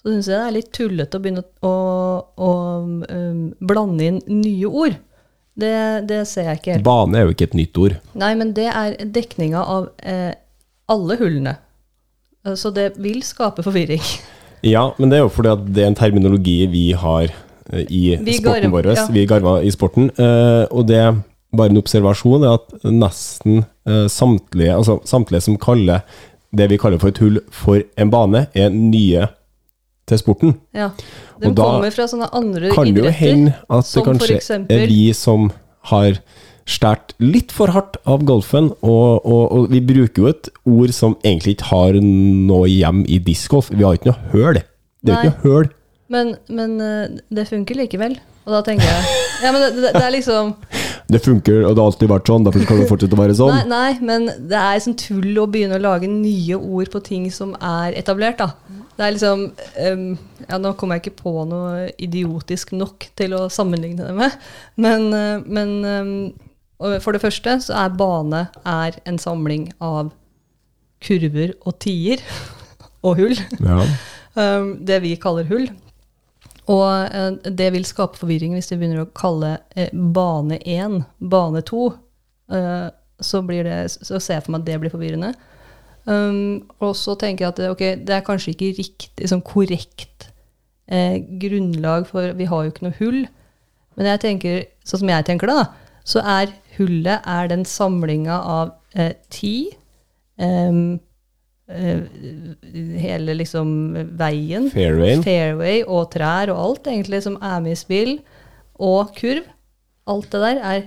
så 0.00 0.08
syns 0.08 0.30
jeg 0.30 0.38
det 0.38 0.46
er 0.46 0.54
litt 0.54 0.70
tullete 0.72 1.18
å 1.18 1.20
begynne 1.20 1.42
å, 1.68 1.72
å 2.32 2.52
um, 2.80 3.42
blande 3.60 4.08
inn 4.08 4.22
nye 4.32 4.70
ord. 4.72 4.96
Det, 5.52 5.74
det 6.08 6.22
ser 6.30 6.48
jeg 6.48 6.62
ikke 6.62 6.78
helt. 6.78 6.86
Bane 6.88 7.20
er 7.20 7.28
jo 7.28 7.36
ikke 7.36 7.50
et 7.50 7.58
nytt 7.60 7.82
ord. 7.84 7.98
Nei, 8.24 8.32
men 8.40 8.56
det 8.56 8.70
er 8.72 8.96
dekninga 9.18 9.66
av 9.76 9.90
alle 10.88 11.20
hullene. 11.20 11.58
Eh, 12.46 12.54
Så 12.54 12.70
det 12.74 12.92
vil 12.98 13.22
skape 13.22 13.62
forvirring. 13.62 14.02
Ja, 14.62 14.92
men 14.98 15.10
det 15.10 15.18
er 15.18 15.22
jo 15.22 15.30
fordi 15.30 15.52
at 15.52 15.66
det 15.74 15.82
er 15.84 15.86
en 15.92 15.94
terminologi 15.98 16.66
vi 16.66 16.90
har 16.92 17.28
eh, 17.72 17.84
i 17.88 18.16
Vi 18.16 18.38
sporten 18.40 18.70
vår. 18.72 18.88
ja. 18.96 19.06
Vi 19.14 19.26
garva 19.26 19.60
i 19.62 19.70
sporten. 19.70 20.10
eh, 20.18 20.66
og 20.70 20.86
det 20.88 20.96
er 20.96 21.14
bare 21.56 21.70
en 21.70 21.78
observasjon 21.80 22.42
er 22.44 22.54
at 22.58 22.82
nesten 22.84 23.64
samtlige, 24.12 24.74
altså 24.76 24.98
samtlige 25.08 25.40
som 25.40 25.56
kaller 25.56 26.02
det 26.52 26.66
vi 26.68 26.76
kaller 26.76 26.98
for 27.00 27.08
et 27.08 27.18
hull 27.22 27.38
for 27.50 27.80
en 27.96 28.10
bane, 28.10 28.46
er 28.54 28.68
nye 28.68 29.28
til 30.06 30.18
sporten. 30.18 30.54
Ja. 30.74 30.90
De 31.40 31.48
Og 31.48 31.56
kommer 31.56 31.90
fra 31.90 32.04
sånne 32.08 32.28
andre 32.36 32.70
Kan 32.74 32.92
det 32.92 33.04
jo 33.04 33.10
hende 33.10 33.54
at 33.70 33.84
det 33.94 34.04
kanskje 34.04 34.66
er 34.68 34.86
vi 34.86 35.12
som 35.16 35.50
har 35.84 36.18
stært 36.68 37.14
litt 37.22 37.52
for 37.54 37.72
hardt 37.72 37.96
av 38.08 38.24
golfen, 38.28 38.70
og, 38.84 39.24
og, 39.24 39.44
og 39.56 39.68
vi 39.72 39.80
bruker 39.84 40.22
jo 40.22 40.30
et 40.30 40.50
ord 40.68 40.94
som 40.94 41.16
egentlig 41.24 41.56
ikke 41.56 41.70
har 41.72 42.00
noe 42.02 42.68
hjem 42.68 43.04
i 43.08 43.20
discgolf. 43.24 43.72
Vi 43.72 43.86
har 43.86 43.98
ikke 43.98 44.12
noe 44.12 44.32
høl. 44.34 44.62
Det 45.00 45.14
er 45.14 45.14
jo 45.14 45.18
ikke 45.18 45.34
noe 45.34 45.46
høl. 45.46 45.70
Men, 46.08 46.34
men 46.48 46.80
eh, 46.80 47.20
det 47.34 47.48
funker 47.50 47.76
likevel. 47.76 48.18
Og 48.48 48.54
da 48.56 48.62
tenker 48.64 48.88
jeg 48.88 49.24
Ja, 49.44 49.52
men 49.52 49.60
det, 49.60 49.68
det, 49.76 49.90
det 49.92 50.00
er 50.00 50.12
liksom 50.14 50.54
Det 51.12 51.20
funker, 51.24 51.66
og 51.68 51.74
det 51.76 51.82
har 51.82 51.90
alltid 51.90 52.10
vært 52.10 52.30
sånn, 52.30 52.46
derfor 52.46 52.64
skal 52.64 52.80
det 52.80 52.88
fortsette 52.88 53.16
å 53.16 53.20
være 53.20 53.36
sånn. 53.36 53.54
Nei, 53.54 53.68
nei, 53.68 54.08
men 54.08 54.26
det 54.50 54.58
er 54.60 54.80
sånn 54.84 54.96
tull 55.00 55.38
å 55.40 55.46
begynne 55.48 55.78
å 55.78 55.84
lage 55.84 56.08
nye 56.10 56.56
ord 56.56 56.90
på 56.92 57.00
ting 57.04 57.28
som 57.32 57.54
er 57.64 57.96
etablert, 57.96 58.42
da. 58.42 58.82
Det 58.98 59.06
er 59.06 59.14
liksom 59.14 59.46
um, 59.54 60.02
Ja, 60.42 60.58
nå 60.60 60.74
kommer 60.76 60.98
jeg 60.98 61.06
ikke 61.06 61.22
på 61.22 61.46
noe 61.48 61.86
idiotisk 61.96 62.74
nok 62.76 63.08
til 63.16 63.38
å 63.38 63.46
sammenligne 63.52 64.10
det 64.10 64.16
med, 64.18 64.36
men, 64.84 65.08
eh, 65.16 65.48
men 65.48 65.72
og 65.78 66.47
for 66.78 67.14
det 67.14 67.22
første 67.24 67.56
så 67.64 67.74
er 67.74 67.96
bane 67.98 68.44
er 68.62 68.98
en 69.08 69.18
samling 69.18 69.68
av 69.82 70.12
kurver 71.02 71.56
og 71.66 71.78
tier 71.82 72.22
og 73.06 73.18
hull. 73.18 73.36
Ja. 73.58 73.82
Um, 74.38 74.76
det 74.86 75.00
vi 75.02 75.16
kaller 75.18 75.48
hull. 75.50 75.66
Og 76.68 76.84
eh, 77.14 77.52
det 77.58 77.70
vil 77.74 77.86
skape 77.88 78.20
forvirring 78.20 78.56
hvis 78.56 78.70
vi 78.72 78.80
begynner 78.80 79.06
å 79.06 79.12
kalle 79.16 79.56
eh, 79.72 79.92
bane 79.92 80.60
1 80.60 81.00
bane 81.32 81.62
2. 81.64 81.84
Eh, 82.52 82.88
så, 83.24 83.40
blir 83.46 83.64
det, 83.66 83.78
så 83.96 84.20
ser 84.20 84.38
jeg 84.38 84.46
for 84.46 84.54
meg 84.54 84.62
at 84.62 84.68
det 84.68 84.80
blir 84.82 84.92
forvirrende. 84.92 85.32
Um, 86.08 86.68
og 86.80 86.94
så 86.96 87.12
tenker 87.20 87.44
jeg 87.44 87.50
at 87.50 87.58
det, 87.60 87.88
det 88.08 88.14
er 88.16 88.24
kanskje 88.24 88.54
ikke 88.54 88.70
riktig, 88.78 89.26
sånn 89.28 89.44
korrekt 89.44 90.30
grunnlag 90.88 92.06
for 92.08 92.32
Vi 92.38 92.46
har 92.48 92.62
jo 92.64 92.70
ikke 92.72 92.86
noe 92.86 92.96
hull. 92.96 93.18
Men 93.98 94.06
jeg 94.08 94.20
tenker, 94.22 94.62
sånn 94.88 95.02
som 95.02 95.10
jeg 95.12 95.26
tenker 95.28 95.50
det, 95.50 95.56
da, 95.58 95.87
så 96.08 96.22
er 96.24 96.54
hullet 96.78 97.26
er 97.28 97.50
den 97.50 97.66
samlinga 97.68 98.38
av 98.40 98.72
eh, 98.96 99.12
ti 99.32 99.68
um, 100.40 100.96
uh, 101.68 102.00
Hele 103.02 103.36
liksom 103.36 103.70
veien. 104.18 104.70
Fairway. 104.72 105.18
Fairway 105.24 105.84
og 105.84 106.08
trær 106.14 106.54
og 106.54 106.62
alt 106.64 106.90
egentlig 106.90 107.22
som 107.26 107.36
er 107.44 107.60
med 107.64 107.76
i 107.76 107.78
spill. 107.78 108.18
Og 108.80 109.12
kurv. 109.18 109.46
Alt 110.08 110.30
det 110.32 110.40
der 110.40 110.60
er 110.64 110.84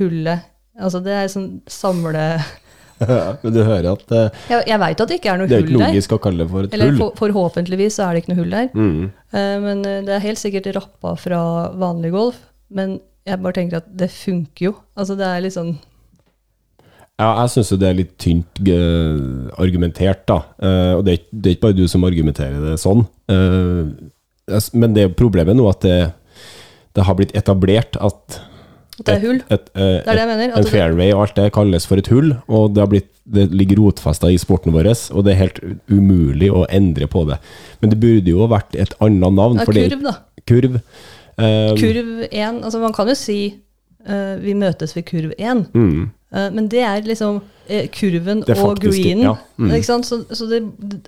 hullet. 0.00 0.48
Altså 0.78 1.00
det 1.02 1.14
er 1.16 1.30
sånn 1.32 1.52
samle... 1.70 2.30
Men 3.44 3.54
du 3.54 3.60
hører 3.62 3.92
at 3.92 4.10
uh, 4.10 4.40
Jeg, 4.50 4.64
jeg 4.66 4.78
veit 4.82 5.00
at 5.00 5.10
det 5.10 5.16
ikke 5.20 5.30
er 5.30 5.36
noe 5.38 5.46
hull 5.46 5.52
der. 5.52 5.60
det 5.62 5.68
er 5.68 5.68
ikke 5.70 5.82
logisk 5.84 6.14
å 6.16 6.18
kalle 6.18 6.42
det 6.42 6.50
for 6.50 6.66
et 6.66 6.72
Eller 6.74 6.88
hull. 6.90 6.96
for, 6.98 7.18
forhåpentligvis 7.20 7.94
så 7.94 8.08
er 8.08 8.16
det 8.16 8.24
ikke 8.24 8.32
noe 8.32 8.40
hull 8.42 8.56
der. 8.56 8.70
Mm. 8.74 9.04
Uh, 9.32 9.56
men 9.64 9.84
det 9.86 10.16
er 10.16 10.24
helt 10.26 10.42
sikkert 10.42 10.68
rappa 10.76 11.14
fra 11.16 11.40
vanlig 11.78 12.12
golf. 12.12 12.42
Men 12.74 12.98
jeg 13.28 13.40
bare 13.44 13.56
tenker 13.58 13.80
at 13.82 13.88
det 14.00 14.10
funker 14.14 14.70
jo. 14.70 14.74
Altså 14.98 15.16
det 15.18 15.28
er 15.28 15.44
litt 15.44 15.56
sånn 15.56 15.74
Ja, 17.18 17.32
jeg 17.42 17.52
syns 17.54 17.72
jo 17.74 17.78
det 17.80 17.88
er 17.88 17.98
litt 17.98 18.12
tynt 18.22 18.60
eh, 18.70 19.48
argumentert, 19.58 20.22
da. 20.30 20.42
Eh, 20.62 20.92
og 20.98 21.02
det 21.06 21.16
er, 21.16 21.24
det 21.32 21.50
er 21.50 21.56
ikke 21.56 21.66
bare 21.68 21.78
du 21.80 21.88
som 21.90 22.06
argumenterer 22.06 22.62
det 22.62 22.76
sånn. 22.78 23.02
Eh, 23.32 24.60
men 24.78 24.94
det 24.96 25.02
er 25.04 25.16
problemet 25.18 25.58
nå 25.58 25.66
at 25.68 25.82
det, 25.84 25.96
det 26.96 27.04
har 27.08 27.18
blitt 27.18 27.34
etablert 27.36 27.98
at 28.00 28.38
at 28.98 29.06
det 29.06 29.14
er 29.14 29.20
hull. 29.22 29.36
et, 29.46 29.68
eh, 29.74 30.02
Det 30.02 30.10
er 30.10 30.16
det 30.16 30.22
jeg 30.24 30.28
mener. 30.28 30.56
en 30.58 30.64
fairway 30.66 31.12
og 31.12 31.20
alt 31.22 31.36
det 31.36 31.52
kalles 31.54 31.86
for 31.86 32.00
et 32.00 32.08
hull, 32.10 32.32
og 32.48 32.74
det, 32.74 32.80
har 32.82 32.88
blitt, 32.90 33.10
det 33.30 33.44
ligger 33.54 33.78
rotfesta 33.78 34.30
i 34.30 34.38
sporten 34.38 34.74
vår, 34.74 34.90
og 35.14 35.24
det 35.24 35.34
er 35.34 35.42
helt 35.44 35.60
umulig 35.88 36.50
å 36.50 36.64
endre 36.68 37.06
på 37.06 37.22
det. 37.28 37.38
Men 37.80 37.90
det 37.90 38.00
burde 38.02 38.34
jo 38.34 38.48
vært 38.50 38.74
et 38.74 38.94
annet 39.00 39.34
navn. 39.38 39.58
ja, 39.58 39.64
kurv, 39.64 40.02
da. 40.02 40.16
Kurv. 40.48 40.80
Eh, 41.38 41.72
Kurv 41.78 42.26
1. 42.30 42.62
Altså 42.64 42.80
man 42.82 42.94
kan 42.96 43.08
jo 43.08 43.14
si 43.18 43.40
uh, 44.08 44.36
vi 44.42 44.54
møtes 44.58 44.96
ved 44.96 45.06
kurv 45.08 45.32
1. 45.38 45.64
Mm, 45.74 46.08
uh, 46.34 46.48
men 46.54 46.68
det 46.70 46.82
er 46.84 47.06
liksom 47.06 47.40
uh, 47.40 47.86
kurven 47.94 48.42
er 48.46 48.62
og 48.64 48.80
greenen. 48.82 49.24
ja, 49.28 49.36
mm. 49.56 49.72
Ikke 49.76 49.90
sant? 49.90 50.06
Så, 50.06 50.22
så 50.30 50.48
det, 50.50 50.62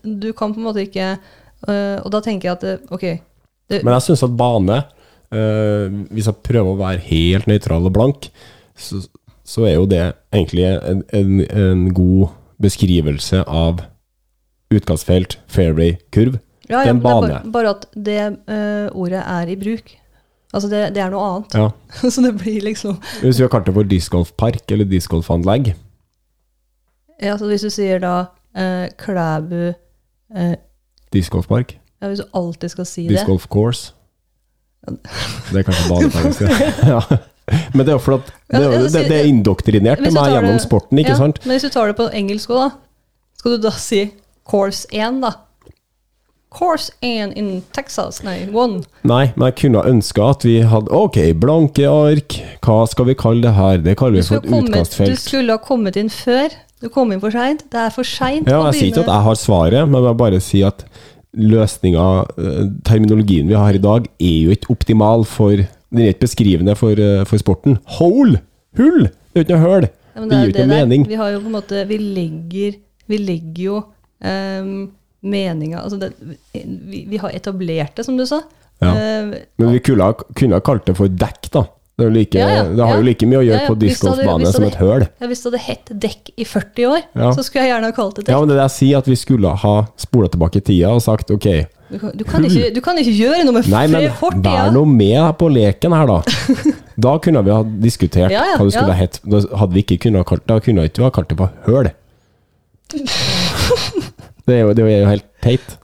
du 0.04 0.30
kan 0.32 0.54
på 0.54 0.60
en 0.60 0.68
måte 0.70 0.86
ikke 0.86 1.16
Og 1.60 2.08
da 2.08 2.22
tenker 2.24 2.48
jeg 2.48 2.56
at 2.56 2.62
det, 2.64 2.78
ok 2.88 3.02
det, 3.68 3.82
Men 3.84 3.92
jeg 3.92 4.02
syns 4.06 4.22
at 4.24 4.32
bane, 4.32 4.78
hvis 6.08 6.26
jeg 6.26 6.40
prøver 6.40 6.70
å 6.72 6.78
være 6.78 7.02
helt 7.04 7.46
nøytral 7.46 7.84
og 7.84 7.92
blank, 7.92 8.30
så, 8.72 9.02
så 9.44 9.66
er 9.68 9.74
jo 9.74 9.84
det 9.84 10.00
egentlig 10.32 10.64
en, 10.64 11.02
en, 11.12 11.34
en 11.44 11.82
god 11.94 12.32
beskrivelse 12.64 13.42
av 13.44 13.84
utkastfelt, 14.72 15.36
fairway, 15.52 15.98
kurv. 16.16 16.40
ja, 16.64 16.80
det 16.80 16.88
er 16.88 16.94
en 16.94 17.04
bane. 17.04 17.28
Bare, 17.28 17.52
bare 17.52 17.74
at 17.76 17.86
det 17.92 18.18
uh, 18.48 18.88
ordet 18.96 19.20
er 19.20 19.52
i 19.52 19.58
bruk. 19.60 19.94
Altså 20.50 20.68
det, 20.70 20.80
det 20.96 21.02
er 21.04 21.12
noe 21.12 21.26
annet. 21.28 21.54
Ja. 21.54 21.68
så 22.14 22.24
det 22.24 22.32
blir 22.40 22.64
liksom 22.66 22.96
Hvis 23.22 23.38
vi 23.38 23.44
har 23.44 23.52
kalt 23.52 23.68
det 23.68 23.74
for 23.76 23.86
discgolfpark 23.86 24.74
eller 24.74 24.88
discgolfanlegg, 24.90 25.74
ja, 27.20 27.36
så 27.36 27.46
Hvis 27.50 27.66
du 27.66 27.70
sier 27.70 28.00
da 28.02 28.14
eh, 28.56 28.88
Klæbu 28.98 29.70
eh, 29.70 30.54
discgolfpark, 31.12 31.76
ja, 32.00 32.08
Hvis 32.08 32.22
du 32.22 32.28
alltid 32.34 32.72
skal 32.72 32.88
si 32.88 33.06
det 33.06 33.18
discgolf 33.18 33.46
course 33.52 33.92
Det 35.52 35.60
er 35.60 35.66
kanskje 35.68 35.90
bane 35.92 36.54
ja. 36.94 37.00
Men 37.74 37.84
det 37.84 37.92
er 37.92 37.96
jo 37.98 38.02
for 38.02 38.16
at 38.20 38.30
det, 38.50 38.62
jo- 38.62 38.82
det, 38.86 39.04
det 39.10 39.16
er 39.20 39.28
indoktrinert 39.28 40.02
til 40.02 40.14
meg 40.14 40.32
gjennom 40.32 40.58
sporten, 40.62 40.98
ikke 41.02 41.12
ja, 41.12 41.18
sant? 41.18 41.40
Men 41.44 41.56
hvis 41.56 41.66
du 41.66 41.72
tar 41.74 41.90
det 41.90 41.96
på 41.98 42.06
engelsk 42.14 42.52
òg, 42.54 42.60
da, 42.62 42.68
skal 43.40 43.56
du 43.56 43.64
da 43.64 43.72
si 43.74 44.04
course 44.46 44.86
1, 44.94 45.18
da? 45.24 45.32
Course 46.50 46.90
1 47.00 47.36
in 47.38 47.62
Texas, 47.72 48.24
nei, 48.26 48.48
one. 48.50 48.82
Nei, 49.06 49.28
men 49.36 49.50
jeg 49.50 49.56
kunne 49.60 49.84
ønska 49.86 50.32
at 50.32 50.44
vi 50.44 50.56
hadde 50.66 50.90
Ok, 50.90 51.18
blanke 51.38 51.86
ark, 51.86 52.40
hva 52.66 52.80
skal 52.90 53.06
vi 53.06 53.14
kalle 53.14 53.44
det 53.44 53.52
her? 53.54 53.78
Det 53.84 53.94
kaller 54.00 54.18
vi 54.18 54.26
for 54.26 54.42
et 54.42 54.50
kommet, 54.50 54.98
du 54.98 55.14
skulle 55.20 55.54
ha 55.54 55.62
kommet 55.62 55.98
inn 56.00 56.10
før. 56.10 56.56
Du 56.80 56.88
kom 56.88 57.12
inn 57.12 57.20
for 57.22 57.30
seint. 57.30 57.62
Det 57.70 57.78
er 57.78 57.92
for 57.94 58.08
seint 58.08 58.48
Ja, 58.48 58.64
jeg 58.70 58.78
sier 58.78 58.90
ikke 58.90 59.04
at 59.04 59.12
jeg 59.12 59.26
har 59.28 59.38
svaret, 59.38 59.88
men 59.92 60.06
jeg 60.08 60.18
bare 60.18 60.40
sier 60.42 60.72
at 60.72 60.84
løsninga, 61.36 62.06
eh, 62.40 62.62
terminologien 62.88 63.46
vi 63.46 63.54
har 63.54 63.76
i 63.76 63.82
dag, 63.82 64.08
er 64.18 64.36
jo 64.48 64.56
ikke 64.56 64.72
optimal 64.74 65.26
for 65.28 65.54
Den 65.90 66.04
er 66.04 66.12
ikke 66.12 66.26
beskrivende 66.28 66.76
for, 66.78 66.92
eh, 66.92 67.24
for 67.26 67.38
sporten. 67.42 67.78
Hole! 67.98 68.40
Hull! 68.78 69.08
Det 69.34 69.34
er 69.34 69.42
jo 69.42 69.44
ikke 69.44 69.56
noe 69.56 69.64
høl! 69.66 69.88
Ja, 70.14 70.20
Det 70.20 70.30
gir 70.30 70.40
jo 70.44 70.52
ikke 70.52 70.66
der. 70.66 70.86
mening. 70.86 71.06
Vi 71.08 71.14
har 71.18 71.30
jo 71.30 71.40
på 71.40 71.46
en 71.46 71.52
måte 71.52 71.86
Vi 71.88 71.98
legger, 71.98 72.76
vi 73.08 73.16
legger 73.18 73.62
jo 73.64 73.76
um, 74.22 74.90
meninga 75.22 75.82
Altså, 75.84 76.10
vi, 76.52 77.04
vi 77.10 77.16
har 77.20 77.30
etablert 77.36 77.96
det, 77.98 78.04
som 78.06 78.16
du 78.16 78.24
sa. 78.26 78.40
Ja. 78.80 78.94
Eh, 78.96 79.34
Men 79.60 79.72
vi 79.74 79.80
kunne 79.84 80.06
ha, 80.08 80.14
kunne 80.36 80.56
ha 80.56 80.64
kalt 80.64 80.86
det 80.88 80.96
for 80.96 81.08
dekk, 81.08 81.50
da. 81.52 81.66
Det, 82.00 82.06
like, 82.14 82.38
Ja, 82.38 82.48
ja, 82.48 82.62
det 82.72 82.80
har 82.80 82.96
jo 82.96 83.04
like 83.04 83.26
mye 83.28 83.42
å 83.42 83.44
gjøre 83.44 83.66
på 83.68 83.74
det 83.82 83.90
som 83.98 84.64
et 84.64 84.78
høl. 84.80 85.02
ja, 85.20 85.26
hvis 85.28 85.42
det 85.42 85.50
hadde 85.50 85.58
hett 85.66 85.90
dekk 86.00 86.30
i 86.40 86.46
40 86.48 86.86
år, 86.88 87.02
så 87.36 87.44
skulle 87.44 87.66
jeg 87.66 87.74
gjerne 87.74 87.90
ha 87.90 87.96
kalt 87.98 88.16
det 88.16 88.24
dekk. 88.24 88.32
Ja, 88.32 88.38
men 88.40 88.48
det 88.48 88.56
jeg 88.62 88.72
sier, 88.78 89.02
at 89.04 89.10
vi 89.10 89.18
skulle 89.20 89.52
ha 89.64 89.74
spola 90.00 90.30
tilbake 90.32 90.62
tida 90.64 90.94
og 90.96 91.02
sagt 91.04 91.30
ok, 91.34 91.50
Du, 91.90 91.98
kan, 91.98 92.12
du, 92.16 92.22
kan 92.24 92.44
ikke, 92.46 92.70
du 92.72 92.80
kan 92.80 92.96
ikke 93.02 93.12
gjøre 93.18 93.44
noe 93.44 93.52
med 93.58 93.68
Nei, 93.68 93.82
men 93.90 94.08
fortida. 94.16 94.50
vær 94.54 94.72
nå 94.72 94.84
med 94.86 95.32
på 95.36 95.48
leken 95.52 95.92
her, 95.92 96.06
da. 96.06 96.22
Da 97.04 97.14
kunne 97.18 97.40
vi 97.44 97.50
ha 97.52 97.60
diskutert 97.84 98.30
Ja, 98.32 98.44
ja, 98.48 98.56
hva 98.56 98.64
det 98.68 98.74
skulle 98.76 98.92
ja. 98.92 98.96
ha 98.96 99.00
hett. 99.00 99.20
Da 99.24 99.40
hadde 99.60 99.74
vi 99.76 99.82
ikke 99.84 99.96
kunnet 100.06 100.24
kalt, 100.28 100.46
da 100.48 100.56
kunne 100.62 100.84
vi 100.86 100.92
ikke 100.92 101.04
ha 101.04 101.10
kalt 101.18 101.28
det 101.32 101.36
for 101.40 101.52
høl. 101.68 101.90
Det 104.50 104.56
er 104.58 104.64
jo, 104.66 104.74
det 104.74 104.84
er 104.86 104.98
jo 105.04 105.08
helt 105.10 105.26
teit. 105.44 105.76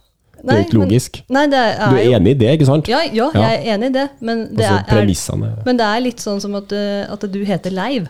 Det 0.47 0.53
er 0.55 0.61
jo 0.61 0.65
ikke 0.67 0.79
men- 0.79 0.83
logisk. 0.85 1.17
Nei, 1.35 1.47
det 1.51 1.59
er, 1.59 1.91
Du 1.91 1.97
er 1.97 2.17
enig 2.19 2.35
i 2.35 2.39
det, 2.39 2.51
ikke 2.59 2.67
sant? 2.69 2.89
Ja, 2.91 3.01
ja, 3.07 3.31
Ja. 3.35 3.41
jeg 3.41 3.57
er 3.67 3.75
enig 3.75 3.91
i 3.91 3.95
det, 3.97 4.09
men 4.21 4.45
det 4.57 4.67
er, 4.67 4.85
er, 4.87 5.63
men 5.67 5.79
det 5.79 5.87
er 5.87 6.01
litt 6.05 6.23
sånn 6.23 6.41
som 6.43 6.55
at, 6.55 6.73
uh, 6.73 7.13
at 7.13 7.27
du 7.33 7.45
heter 7.45 7.75
Leiv. 7.75 8.07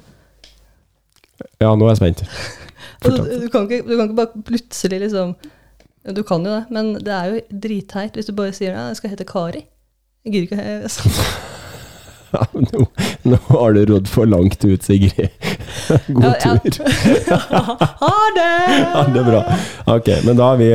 Ja, 1.60 1.74
nå 1.74 1.84
er 1.86 1.94
jeg 1.94 2.00
spent. 2.02 2.24
altså, 3.04 3.40
Du, 3.40 3.48
kan 3.52 3.68
ikke, 3.68 3.82
du 3.88 3.96
kan 3.96 4.08
ikke 4.08 4.16
bare 4.16 4.42
plutselig 4.44 5.00
liksom 5.00 5.34
Du 6.16 6.22
kan 6.22 6.44
jo 6.44 6.52
det, 6.54 6.64
men 6.70 6.94
det 6.94 7.12
er 7.12 7.32
jo 7.32 7.40
dritteit 7.50 8.14
hvis 8.14 8.28
du 8.28 8.32
bare 8.32 8.52
sier 8.56 8.72
ja, 8.72 8.86
jeg 8.88 8.96
skal 9.00 9.10
hete 9.10 9.24
Kari. 9.26 9.64
Jeg 10.24 10.32
gidder 10.32 10.56
ikke. 10.56 11.55
Ja, 12.36 12.46
nå, 12.52 12.86
nå 13.32 13.38
har 13.48 13.76
du 13.76 13.82
rådd 13.88 14.08
for 14.12 14.28
langt 14.28 14.64
ut, 14.64 14.82
Sigrid. 14.84 15.28
God 16.08 16.24
Ja, 16.24 16.56
tur. 16.58 16.80
Ha 18.02 18.16
det! 18.36 18.50
Ja, 18.94 19.04
det 19.14 19.22
bra. 19.24 19.44
Ok, 19.96 20.10
men 20.26 20.36
da 20.38 20.50
er 20.54 20.60
vi 20.60 20.68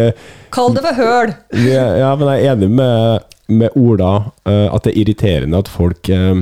Kall 0.51 0.73
det 0.75 0.81
for 0.85 0.97
høl! 0.97 1.35
Vi 1.53 1.69
Ja, 1.75 2.15
men 2.17 2.31
jeg 2.33 2.47
er 2.47 2.55
enig 2.55 2.71
med, 2.75 3.27
med 3.51 3.77
Ola 3.79 4.15
eh, 4.47 4.65
at 4.73 4.83
det 4.87 4.93
er 4.95 4.99
irriterende 5.03 5.61
at 5.61 5.69
folk 5.71 6.09
eh, 6.11 6.41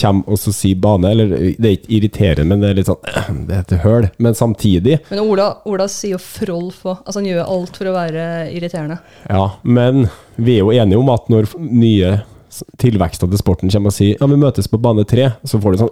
kommer 0.00 0.34
og 0.34 0.40
så 0.40 0.52
sier 0.52 0.80
bane. 0.82 1.12
Eller 1.12 1.30
det 1.58 1.68
er 1.68 1.76
ikke 1.76 1.92
irriterende, 1.98 2.48
men 2.50 2.64
det 2.64 2.70
er 2.72 2.80
litt 2.80 2.90
sånn 2.90 3.44
Det 3.48 3.60
heter 3.60 3.82
høl. 3.84 4.08
Men 4.22 4.36
samtidig 4.38 4.98
Men 5.10 5.22
Ola, 5.24 5.50
Ola 5.68 5.86
sier 5.92 6.16
jo 6.16 6.22
frolf 6.22 6.82
òg. 6.86 7.04
Altså, 7.04 7.20
han 7.20 7.28
gjør 7.30 7.52
alt 7.58 7.78
for 7.80 7.90
å 7.92 7.94
være 7.96 8.24
irriterende. 8.54 8.98
Ja, 9.28 9.46
men 9.62 10.08
vi 10.36 10.58
er 10.58 10.64
jo 10.66 10.74
enige 10.74 11.00
om 11.00 11.12
at 11.14 11.30
når 11.32 11.52
nye 11.58 12.18
av 12.48 13.30
til 13.30 13.38
sporten 13.38 13.70
kommer 13.72 13.92
og 13.92 13.94
sier 13.96 14.16
ja, 14.20 14.26
vi 14.30 14.36
møtes 14.40 14.68
på 14.70 14.78
bane 14.80 15.04
tre, 15.08 15.28
så 15.46 15.60
får 15.60 15.74
du 15.76 15.80
sånn 15.82 15.90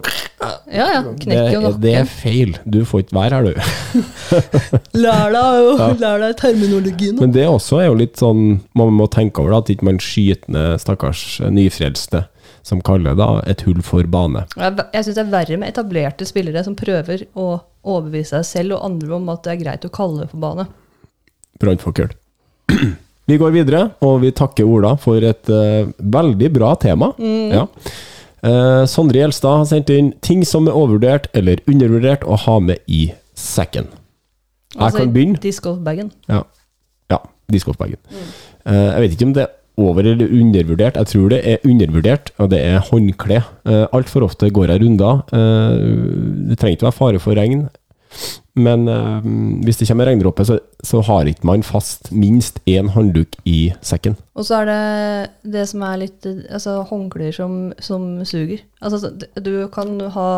Ja, 0.73 0.87
ja. 0.97 1.01
Knekker 1.03 1.53
jo 1.53 1.61
nakken. 1.63 1.81
det 1.81 1.93
er 1.95 2.05
feil. 2.09 2.55
Du 2.65 2.79
får 2.85 3.05
ikke 3.05 3.15
være 3.17 3.37
her, 3.37 3.43
du. 3.47 4.31
Lær 5.03 5.31
deg 5.33 5.59
jo 5.63 5.75
Ja. 5.77 5.89
lær 6.01 6.23
deg 6.25 6.35
terminologien. 6.41 7.19
Men 7.21 7.31
det 7.35 7.45
også 7.47 7.81
er 7.81 7.87
jo 7.89 7.95
litt 7.99 8.17
sånn 8.19 8.59
Man 8.77 8.91
må 8.97 9.07
tenke 9.13 9.41
over 9.43 9.55
da, 9.55 9.61
at 9.63 9.71
ikke 9.73 9.87
man 9.87 10.01
skyter 10.03 10.51
ned 10.53 10.81
stakkars 10.83 11.39
eh, 11.43 11.51
nyfrelste 11.53 12.25
som 12.67 12.81
kaller 12.83 13.15
da 13.15 13.29
et 13.47 13.61
hull 13.63 13.79
for 13.85 14.03
bane. 14.11 14.41
Jeg, 14.59 14.73
jeg 14.91 15.05
syns 15.07 15.15
det 15.15 15.21
er 15.23 15.29
verre 15.31 15.57
med 15.61 15.69
etablerte 15.71 16.25
spillere 16.27 16.65
som 16.67 16.75
prøver 16.75 17.23
å 17.39 17.45
overbevise 17.87 18.41
seg 18.41 18.49
selv 18.49 18.75
og 18.75 18.83
andre 18.89 19.13
om 19.15 19.29
at 19.31 19.45
det 19.45 19.53
er 19.53 19.61
greit 19.61 19.87
å 19.87 19.91
kalle 19.93 20.25
det 20.25 20.31
for 20.33 20.41
bane. 20.43 20.65
Brannfakkel. 21.63 22.11
Vi 23.27 23.37
går 23.41 23.51
videre, 23.51 23.81
og 24.05 24.21
vi 24.23 24.31
takker 24.31 24.67
Ola 24.67 24.93
for 25.01 25.23
et 25.27 25.49
uh, 25.51 25.89
veldig 25.99 26.49
bra 26.55 26.73
tema. 26.79 27.09
Ja. 27.19 27.65
Uh, 28.45 28.85
Sondre 28.87 29.19
Gjelstad 29.19 29.63
har 29.63 29.67
sendt 29.67 29.89
inn 29.91 30.13
ting 30.23 30.45
som 30.47 30.69
er 30.69 30.77
overvurdert 30.77 31.27
eller 31.35 31.59
undervurdert 31.67 32.23
å 32.23 32.37
ha 32.45 32.59
med 32.63 32.79
i 32.87 33.09
sekken. 33.35 33.89
Jeg 34.77 34.83
Altså, 34.85 35.01
kan 35.01 35.11
begynne. 35.15 35.41
Discgolfbagen. 35.43 36.11
Ja, 36.29 36.43
ja 37.11 37.19
discgolfbagen. 37.51 37.99
Uh, 38.63 38.93
jeg 38.93 39.01
vet 39.03 39.17
ikke 39.17 39.27
om 39.31 39.33
det 39.35 39.43
er 39.47 39.53
over- 39.77 40.07
eller 40.13 40.31
undervurdert. 40.39 40.95
Jeg 40.97 41.07
tror 41.11 41.29
det 41.29 41.41
er 41.45 41.57
undervurdert, 41.67 42.31
og 42.37 42.49
det 42.53 42.61
er 42.65 42.79
håndkle. 42.79 43.41
Uh, 43.67 43.85
Altfor 43.93 44.23
ofte 44.25 44.49
går 44.53 44.71
jeg 44.71 44.81
runder. 44.85 45.19
Uh, 45.33 46.47
det 46.49 46.57
trenger 46.61 46.77
ikke 46.77 46.87
være 46.89 46.99
fare 47.01 47.19
for 47.19 47.35
regn. 47.35 47.67
Men 48.57 48.87
eh, 48.89 49.25
hvis 49.65 49.81
det 49.81 49.87
kommer 49.89 50.09
regndråper, 50.09 50.47
så, 50.47 50.57
så 50.83 51.01
har 51.05 51.29
ikke 51.29 51.45
man 51.47 51.65
fast 51.65 52.09
minst 52.11 52.57
én 52.69 52.89
håndduk 52.93 53.37
i 53.45 53.71
sekken. 53.85 54.17
Og 54.37 54.47
så 54.47 54.61
er 54.61 54.69
det 54.71 55.51
det 55.57 55.65
som 55.69 55.83
er 55.85 55.99
litt 56.01 56.25
Altså 56.27 56.79
håndklær 56.89 57.35
som, 57.35 57.59
som 57.83 58.07
suger. 58.25 58.63
Altså 58.81 59.11
du 59.43 59.67
kan 59.73 59.99
ha 60.15 60.29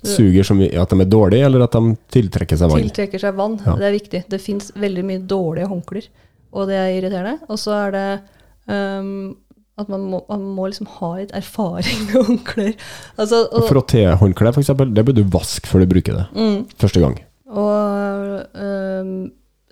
du 0.00 0.08
Suger 0.08 0.46
som 0.46 0.62
at 0.64 0.92
de 0.94 1.04
er 1.04 1.08
dårlige, 1.12 1.44
eller 1.44 1.66
at 1.66 1.74
de 1.76 1.92
tiltrekker 2.14 2.56
seg 2.56 2.70
vann. 2.72 2.86
tiltrekker 2.86 3.20
seg 3.20 3.36
vann. 3.36 3.58
Ja. 3.66 3.74
Det 3.76 3.84
er 3.84 3.92
viktig. 3.92 4.22
Det 4.32 4.40
fins 4.40 4.70
veldig 4.72 5.04
mye 5.04 5.20
dårlige 5.28 5.68
håndklær, 5.68 6.06
og 6.56 6.70
det 6.70 6.78
er 6.80 6.94
irriterende. 6.94 7.50
Og 7.52 7.60
så 7.60 7.74
er 7.82 7.92
det 7.92 8.06
ehm, 8.72 9.34
at 9.80 9.90
man 9.92 10.04
må, 10.12 10.20
man 10.28 10.44
må 10.56 10.68
liksom 10.70 10.88
ha 10.98 11.10
litt 11.18 11.34
erfaring 11.36 12.06
med 12.06 12.16
håndklær. 12.28 12.72
Altså, 13.16 13.42
og, 13.50 13.66
Frottéhåndkle, 13.70 14.52
f.eks., 14.54 14.72
det 14.94 15.04
bør 15.08 15.16
du 15.18 15.24
vaske 15.34 15.70
før 15.70 15.84
du 15.84 15.90
bruker 15.94 16.20
det. 16.20 16.26
mm, 16.36 16.62
Første 16.80 17.02
gang. 17.02 17.18
og 17.50 18.60
ehm, 18.60 19.14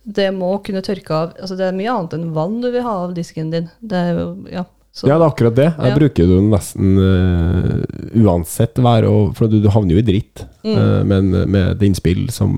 det 0.08 0.30
må 0.32 0.54
kunne 0.64 0.80
tørke 0.80 1.12
av 1.12 1.34
altså 1.36 1.56
Det 1.58 1.66
er 1.66 1.74
mye 1.76 1.92
annet 1.92 2.14
enn 2.16 2.30
vann 2.32 2.54
du 2.62 2.70
vil 2.72 2.84
ha 2.86 2.94
av 3.04 3.10
disken 3.16 3.50
din. 3.52 3.66
Det 3.84 3.98
er 4.08 4.16
jo, 4.16 4.28
ja. 4.48 4.64
Så, 4.92 5.06
Ja, 5.06 5.18
det 5.18 5.24
er 5.26 5.30
akkurat 5.30 5.54
det. 5.54 5.68
Jeg 5.78 5.92
Ja. 5.92 5.96
bruker 5.98 6.26
jo 6.26 6.40
nesten 6.48 6.98
uh, 6.98 7.84
uansett 8.18 8.80
vær, 8.82 9.06
og, 9.06 9.36
for 9.36 9.46
du, 9.46 9.60
du 9.62 9.68
havner 9.70 9.94
jo 9.94 10.02
i 10.02 10.06
dritt. 10.06 10.42
Mm. 10.64 10.74
Uh, 10.74 11.04
men 11.06 11.30
med 11.46 11.76
et 11.76 11.84
innspill 11.86 12.26
som 12.34 12.56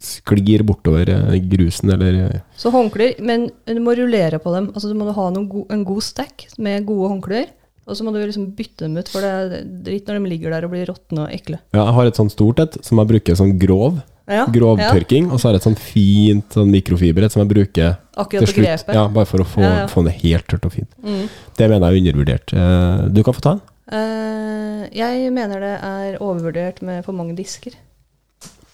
sklir 0.00 0.64
bortover 0.64 1.10
eh, 1.12 1.38
grusen, 1.50 1.92
eller 1.92 2.40
Så 2.56 2.72
håndklær, 2.72 3.18
men 3.20 3.50
du 3.68 3.80
må 3.84 3.92
rullere 3.98 4.40
på 4.40 4.54
dem. 4.54 4.70
Altså 4.72 4.88
Du 4.88 4.96
må 4.96 5.10
ha 5.12 5.30
go 5.44 5.66
en 5.68 5.84
god 5.84 6.02
stack 6.06 6.46
med 6.58 6.86
gode 6.88 7.10
håndklær. 7.12 7.50
Og 7.90 7.96
så 7.98 8.04
må 8.06 8.12
du 8.14 8.20
liksom 8.22 8.52
bytte 8.54 8.86
dem 8.86 8.96
ut, 9.00 9.08
for 9.10 9.24
det 9.24 9.30
er 9.30 9.64
dritt 9.84 10.06
når 10.06 10.20
de 10.20 10.30
ligger 10.30 10.54
der 10.54 10.66
og 10.66 10.70
blir 10.74 10.86
råtne 10.86 11.24
og 11.24 11.32
ekle. 11.34 11.58
Ja, 11.74 11.88
jeg 11.88 11.96
har 11.96 12.10
et 12.10 12.20
sånt 12.20 12.32
stort 12.34 12.62
et 12.62 12.76
som 12.86 13.00
jeg 13.02 13.10
bruker 13.10 13.38
sånn 13.38 13.56
grov. 13.58 13.98
Ja, 14.30 14.44
Grovtørking. 14.54 15.28
Og 15.34 15.40
så 15.40 15.48
har 15.48 15.56
jeg 15.56 15.60
et 15.62 15.66
sånn 15.66 15.78
fint 15.80 16.54
sånn 16.54 16.70
mikrofiberett 16.70 17.34
som 17.34 17.42
jeg 17.42 17.50
bruker 17.50 17.82
Ja, 17.88 17.96
akkurat 18.22 18.46
til 18.46 18.52
slutt. 18.54 18.64
grepet. 18.64 18.94
Ja, 18.94 19.08
bare 19.10 19.26
for 19.26 19.42
å 19.42 19.46
få, 19.48 19.60
Ja, 19.64 19.72
ja. 19.82 19.86
få 19.90 20.04
det 20.06 20.14
helt 20.22 20.46
tørt 20.46 20.64
og 20.68 20.72
fint. 20.76 20.90
Mm. 21.02 21.28
Det 21.58 21.68
mener 21.68 21.90
jeg 21.90 21.98
er 21.98 22.12
undervurdert. 22.12 22.54
Eh, 22.54 23.08
Du 23.10 23.22
kan 23.26 23.34
få 23.34 23.40
ta 23.40 23.54
den. 23.56 23.62
Uh, 23.90 24.86
jeg 24.94 25.32
mener 25.34 25.58
det 25.60 25.72
er 25.82 26.18
overvurdert 26.22 26.80
med 26.86 27.04
for 27.04 27.12
mange 27.12 27.34
disker. 27.34 27.74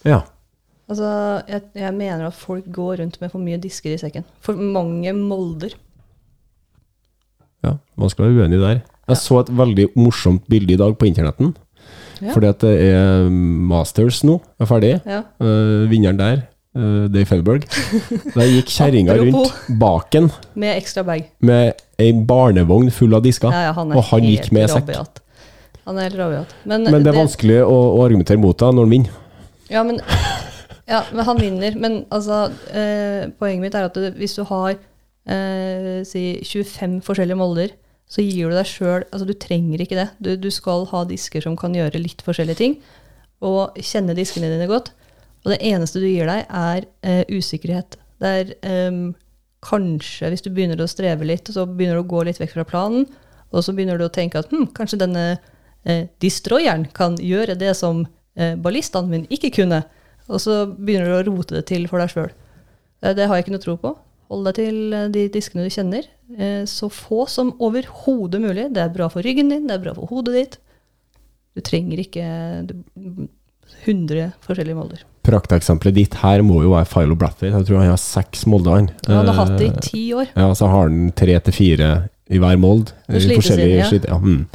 Ja. 0.04 0.20
Altså, 0.90 1.42
jeg, 1.48 1.62
jeg 1.74 1.94
mener 1.96 2.26
at 2.28 2.34
folk 2.34 2.66
går 2.70 2.98
rundt 3.00 3.16
med 3.20 3.32
for 3.32 3.40
mye 3.42 3.56
disker 3.58 3.94
i 3.94 3.98
sekken. 3.98 4.24
For 4.44 4.52
mange 4.54 5.10
molder. 5.16 5.72
ja. 7.64 7.78
man 7.96 8.10
skal 8.12 8.26
være 8.28 8.44
uenig 8.44 8.60
der. 8.60 8.82
Jeg 9.08 9.16
så 9.22 9.40
et 9.40 9.50
veldig 9.56 9.88
morsomt 9.96 10.44
bilde 10.50 10.74
i 10.74 10.76
dag 10.80 10.96
på 10.98 11.06
internetten. 11.08 11.54
Ja. 12.22 12.32
Fordi 12.32 12.48
at 12.48 12.62
det 12.64 12.74
er 12.88 13.26
Masters 13.30 14.22
nå, 14.26 14.38
er 14.60 14.68
ferdig. 14.68 14.92
Ja. 15.04 15.22
Uh, 15.42 15.84
vinneren 15.90 16.18
der, 16.20 16.40
uh, 16.76 17.04
Dave 17.12 17.28
Felberg. 17.28 17.66
Der 18.36 18.48
gikk 18.48 18.72
kjerringa 18.72 19.16
rundt 19.20 19.52
baken 19.80 20.30
Med 20.54 20.76
ekstra 20.76 21.04
bag. 21.06 21.30
med 21.40 21.84
ei 22.00 22.12
barnevogn 22.12 22.90
full 22.92 23.14
av 23.16 23.24
disker. 23.24 23.52
Ja, 23.52 23.68
ja, 23.68 23.76
han 23.76 23.92
og 23.92 24.04
han 24.10 24.26
gikk 24.26 24.50
med 24.52 24.72
sekk. 24.72 25.22
Han 25.86 26.00
er 26.00 26.08
helt 26.08 26.18
rabiat. 26.18 26.56
Men, 26.64 26.88
Men 26.90 27.04
det 27.04 27.12
er 27.12 27.20
vanskelig 27.20 27.60
å, 27.62 27.76
å 27.94 28.02
argumentere 28.04 28.40
mot 28.42 28.58
det 28.58 28.72
når 28.74 28.88
han 28.88 28.94
vinner. 28.96 29.22
Ja, 29.70 29.82
men, 29.86 30.00
ja, 30.90 31.04
men 31.12 31.28
han 31.28 31.40
vinner. 31.40 31.78
Men 31.78 32.04
altså, 32.10 32.46
uh, 32.50 33.22
poenget 33.38 33.64
mitt 33.64 33.78
er 33.78 33.88
at 33.90 33.96
du, 33.96 34.10
hvis 34.18 34.38
du 34.38 34.44
har 34.48 34.76
si 36.06 36.20
25 36.46 37.00
forskjellige 37.02 37.34
molder, 37.34 37.72
så 38.06 38.22
gir 38.22 38.50
du 38.50 38.54
deg 38.54 38.68
sjøl 38.70 39.02
Altså, 39.10 39.26
du 39.26 39.34
trenger 39.34 39.82
ikke 39.82 39.98
det. 39.98 40.08
Du, 40.22 40.30
du 40.38 40.50
skal 40.54 40.86
ha 40.92 41.02
disker 41.08 41.42
som 41.42 41.56
kan 41.58 41.74
gjøre 41.74 42.00
litt 42.00 42.22
forskjellige 42.26 42.60
ting, 42.60 42.78
og 43.44 43.76
kjenne 43.82 44.16
diskene 44.16 44.50
dine 44.52 44.68
godt. 44.70 44.92
Og 45.44 45.52
det 45.52 45.60
eneste 45.68 46.02
du 46.02 46.08
gir 46.08 46.28
deg, 46.30 46.46
er 46.46 46.86
eh, 47.06 47.22
usikkerhet. 47.30 47.98
Det 48.22 48.32
er 48.40 48.54
eh, 48.66 49.00
kanskje, 49.66 50.30
hvis 50.32 50.44
du 50.44 50.50
begynner 50.54 50.80
å 50.82 50.88
streve 50.90 51.26
litt, 51.28 51.50
så 51.52 51.66
begynner 51.68 52.00
du 52.00 52.04
å 52.04 52.10
gå 52.14 52.24
litt 52.26 52.40
vekk 52.40 52.56
fra 52.56 52.66
planen, 52.68 53.06
og 53.52 53.62
så 53.62 53.74
begynner 53.74 53.98
du 53.98 54.06
å 54.06 54.12
tenke 54.12 54.40
at 54.40 54.50
hm, 54.52 54.70
kanskje 54.76 55.00
denne 55.02 55.26
eh, 55.86 56.08
destroyeren 56.22 56.88
kan 56.96 57.18
gjøre 57.22 57.58
det 57.58 57.74
som 57.78 58.04
eh, 58.38 58.56
ballistene 58.58 59.10
mine 59.12 59.30
ikke 59.32 59.54
kunne. 59.60 59.84
Og 60.26 60.42
så 60.42 60.64
begynner 60.66 61.10
du 61.10 61.18
å 61.18 61.26
rote 61.30 61.58
det 61.58 61.66
til 61.70 61.86
for 61.90 62.02
deg 62.02 62.12
sjøl. 62.12 62.34
Det, 63.06 63.26
har 63.28 63.36
jeg 63.36 63.44
ikke 63.44 63.54
noe 63.54 63.62
tro 63.62 63.76
på. 63.78 63.92
Hold 64.30 64.48
deg 64.48 64.56
til 64.58 64.78
eh, 64.96 65.08
de 65.14 65.26
diskene 65.34 65.66
du 65.66 65.70
kjenner. 65.72 66.06
Eh, 66.38 66.62
så 66.66 66.88
få 66.90 67.26
som 67.30 67.52
overhodet 67.62 68.40
mulig. 68.42 68.68
Det 68.74 68.82
er 68.82 68.94
bra 68.94 69.08
for 69.12 69.22
ryggen 69.26 69.52
din, 69.52 69.66
det 69.68 69.76
er 69.78 69.84
bra 69.84 69.94
for 69.94 70.10
hodet 70.10 70.34
ditt. 70.38 70.56
Du 71.56 71.62
trenger 71.64 72.02
ikke 72.02 72.24
100 73.86 74.32
forskjellige 74.44 74.76
molder. 74.78 75.04
Prakteksempelet 75.26 75.96
ditt 75.96 76.18
her 76.20 76.42
må 76.46 76.60
jo 76.62 76.74
være 76.74 76.86
Philo 76.90 77.16
Brathwaite. 77.18 77.54
Jeg 77.56 77.66
tror 77.68 77.80
han 77.80 77.90
har 77.90 78.02
seks 78.02 78.44
molder. 78.50 78.76
han. 78.76 78.90
hadde 79.08 79.32
har 79.32 79.40
hatt 79.40 79.56
det 79.58 79.70
Eh, 79.70 79.72
i 79.72 79.86
ti 79.88 80.02
år. 80.14 80.28
Ja, 80.36 80.50
så 80.54 80.68
har 80.70 80.88
han 80.88 81.10
tre 81.16 81.38
til 81.40 81.52
fire 81.56 81.88
i 82.30 82.38
hver 82.42 82.58
mold. 82.58 82.92
I 83.08 83.20
forskjellige 83.22 83.70
inn, 83.70 83.78
ja. 83.78 83.88
slit- 83.90 84.06
ja, 84.06 84.18
mm. 84.18 84.46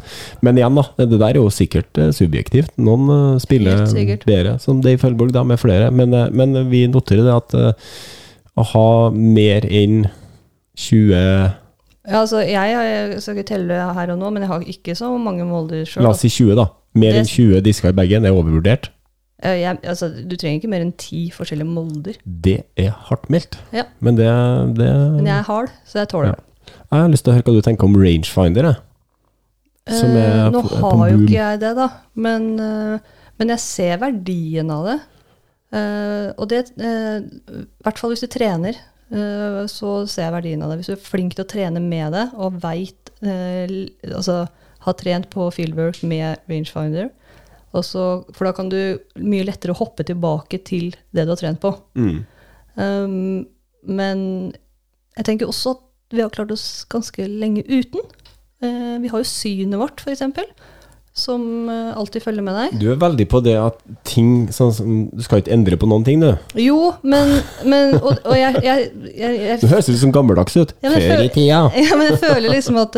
Men 0.41 0.57
igjen, 0.59 0.75
da. 0.75 0.83
Det 1.05 1.19
der 1.19 1.27
er 1.29 1.39
jo 1.39 1.49
sikkert 1.49 1.97
eh, 1.97 2.11
subjektivt. 2.11 2.71
Noen 2.77 3.09
eh, 3.35 3.39
spiller 3.39 3.85
bedre, 4.25 4.57
som 4.59 4.81
Dave 4.83 4.97
Følborg, 4.99 5.31
da, 5.35 5.43
med 5.43 5.59
flere. 5.59 5.91
Men, 5.91 6.13
eh, 6.13 6.29
men 6.31 6.69
vi 6.69 6.85
noterer 6.87 7.23
det 7.27 7.35
at 7.35 7.53
eh, 7.55 7.73
å 8.57 8.63
ha 8.73 9.09
mer 9.15 9.65
enn 9.69 10.05
20 10.77 11.11
Ja, 11.13 12.17
altså, 12.23 12.39
jeg, 12.41 12.71
jeg 12.73 13.21
skal 13.21 13.37
ikke 13.37 13.47
telle 13.53 13.77
her 13.93 14.11
og 14.13 14.17
nå, 14.19 14.29
men 14.33 14.41
jeg 14.43 14.49
har 14.51 14.63
ikke 14.73 14.95
så 14.97 15.11
mange 15.21 15.45
molder 15.45 15.83
sjøl. 15.85 16.03
La 16.03 16.09
oss 16.15 16.23
si 16.25 16.31
20, 16.33 16.55
da. 16.57 16.65
Mer 16.97 17.19
enn 17.19 17.27
20 17.29 17.61
disker 17.63 17.93
i 17.93 17.95
bagen 17.95 18.25
er 18.25 18.33
overvurdert. 18.35 18.89
Altså, 19.41 20.09
du 20.09 20.35
trenger 20.37 20.59
ikke 20.59 20.69
mer 20.69 20.83
enn 20.83 20.93
ti 21.01 21.27
forskjellige 21.33 21.69
molder. 21.69 22.17
Det 22.25 22.57
er 22.77 22.91
hardt 23.07 23.29
meldt. 23.33 23.55
Ja. 23.73 23.85
Men 24.03 24.17
det, 24.19 24.27
det 24.77 24.89
Men 25.15 25.29
jeg 25.29 25.37
er 25.39 25.47
hard, 25.47 25.71
så 25.87 26.01
jeg 26.01 26.09
tåler 26.11 26.33
Ja. 26.33 26.35
det. 26.39 26.47
Jeg 26.91 26.99
har 27.05 27.09
lyst 27.13 27.23
til 27.25 27.31
å 27.31 27.35
høre 27.37 27.45
hva 27.47 27.53
du 27.55 27.61
tenker 27.65 27.87
om 27.87 27.95
rangefinder. 28.01 28.67
Jeg. 28.71 28.81
Som 29.97 30.11
er 30.17 30.27
Eh, 30.45 30.49
Nå 30.53 30.61
på- 30.61 30.77
på 30.81 30.91
har 30.99 31.09
jo 31.09 31.17
ikke 31.23 31.33
jeg 31.37 31.59
det, 31.59 31.75
da. 31.75 31.87
Men, 32.15 32.59
eh, 32.59 32.99
men 33.39 33.47
jeg 33.49 33.59
ser 33.59 33.97
verdien 33.97 34.69
av 34.71 34.85
det. 34.85 34.99
Eh, 35.71 36.29
og 36.35 36.49
det 36.51 36.65
uh, 36.81 37.23
I 37.23 37.85
hvert 37.85 37.99
fall 37.99 38.11
hvis 38.11 38.25
du 38.25 38.29
trener, 38.31 38.75
uh, 39.13 39.63
så 39.71 40.01
ser 40.09 40.27
jeg 40.27 40.35
verdien 40.35 40.63
av 40.63 40.71
det. 40.71 40.81
Hvis 40.81 40.91
du 40.91 40.95
er 40.97 41.05
flink 41.05 41.37
til 41.37 41.45
å 41.45 41.51
trene 41.51 41.83
med 41.83 42.15
det, 42.15 42.27
og 42.35 42.59
veit 42.63 42.97
Altså 43.21 44.47
har 44.81 44.95
trent 44.97 45.27
på 45.29 45.43
fieldwork 45.53 45.99
med 46.09 46.39
rangefinder, 46.49 47.11
og 47.69 47.83
så, 47.85 48.05
for 48.33 48.47
da 48.47 48.53
kan 48.57 48.71
du 48.71 48.97
mye 49.21 49.45
lettere 49.45 49.75
hoppe 49.77 50.01
tilbake 50.07 50.57
til 50.65 50.95
det 51.13 51.27
du 51.27 51.33
har 51.35 51.37
trent 51.37 51.61
på. 51.61 51.69
Mm. 51.93 52.23
Um, 52.81 53.43
men 53.85 54.23
jeg 55.19 55.27
tenker 55.27 55.51
også 55.51 55.75
at 55.75 56.17
vi 56.17 56.23
har 56.23 56.33
klart 56.33 56.55
oss 56.55 56.65
ganske 56.89 57.27
lenge 57.29 57.61
uten. 57.69 58.01
Vi 58.61 59.11
har 59.13 59.21
jo 59.21 59.29
synet 59.29 59.77
vårt, 59.77 60.01
f.eks., 60.01 60.25
som 61.13 61.69
eh, 61.69 61.91
alltid 61.99 62.23
følger 62.23 62.45
med 62.45 62.55
deg. 62.55 62.75
Du 62.79 62.85
er 62.93 62.99
veldig 62.99 63.25
på 63.31 63.41
det 63.43 63.57
at 63.59 63.81
ting 64.07 64.45
sånn 64.55 65.09
Du 65.11 65.19
skal 65.25 65.41
ikke 65.41 65.51
endre 65.51 65.75
på 65.79 65.89
noen 65.89 66.05
ting, 66.07 66.23
du. 66.23 66.29
Jo, 66.55 66.93
men, 67.03 67.33
men 67.67 67.97
Og, 67.99 68.15
og 68.23 68.35
jeg, 68.37 68.61
jeg, 68.63 68.87
jeg, 69.11 69.41
jeg, 69.41 69.59
Du 69.59 69.67
høres 69.67 69.91
ut 69.91 69.99
som 69.99 70.13
gammeldags 70.15 70.55
ut. 70.55 70.71
Ja, 70.79 70.93
Før 70.95 71.25
i 71.25 71.29
tida. 71.33 71.61
ja, 71.83 71.99
men 71.99 72.07
jeg 72.13 72.21
føler 72.23 72.47
liksom 72.55 72.79
at 72.81 72.95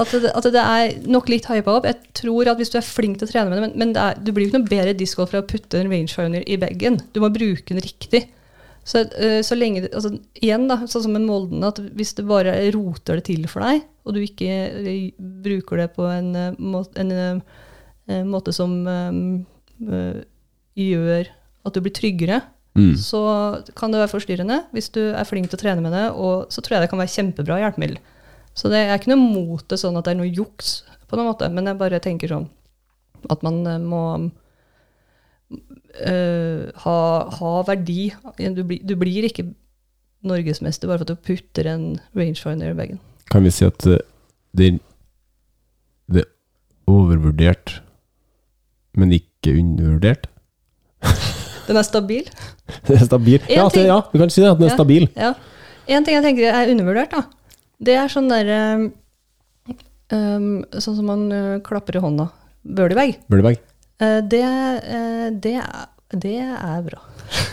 at 0.00 0.12
det, 0.16 0.30
at 0.32 0.46
det 0.54 0.62
er 0.62 0.94
nok 1.12 1.28
litt 1.28 1.48
hypa 1.50 1.76
opp. 1.76 1.88
Jeg 1.88 2.14
tror 2.16 2.48
at 2.52 2.60
hvis 2.60 2.72
du 2.72 2.78
er 2.80 2.86
flink 2.86 3.20
til 3.20 3.28
å 3.28 3.32
trene 3.34 3.50
med 3.50 3.58
det, 3.58 3.64
men, 3.66 3.74
men 3.82 3.94
det 3.96 4.04
er, 4.04 4.20
du 4.24 4.32
blir 4.32 4.46
jo 4.46 4.52
ikke 4.52 4.60
noe 4.62 4.70
bedre 4.70 4.96
discgolf 4.96 5.34
for 5.34 5.42
å 5.42 5.48
putte 5.48 5.80
en 5.80 5.90
rangefinder 5.92 6.46
i 6.48 6.56
bagen. 6.60 7.00
Du 7.12 7.20
må 7.20 7.28
bruke 7.34 7.74
den 7.74 7.84
riktig. 7.84 8.24
Så, 8.84 9.02
eh, 9.20 9.40
så 9.44 9.54
lenge 9.58 9.84
altså, 9.92 10.14
Igjen, 10.40 10.64
da, 10.70 10.80
sånn 10.88 11.04
som 11.04 11.12
med 11.14 11.26
Molden, 11.28 11.62
at 11.66 11.78
hvis 11.78 12.14
det 12.16 12.24
bare 12.26 12.54
roter 12.74 13.20
det 13.20 13.26
til 13.28 13.44
for 13.50 13.62
deg, 13.62 13.82
og 14.06 14.16
du 14.16 14.22
ikke 14.24 14.48
eh, 14.80 15.10
bruker 15.18 15.82
det 15.82 15.90
på 15.94 16.06
en, 16.10 16.32
en, 16.34 16.56
må, 16.58 16.80
en 16.98 17.12
eh, 17.12 17.58
eh, 18.08 18.22
måte 18.26 18.54
som 18.56 18.72
eh, 18.88 19.20
eh, 19.84 20.22
gjør 20.80 21.28
at 21.68 21.76
du 21.76 21.84
blir 21.84 21.94
tryggere, 21.96 22.40
Mm. 22.70 22.92
så 22.94 23.18
kan 23.74 23.90
det 23.90 23.98
være 23.98 24.12
forstyrrende. 24.12 24.60
Hvis 24.70 24.92
du 24.94 25.00
er 25.10 25.26
flink 25.26 25.48
til 25.50 25.58
å 25.58 25.60
trene 25.60 25.82
med 25.82 25.90
det, 25.90 26.04
og 26.14 26.52
så 26.54 26.62
tror 26.62 26.76
jeg 26.76 26.84
det 26.84 26.90
kan 26.92 27.00
være 27.02 27.10
kjempebra 27.16 27.56
hjelpemiddel. 27.58 27.96
Så 28.54 28.70
det 28.70 28.84
er 28.84 28.94
ikke 28.94 29.10
noe 29.10 29.24
mot 29.24 29.64
det 29.66 29.78
sånn 29.82 29.98
at 29.98 30.06
det 30.06 30.12
er 30.14 30.20
noe 30.20 30.30
juks, 30.30 30.84
på 31.10 31.18
noen 31.18 31.32
måte, 31.32 31.48
men 31.50 31.66
jeg 31.66 31.80
bare 31.80 31.98
tenker 31.98 32.30
sånn 32.30 32.46
at 33.26 33.42
man 33.42 33.58
eh, 33.66 33.80
må 33.82 34.02
eh, 36.06 36.70
ha, 36.84 36.96
ha 37.38 37.52
verdi. 37.68 38.10
Du, 38.38 38.62
blir- 38.64 38.82
du 38.86 38.94
blir 38.96 39.26
ikke 39.28 39.46
norgesmester 40.26 40.88
bare 40.90 41.00
for 41.00 41.08
at 41.08 41.14
du 41.14 41.22
putter 41.26 41.66
en 41.70 41.84
rangefinder 42.16 42.72
i 42.72 42.76
bagen. 42.78 42.98
Kan 43.30 43.44
vi 43.46 43.52
si 43.54 43.64
at 43.64 43.86
eh, 43.86 44.00
det, 44.56 44.72
det 46.10 46.24
er 46.24 46.30
overvurdert, 46.90 47.78
men 48.98 49.12
ikke 49.16 49.54
undervurdert? 49.60 50.26
Den 51.70 51.78
er 51.78 51.86
stabil. 51.86 52.26
den 52.88 52.96
er 52.98 53.04
stabil. 53.06 53.38
Ja, 53.48 53.68
ting- 53.70 53.86
ja, 53.86 54.00
du 54.10 54.18
kan 54.18 54.30
si 54.32 54.40
det, 54.42 54.50
at 54.50 54.58
den 54.58 54.66
er 54.66 54.72
Ja. 54.72 54.76
stabil. 54.76 55.04
Ja. 55.16 55.34
En 55.90 56.04
ting 56.04 56.16
jeg 56.16 56.24
tenker 56.24 56.50
er 56.50 56.70
undervurdert, 56.72 57.10
da, 57.14 57.22
Det 57.80 57.94
er 57.96 58.10
sånn 58.12 58.26
derre 58.28 58.56
um, 60.12 60.64
Sånn 60.76 60.96
som 60.98 61.06
man 61.08 61.22
uh, 61.32 61.58
klapper 61.64 61.96
i 61.96 62.02
hånda. 62.02 62.26
Birdie-bag. 62.66 63.14
Birdie-bag. 63.30 63.60
Eh, 64.00 64.20
det, 64.32 64.42
eh, 64.42 65.30
det, 65.44 65.56
det 66.24 66.36
er 66.40 66.82
bra. 66.86 67.00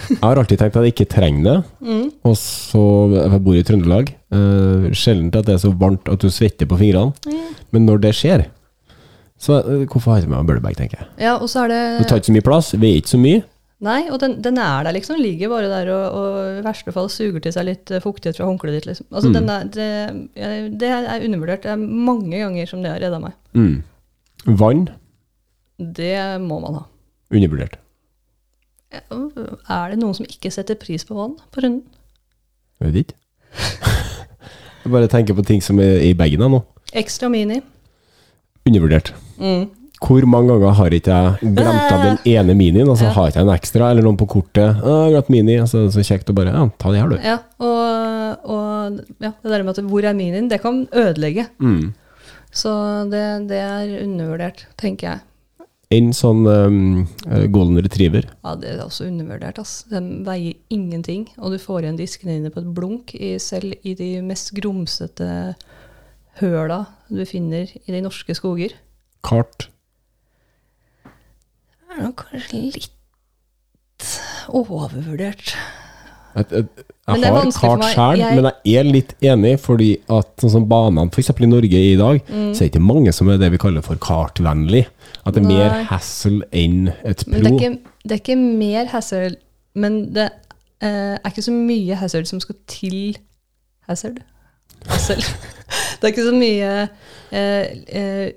Jeg 0.09 0.17
har 0.23 0.39
alltid 0.41 0.57
tenkt 0.61 0.77
at 0.79 0.85
jeg 0.87 0.93
ikke 0.95 1.09
trenger 1.11 1.43
det, 1.45 1.57
Mm. 1.85 2.05
og 2.25 2.33
så 2.39 2.83
Jeg 3.13 3.41
bor 3.45 3.53
i 3.59 3.63
Trøndelag. 3.67 4.13
Uh, 4.33 4.87
Sjelden 4.97 5.27
at 5.37 5.45
det 5.45 5.53
er 5.53 5.61
så 5.61 5.69
varmt 5.77 6.09
at 6.09 6.19
du 6.23 6.29
svetter 6.33 6.65
på 6.65 6.79
fingrene. 6.79 7.13
Men 7.71 7.85
når 7.85 8.01
det 8.01 8.13
skjer, 8.17 8.45
så 9.37 9.59
hvorfor 9.85 10.09
har 10.11 10.17
jeg 10.17 10.25
ikke 10.25 10.31
med 10.33 10.39
meg 10.41 10.47
birdie-bag, 10.49 10.75
tenker 10.79 10.97
jeg. 11.03 11.07
Ja, 11.27 11.35
og 11.37 11.45
så 11.51 11.65
er 11.65 11.67
det 11.69 11.81
Du 11.99 12.07
tar 12.09 12.17
ikke 12.17 12.31
så 12.31 12.37
mye 12.39 12.47
plass, 12.47 12.71
veier 12.73 12.97
ikke 13.03 13.13
så 13.13 13.19
mye. 13.21 13.43
Nei, 13.85 13.99
og 14.09 14.17
den, 14.23 14.39
den 14.41 14.57
er 14.57 14.87
der, 14.87 14.95
liksom. 14.97 15.19
Ligger 15.21 15.51
bare 15.53 15.67
der 15.69 15.91
og, 15.93 16.15
og 16.17 16.37
i 16.57 16.63
verste 16.65 16.91
fall 16.95 17.11
suger 17.13 17.43
til 17.45 17.53
seg 17.53 17.67
litt 17.67 17.91
fuktighet 18.01 18.39
fra 18.39 18.47
håndkleet 18.49 18.79
ditt, 18.79 18.87
liksom. 18.89 19.05
Altså, 19.13 19.29
Mm. 19.29 19.35
den 19.37 19.49
er, 19.53 19.67
det, 19.75 20.71
det 20.81 20.89
er 20.89 21.27
undervurdert. 21.27 21.61
Det 21.67 21.75
er 21.75 21.83
mange 21.83 22.33
ganger 22.41 22.65
som 22.71 22.81
det 22.81 22.89
har 22.95 23.03
redda 23.03 23.19
meg. 23.21 23.35
Mm. 23.53 23.83
Vann 24.57 24.87
Det 25.77 26.15
må 26.41 26.59
man 26.63 26.79
ha. 26.81 26.85
undervurdert. 27.31 27.75
Er 28.91 29.89
det 29.91 29.99
noen 29.99 30.15
som 30.15 30.25
ikke 30.25 30.49
setter 30.53 30.77
pris 30.79 31.03
på 31.05 31.17
vann 31.17 31.35
på 31.53 31.61
runden? 31.65 31.83
Jeg 32.79 32.87
vet 32.93 33.01
ikke. 33.03 33.17
Jeg 34.85 34.91
bare 34.93 35.09
tenker 35.11 35.35
på 35.35 35.43
ting 35.45 35.61
som 35.65 35.79
er 35.83 35.99
i 36.07 36.13
bagen 36.17 36.39
nå. 36.39 36.61
Ekstra 36.95 37.27
mini. 37.29 37.59
Undervurdert. 38.67 39.11
Mm. 39.41 39.67
Hvor 39.97 40.25
mange 40.29 40.53
ganger 40.53 40.75
har 40.77 40.93
ikke 40.93 41.09
jeg 41.17 41.53
glemt 41.57 41.91
av 41.91 42.03
den 42.05 42.17
ene 42.29 42.53
minien, 42.55 42.87
og 42.87 42.97
så 42.99 43.07
Ja. 43.09 43.13
har 43.17 43.27
ikke 43.31 43.39
jeg 43.41 43.47
en 43.47 43.53
ekstra, 43.55 43.89
eller 43.91 44.03
noen 44.05 44.17
på 44.17 44.27
kortet. 44.29 44.77
Å, 44.85 45.09
glemt 45.11 45.29
mini, 45.33 45.55
altså, 45.59 45.87
så 45.91 46.03
kjekt 46.05 46.29
å 46.29 46.35
bare 46.37 46.53
Ja, 46.53 46.67
ta 46.77 46.91
det 46.93 47.01
her, 47.01 47.09
du. 47.09 47.17
Ja, 47.17 47.37
og, 47.59 48.45
og 48.45 48.99
ja, 49.19 49.31
det 49.41 49.51
der 49.51 49.63
med 49.63 49.73
at 49.77 49.83
hvor 49.89 50.05
er 50.05 50.13
minien, 50.13 50.47
det 50.47 50.61
kan 50.61 50.85
ødelegge. 50.93 51.47
Mm. 51.59 51.93
Så 52.53 52.71
det, 53.09 53.23
det 53.49 53.57
er 53.59 54.03
undervurdert, 54.05 54.67
tenker 54.77 55.09
jeg. 55.09 55.19
En 55.95 56.09
sånn 56.11 56.41
um, 56.43 57.05
golden 57.53 57.79
retriever. 57.79 58.25
Ja, 58.43 58.57
det 58.59 58.73
er 58.73 58.81
også 58.83 59.05
undervurdert, 59.07 59.59
ass. 59.61 59.85
De 59.87 60.01
veier 60.27 60.57
ingenting, 60.73 61.29
og 61.39 61.55
du 61.55 61.61
får 61.63 61.85
igjen 61.85 61.99
diskene 61.99 62.35
dine 62.35 62.51
på 62.51 62.59
et 62.59 62.73
blunk, 62.75 63.13
i, 63.15 63.37
selv 63.39 63.71
i 63.87 63.93
de 63.95 64.09
mest 64.25 64.51
grumsete 64.57 65.29
høla 66.41 66.83
du 67.07 67.23
finner 67.25 67.71
i 67.85 67.95
de 67.95 68.03
norske 68.03 68.35
skoger. 68.35 68.75
Kart. 69.23 69.69
Det 71.87 71.95
er 71.95 72.03
nok 72.03 72.27
kanskje 72.27 72.61
litt 72.67 74.11
overvurdert. 74.51 75.55
Jeg, 76.37 76.45
jeg, 76.51 76.65
jeg 77.07 77.31
har 77.33 77.47
kart 77.55 77.85
sjøl, 77.95 78.21
men 78.35 78.49
jeg 78.51 78.77
er 78.77 78.91
litt 78.91 79.15
enig, 79.25 79.55
fordi 79.63 79.93
at 80.11 80.35
sånn 80.43 80.53
som 80.59 80.67
banene 80.69 81.07
f.eks. 81.09 81.31
i 81.31 81.49
Norge 81.49 81.79
i 81.79 81.95
dag, 81.97 82.19
så 82.27 82.59
er 82.59 82.67
det 82.67 82.71
ikke 82.73 82.83
mange 82.83 83.15
som 83.15 83.31
er 83.31 83.39
det 83.41 83.49
vi 83.55 83.61
kaller 83.61 83.85
for 83.85 83.97
kartvennlig. 84.03 84.83
At 85.27 85.35
det 85.35 85.43
er 85.43 85.49
mer. 85.49 85.77
Hassle 85.89 86.47
enn 86.55 86.89
et 87.03 87.25
Men 87.27 87.43
det 87.43 87.51
pro. 87.51 87.57
er 87.57 87.61
ikke, 87.61 87.93
det 88.03 88.15
er 88.15 88.21
ikke 88.23 88.39
mer 88.39 88.91
hassle, 88.93 89.35
men 89.75 89.99
det 90.15 90.29
eh, 90.81 91.15
er 91.17 91.29
ikke 91.29 91.45
så 91.45 91.53
mye 91.55 91.99
hassle 91.99 92.25
som 92.29 92.41
skal 92.43 92.59
til 92.71 93.17
Hassle? 93.87 94.17
Hassle. 94.87 95.23
Det 95.97 96.05
er 96.05 96.13
ikke 96.13 96.27
så 96.27 96.35
mye 96.35 96.71
eh, 97.35 97.69
eh, 97.99 98.27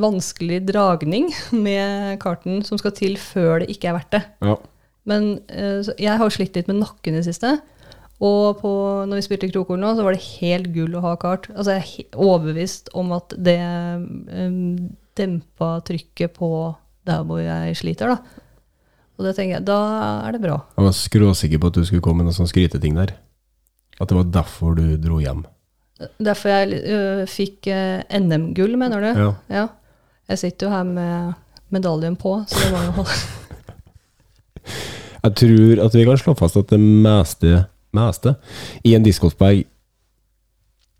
vanskelig 0.00 0.62
dragning 0.70 1.28
med 1.52 2.16
karten 2.22 2.62
som 2.66 2.80
skal 2.80 2.94
til 2.96 3.18
før 3.20 3.62
det 3.62 3.74
ikke 3.74 3.90
er 3.90 3.98
verdt 3.98 4.14
det. 4.14 4.22
Ja. 4.42 4.54
Men 5.04 5.28
eh, 5.52 5.82
jeg 6.00 6.16
har 6.18 6.32
slitt 6.32 6.56
litt 6.56 6.70
med 6.70 6.80
nakken 6.80 7.12
i 7.12 7.20
det 7.20 7.26
siste. 7.28 7.58
Og 8.22 8.62
på, 8.62 8.72
når 9.10 9.18
vi 9.18 9.26
spilte 9.26 9.50
Krokol 9.50 9.80
nå, 9.82 9.92
så 9.98 10.06
var 10.06 10.14
det 10.14 10.24
helt 10.40 10.70
gull 10.74 10.94
å 10.94 11.02
ha 11.04 11.16
kart. 11.20 11.48
Altså 11.52 11.76
Jeg 11.76 12.06
er 12.06 12.18
overbevist 12.22 12.92
om 12.98 13.10
at 13.16 13.34
det 13.34 13.58
um, 13.58 14.92
dempa 15.18 15.74
trykket 15.86 16.34
på 16.36 16.50
der 17.06 17.24
hvor 17.26 17.42
jeg 17.42 17.76
sliter, 17.78 18.14
da. 18.14 18.42
Og 19.18 19.26
det 19.26 19.34
tenker 19.36 19.58
jeg, 19.58 19.66
da 19.68 19.80
er 20.26 20.34
det 20.34 20.42
bra. 20.42 20.56
Jeg 20.76 20.86
var 20.86 20.94
skråsikker 20.96 21.60
på 21.62 21.70
at 21.70 21.78
du 21.78 21.84
skulle 21.86 22.04
komme 22.04 22.22
med 22.22 22.30
noen 22.30 22.38
sånn 22.40 22.50
skryteting 22.50 22.96
der. 22.98 23.14
At 24.00 24.10
det 24.10 24.16
var 24.18 24.30
derfor 24.34 24.78
du 24.78 24.96
dro 25.00 25.20
hjem. 25.22 25.44
Derfor 26.18 26.50
jeg 26.50 26.80
uh, 26.88 27.22
fikk 27.30 27.68
uh, 27.70 28.02
NM-gull, 28.18 28.74
mener 28.80 29.04
du? 29.04 29.10
Ja. 29.52 29.66
Jeg 30.32 30.40
sitter 30.40 30.66
jo 30.66 30.72
her 30.72 30.88
med 30.88 31.34
medaljen 31.72 32.16
på, 32.18 32.38
så 32.48 32.58
det 32.64 32.72
må 32.72 32.82
jo 32.86 32.94
holde. 33.00 33.20
Jeg 35.22 35.36
tror 35.38 35.84
at 35.84 35.94
vi 35.94 36.06
kan 36.08 36.18
slå 36.18 36.34
fast 36.38 36.58
at 36.58 36.72
det 36.72 36.80
meste, 36.80 37.66
meste 37.94 38.34
i 38.82 38.96
en 38.96 39.04
discgolfbag 39.06 39.62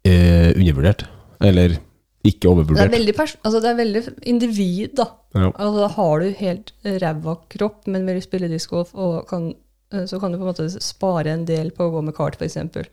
er 0.06 0.52
undervurdert. 0.54 1.06
Eller 1.42 1.80
ikke 2.22 2.38
Det 2.38 2.46
er 2.46 2.52
overvurdert. 2.52 2.92
veldig, 2.92 3.14
pers 3.18 3.36
altså, 3.42 3.60
det 3.60 3.70
er 3.70 3.78
veldig 3.78 4.02
individ, 4.30 4.94
da. 4.96 5.06
Ja. 5.34 5.48
Altså, 5.50 5.78
da 5.80 5.88
har 5.96 6.20
du 6.20 6.34
helt 6.38 6.72
ræva 7.02 7.36
kropp, 7.50 7.86
men 7.90 8.06
vil 8.06 8.20
du 8.20 8.24
spille 8.24 8.50
discgolf, 8.50 8.92
eh, 8.94 10.04
så 10.06 10.20
kan 10.20 10.32
du 10.32 10.38
på 10.38 10.46
en 10.46 10.52
måte 10.52 10.68
spare 10.82 11.32
en 11.32 11.44
del 11.48 11.72
på 11.74 11.88
å 11.88 11.94
gå 11.96 12.04
med 12.06 12.14
kart, 12.14 12.38
f.eks. 12.38 12.86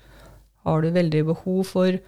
Har 0.65 0.81
du 0.81 0.89
veldig 0.91 1.25
behov 1.29 1.61
for 1.69 1.99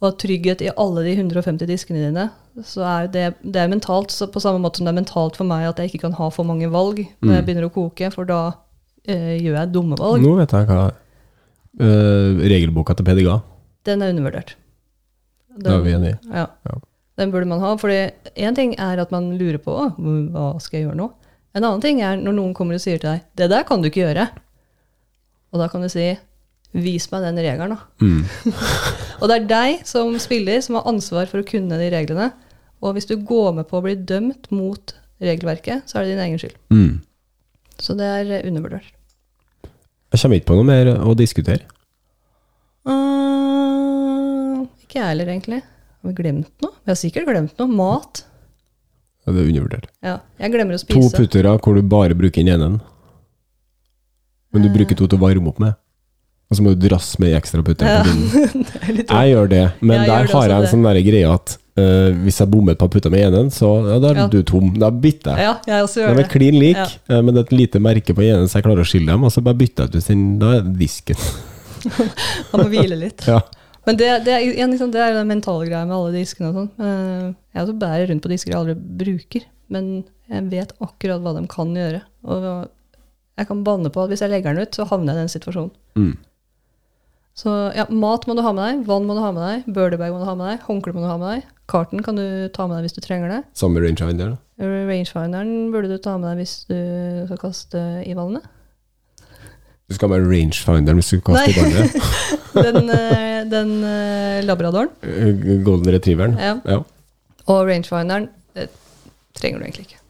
å 0.00 0.06
ha 0.06 0.14
trygghet 0.20 0.62
i 0.62 0.72
alle 0.76 1.04
de 1.06 1.16
150 1.16 1.66
diskene 1.66 2.06
dine, 2.06 2.28
så 2.62 2.84
er 2.86 3.08
det, 3.10 3.28
det 3.42 3.60
er 3.60 3.70
mentalt, 3.72 4.14
så 4.14 4.28
på 4.30 4.42
samme 4.42 4.62
måte 4.62 4.78
som 4.78 4.86
det 4.86 4.94
er 4.94 5.00
mentalt 5.00 5.38
for 5.38 5.48
meg 5.48 5.66
at 5.66 5.80
jeg 5.80 5.90
ikke 5.90 6.06
kan 6.06 6.18
ha 6.18 6.30
for 6.30 6.46
mange 6.46 6.68
valg 6.70 7.00
når 7.24 7.38
jeg 7.38 7.46
begynner 7.46 7.66
å 7.66 7.74
koke, 7.74 8.10
for 8.14 8.28
da 8.28 8.42
eh, 9.08 9.40
gjør 9.42 9.58
jeg 9.58 9.72
dumme 9.74 9.98
valg. 9.98 10.22
Nå 10.22 10.36
vet 10.38 10.54
jeg 10.54 10.68
hva 10.70 10.84
uh, 11.80 12.44
regelboka 12.44 12.94
til 12.94 13.08
PDGA. 13.08 13.40
Den 13.88 14.04
er 14.04 14.14
undervurdert. 14.14 14.54
Da 15.62 15.76
er 15.76 15.84
vi 15.84 15.94
enige. 15.94 16.18
Ja. 16.32 16.48
Ja. 16.66 16.78
Den 17.20 17.30
burde 17.30 17.46
man 17.46 17.62
ha. 17.62 17.74
For 17.78 17.90
én 17.90 18.56
ting 18.56 18.74
er 18.80 19.02
at 19.02 19.12
man 19.14 19.34
lurer 19.38 19.60
på 19.62 19.74
hva 19.74 20.48
skal 20.62 20.80
jeg 20.80 20.88
gjøre 20.88 20.98
nå. 20.98 21.10
En 21.54 21.62
annen 21.62 21.82
ting 21.82 22.00
er 22.02 22.18
når 22.18 22.34
noen 22.34 22.54
kommer 22.56 22.74
og 22.74 22.82
sier 22.82 22.98
til 22.98 23.12
deg 23.12 23.26
'det 23.38 23.50
der 23.50 23.62
kan 23.62 23.82
du 23.82 23.88
ikke 23.88 24.02
gjøre'. 24.02 24.28
Og 25.52 25.60
da 25.60 25.68
kan 25.68 25.82
du 25.82 25.88
si 25.88 26.16
'vis 26.74 27.06
meg 27.12 27.22
den 27.22 27.38
regelen', 27.38 27.76
da. 27.76 27.78
Mm. 28.02 28.24
Og 29.22 29.28
det 29.30 29.36
er 29.36 29.46
deg 29.46 29.86
som 29.86 30.18
spiller 30.18 30.60
som 30.60 30.74
har 30.74 30.88
ansvar 30.90 31.26
for 31.30 31.38
å 31.38 31.46
kunne 31.46 31.78
de 31.78 31.90
reglene. 31.90 32.32
Og 32.82 32.94
hvis 32.94 33.06
du 33.06 33.16
går 33.16 33.54
med 33.54 33.68
på 33.70 33.78
å 33.78 33.84
bli 33.84 33.94
dømt 33.94 34.50
mot 34.50 34.94
regelverket, 35.22 35.86
så 35.86 35.98
er 35.98 36.04
det 36.04 36.10
din 36.16 36.24
egen 36.26 36.38
skyld. 36.38 36.56
Mm. 36.74 37.00
Så 37.78 37.94
det 37.94 38.04
er 38.04 38.46
undervurdert. 38.48 38.90
Jeg 40.12 40.20
kommer 40.20 40.38
ikke 40.38 40.50
på 40.50 40.58
noe 40.58 40.66
mer 40.68 40.90
å 41.02 41.14
diskutere. 41.18 41.64
Uh, 42.86 43.73
ikke 44.94 45.02
jeg 45.02 45.10
heller, 45.10 45.30
egentlig. 45.34 45.60
Har 45.64 46.10
vi 46.12 46.14
glemt 46.22 46.52
noe? 46.62 46.72
Vi 46.84 46.92
har 46.92 46.98
sikkert 47.00 47.26
glemt 47.28 47.58
noe. 47.58 47.68
Mat. 47.82 48.22
Ja, 49.24 49.32
Det 49.32 49.40
er 49.40 49.48
undervurdert. 49.50 49.86
Ja, 50.04 50.18
jeg 50.38 50.52
glemmer 50.52 50.76
å 50.76 50.80
To 50.84 51.00
spise. 51.00 51.16
puttere 51.16 51.54
hvor 51.58 51.74
du 51.74 51.82
bare 51.82 52.14
bruker 52.14 52.44
den 52.44 52.52
ene. 52.54 52.80
Men 54.52 54.62
du 54.62 54.70
bruker 54.70 54.94
to 54.94 55.08
til 55.08 55.18
å 55.18 55.22
varme 55.24 55.50
opp 55.50 55.58
med. 55.58 55.74
Og 56.52 56.58
så 56.58 56.62
må 56.62 56.74
du 56.74 56.82
drasse 56.86 57.18
med 57.18 57.32
ekstra 57.34 57.64
putter. 57.64 57.88
Ja. 57.88 58.02
er 58.84 59.00
Jeg 59.08 59.32
gjør 59.32 59.48
det, 59.50 59.62
men 59.80 59.96
Jeg 60.02 60.10
der 60.10 60.26
det 60.28 60.34
har 60.36 60.52
jeg 60.52 60.66
en 60.66 60.70
sånn 60.74 60.84
greie 61.08 61.30
at 61.32 61.54
uh, 61.80 62.10
hvis 62.22 62.38
jeg 62.42 62.50
bommer 62.52 62.76
på 62.78 62.86
putter 62.92 63.10
med 63.10 63.24
enen, 63.30 63.48
så 63.50 63.72
ja, 63.88 63.96
da 63.98 64.12
er 64.12 64.20
Ja. 64.20 64.26
du 64.28 64.42
tom. 64.46 64.68
Da 64.78 64.90
bytter 64.92 65.34
jeg. 65.40 65.48
Ja, 65.48 65.54
jeg 65.66 65.88
også 65.88 65.94
De 65.98 66.04
gjør 66.04 66.12
er 66.12 66.20
det. 66.22 66.28
klin 66.30 66.60
lik, 66.60 66.76
eh, 67.08 67.20
men 67.24 67.32
det 67.34 67.40
er 67.40 67.48
et 67.48 67.56
lite 67.58 67.80
merke 67.82 68.14
på 68.14 68.22
enen, 68.22 68.46
så 68.46 68.60
jeg 68.60 68.68
klarer 68.68 68.84
å 68.84 68.90
skille 68.92 69.10
dem. 69.10 69.24
Og 69.24 69.32
så 69.32 69.42
bare 69.42 69.58
bytter 69.58 69.88
jeg 69.88 69.88
ut 69.88 69.98
hvis 69.98 70.10
den 70.12 70.24
Da 70.38 70.52
er 70.58 70.62
det 70.68 70.76
disken. 70.84 71.16
Man 72.52 72.60
må 72.62 72.68
hvile 72.70 73.00
litt. 73.00 73.24
Ja. 73.32 73.40
Men 73.86 73.98
det, 74.00 74.08
det, 74.24 74.32
er, 74.32 74.44
igjen, 74.48 74.70
liksom, 74.72 74.92
det 74.94 75.00
er 75.04 75.10
jo 75.12 75.18
den 75.20 75.28
mentale 75.28 75.66
greia 75.68 75.84
med 75.84 75.96
alle 75.96 76.12
diskene 76.16 76.50
og 76.50 76.56
sånn. 76.56 76.70
Eh, 76.80 77.26
Jeg 77.54 77.62
også 77.66 77.74
bærer 77.82 78.08
rundt 78.10 78.24
på 78.24 78.30
disker 78.32 78.54
jeg 78.54 78.60
aldri 78.62 78.76
bruker, 79.04 79.44
men 79.74 79.90
jeg 80.32 80.46
vet 80.52 80.72
akkurat 80.80 81.20
hva 81.24 81.34
de 81.36 81.42
kan 81.52 81.74
gjøre. 81.76 82.00
Og 82.24 82.46
jeg 83.36 83.48
kan 83.50 83.64
banne 83.66 83.90
på 83.92 84.04
at 84.04 84.12
hvis 84.12 84.22
jeg 84.24 84.32
legger 84.32 84.54
den 84.54 84.64
ut, 84.64 84.78
så 84.78 84.86
havner 84.88 85.12
jeg 85.12 85.18
i 85.18 85.24
den 85.26 85.34
situasjonen. 85.34 85.74
Mm. 86.00 86.14
Så 87.34 87.50
ja, 87.74 87.84
mat 87.90 88.28
må 88.30 88.36
du 88.38 88.44
ha 88.46 88.52
med 88.54 88.62
deg, 88.62 88.82
vann 88.86 89.06
må 89.08 89.16
du 89.16 89.20
ha 89.24 89.32
med 89.34 89.42
deg, 89.42 89.64
birdiebag 89.74 90.12
må 90.14 90.20
du 90.22 90.26
ha 90.28 90.36
med 90.38 90.52
deg, 90.52 90.60
håndkle 90.68 90.92
må 90.94 91.02
du 91.02 91.08
ha 91.10 91.16
med 91.18 91.32
deg. 91.34 91.48
Karten 91.72 92.04
kan 92.06 92.14
du 92.20 92.24
ta 92.54 92.68
med 92.70 92.78
deg 92.78 92.86
hvis 92.86 92.94
du 92.94 93.00
trenger 93.02 93.32
det. 93.32 93.40
Samme 93.58 93.82
rangefinder. 93.82 94.36
da. 94.36 94.64
Rangefinderen 94.64 95.72
burde 95.74 95.90
du 95.90 95.98
ta 95.98 96.14
med 96.16 96.30
deg 96.30 96.44
hvis 96.44 96.54
du 96.70 96.76
skal 97.26 97.40
kaste 97.42 97.82
i 98.06 98.14
vannet. 98.14 98.46
Du 99.94 99.98
skal 100.00 100.10
med 100.10 100.24
rangefinder 100.26 100.96
hvis 100.98 101.12
du 101.14 101.20
kaster 101.22 101.54
ballet. 101.54 101.92
Den, 102.64 102.88
eh, 102.90 103.42
den 103.50 103.70
eh, 103.82 104.40
labradoren. 104.46 104.88
Eh, 105.02 105.60
Golden 105.62 105.92
retrieveren. 105.94 106.34
Ja. 106.38 106.56
Ja. 106.66 106.80
Og 107.50 107.68
rangefinderen 107.68 108.28
det 108.54 108.68
trenger 109.38 109.60
du 109.60 109.66
egentlig 109.68 109.86
ikke. 109.88 110.00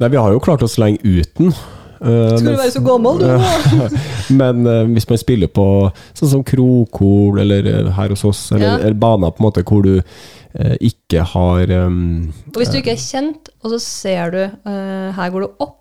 Nei, 0.00 0.08
vi 0.08 0.18
har 0.18 0.34
jo 0.34 0.42
klart 0.42 0.62
oss 0.66 0.74
lenge 0.80 0.98
uten. 1.04 1.52
Uh, 2.00 2.34
Skulle 2.38 2.56
være 2.56 2.72
så 2.72 2.82
gammel, 2.82 3.20
du? 3.20 3.26
Men 4.40 4.62
uh, 4.66 4.86
hvis 4.90 5.06
man 5.10 5.20
spiller 5.20 5.50
på 5.52 5.66
sånn 6.16 6.32
som 6.32 6.44
Krokol 6.46 7.42
eller 7.42 7.90
her 7.94 8.14
hos 8.14 8.24
oss, 8.24 8.46
eller, 8.54 8.66
Ja. 8.66 8.76
eller 8.78 8.96
baner 9.02 9.34
på 9.34 9.42
en 9.42 9.48
måte 9.50 9.66
hvor 9.68 9.84
du 9.84 9.98
uh, 10.00 10.76
ikke 10.80 11.26
har 11.34 11.74
um, 11.84 12.30
Og 12.54 12.62
hvis 12.62 12.72
du 12.72 12.80
ikke 12.80 12.94
er 12.96 13.02
kjent, 13.04 13.52
og 13.60 13.74
så 13.74 13.82
ser 13.84 14.32
du 14.34 14.40
uh, 14.46 15.10
Her 15.18 15.34
går 15.34 15.44
du 15.44 15.50
opp, 15.60 15.79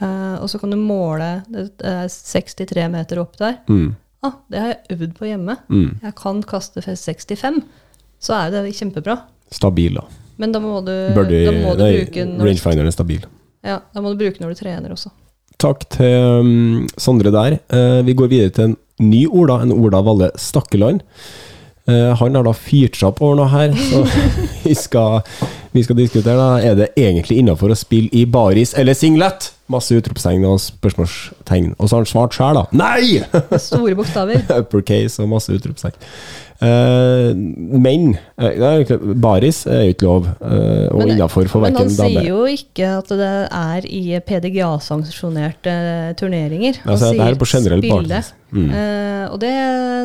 eh, 0.00 0.34
og 0.42 0.48
så 0.50 0.58
kan 0.60 0.70
du 0.70 0.76
måle 0.80 1.28
Det 1.50 1.68
er 1.84 2.08
63 2.08 2.88
meter 2.90 3.20
opp 3.22 3.36
der. 3.38 3.58
mm, 3.68 3.94
ah, 4.24 4.32
det 4.50 4.58
har 4.60 4.68
jeg 4.74 4.98
øvd 4.98 5.14
på 5.18 5.26
hjemme, 5.28 5.56
Mm. 5.68 5.98
jeg 6.02 6.14
kan 6.16 6.42
kaste 6.42 6.80
65, 6.82 7.62
så 8.20 8.32
er 8.38 8.50
det 8.50 8.74
kjempebra. 8.74 9.18
Stabil, 9.52 9.94
da. 9.94 10.04
Men 10.38 10.50
da 10.52 10.58
må 10.58 10.80
du, 10.84 10.90
Birdie 11.14 11.44
da 11.46 11.52
må 11.52 11.76
du 11.76 11.82
nei, 11.84 11.92
bruke 12.04 12.24
Rangefinderen 12.48 12.88
er 12.88 12.96
stabil. 12.96 13.26
ja, 13.62 13.80
da 13.94 14.00
må 14.02 14.10
du 14.14 14.18
bruke 14.24 14.40
når 14.42 14.54
du 14.54 14.62
trener 14.64 14.90
også. 14.90 15.10
Takk 15.62 15.84
til 15.94 16.40
um, 16.40 16.88
Sondre 16.98 17.30
der. 17.30 17.58
Uh, 17.70 18.02
vi 18.04 18.14
går 18.18 18.28
videre 18.32 18.50
til 18.50 18.64
en 18.72 18.76
ny 18.98 19.26
Ola, 19.30 19.60
en 19.62 19.70
Ola 19.72 20.00
Valle 20.02 20.30
Stakkeland. 20.36 21.00
Uh, 21.86 22.14
han 22.18 22.34
har 22.34 22.42
da 22.48 22.52
fyrt 22.56 22.96
seg 22.96 23.10
opp 23.12 23.20
over 23.22 23.36
noe 23.38 23.48
her, 23.52 23.70
så 23.76 24.02
vi 24.64 24.74
skal, 24.74 25.20
vi 25.74 25.82
skal 25.82 25.98
diskutere 25.98 26.38
da. 26.38 26.48
Er 26.62 26.76
det 26.78 26.92
egentlig 27.00 27.40
innafor 27.42 27.72
å 27.74 27.78
spille 27.78 28.12
i 28.14 28.24
baris 28.30 28.76
eller 28.78 28.94
singlet? 28.94 29.50
Masse 29.72 29.96
utropstegn 29.96 30.44
og 30.46 30.60
spørsmålstegn. 30.62 31.72
Og 31.78 31.88
så 31.88 31.96
har 31.96 32.04
han 32.04 32.10
svart 32.10 32.36
sjøl, 32.36 32.60
da. 32.60 32.64
Nei! 32.78 33.18
Store 33.70 33.96
bokstaver. 33.98 34.44
Uppercase 34.62 35.24
og 35.24 35.32
masse 35.32 35.54
utropstegn. 35.54 35.96
Uh, 36.64 37.34
men 37.34 38.14
egentlig- 38.38 39.00
baris 39.20 39.64
er 39.66 39.82
jo 39.88 39.94
ikke 39.96 40.06
lov, 40.06 40.28
uh, 40.38 40.86
og 40.94 41.10
innafor 41.10 41.48
for 41.50 41.66
Men 41.66 41.76
han 41.76 41.90
sier 41.92 42.28
jo 42.28 42.44
ikke 42.48 42.92
at 43.00 43.10
det 43.10 43.32
er 43.50 43.88
i 43.90 44.02
PDGA-sanksjonerte 44.28 45.74
turneringer. 46.20 46.78
Han 46.84 46.94
Altså, 46.94 47.10
er 47.10 47.18
sier 47.18 47.40
på 47.40 47.48
spille. 47.50 48.22
Mm. 48.54 48.70
Og 49.34 49.40
det, 49.42 49.50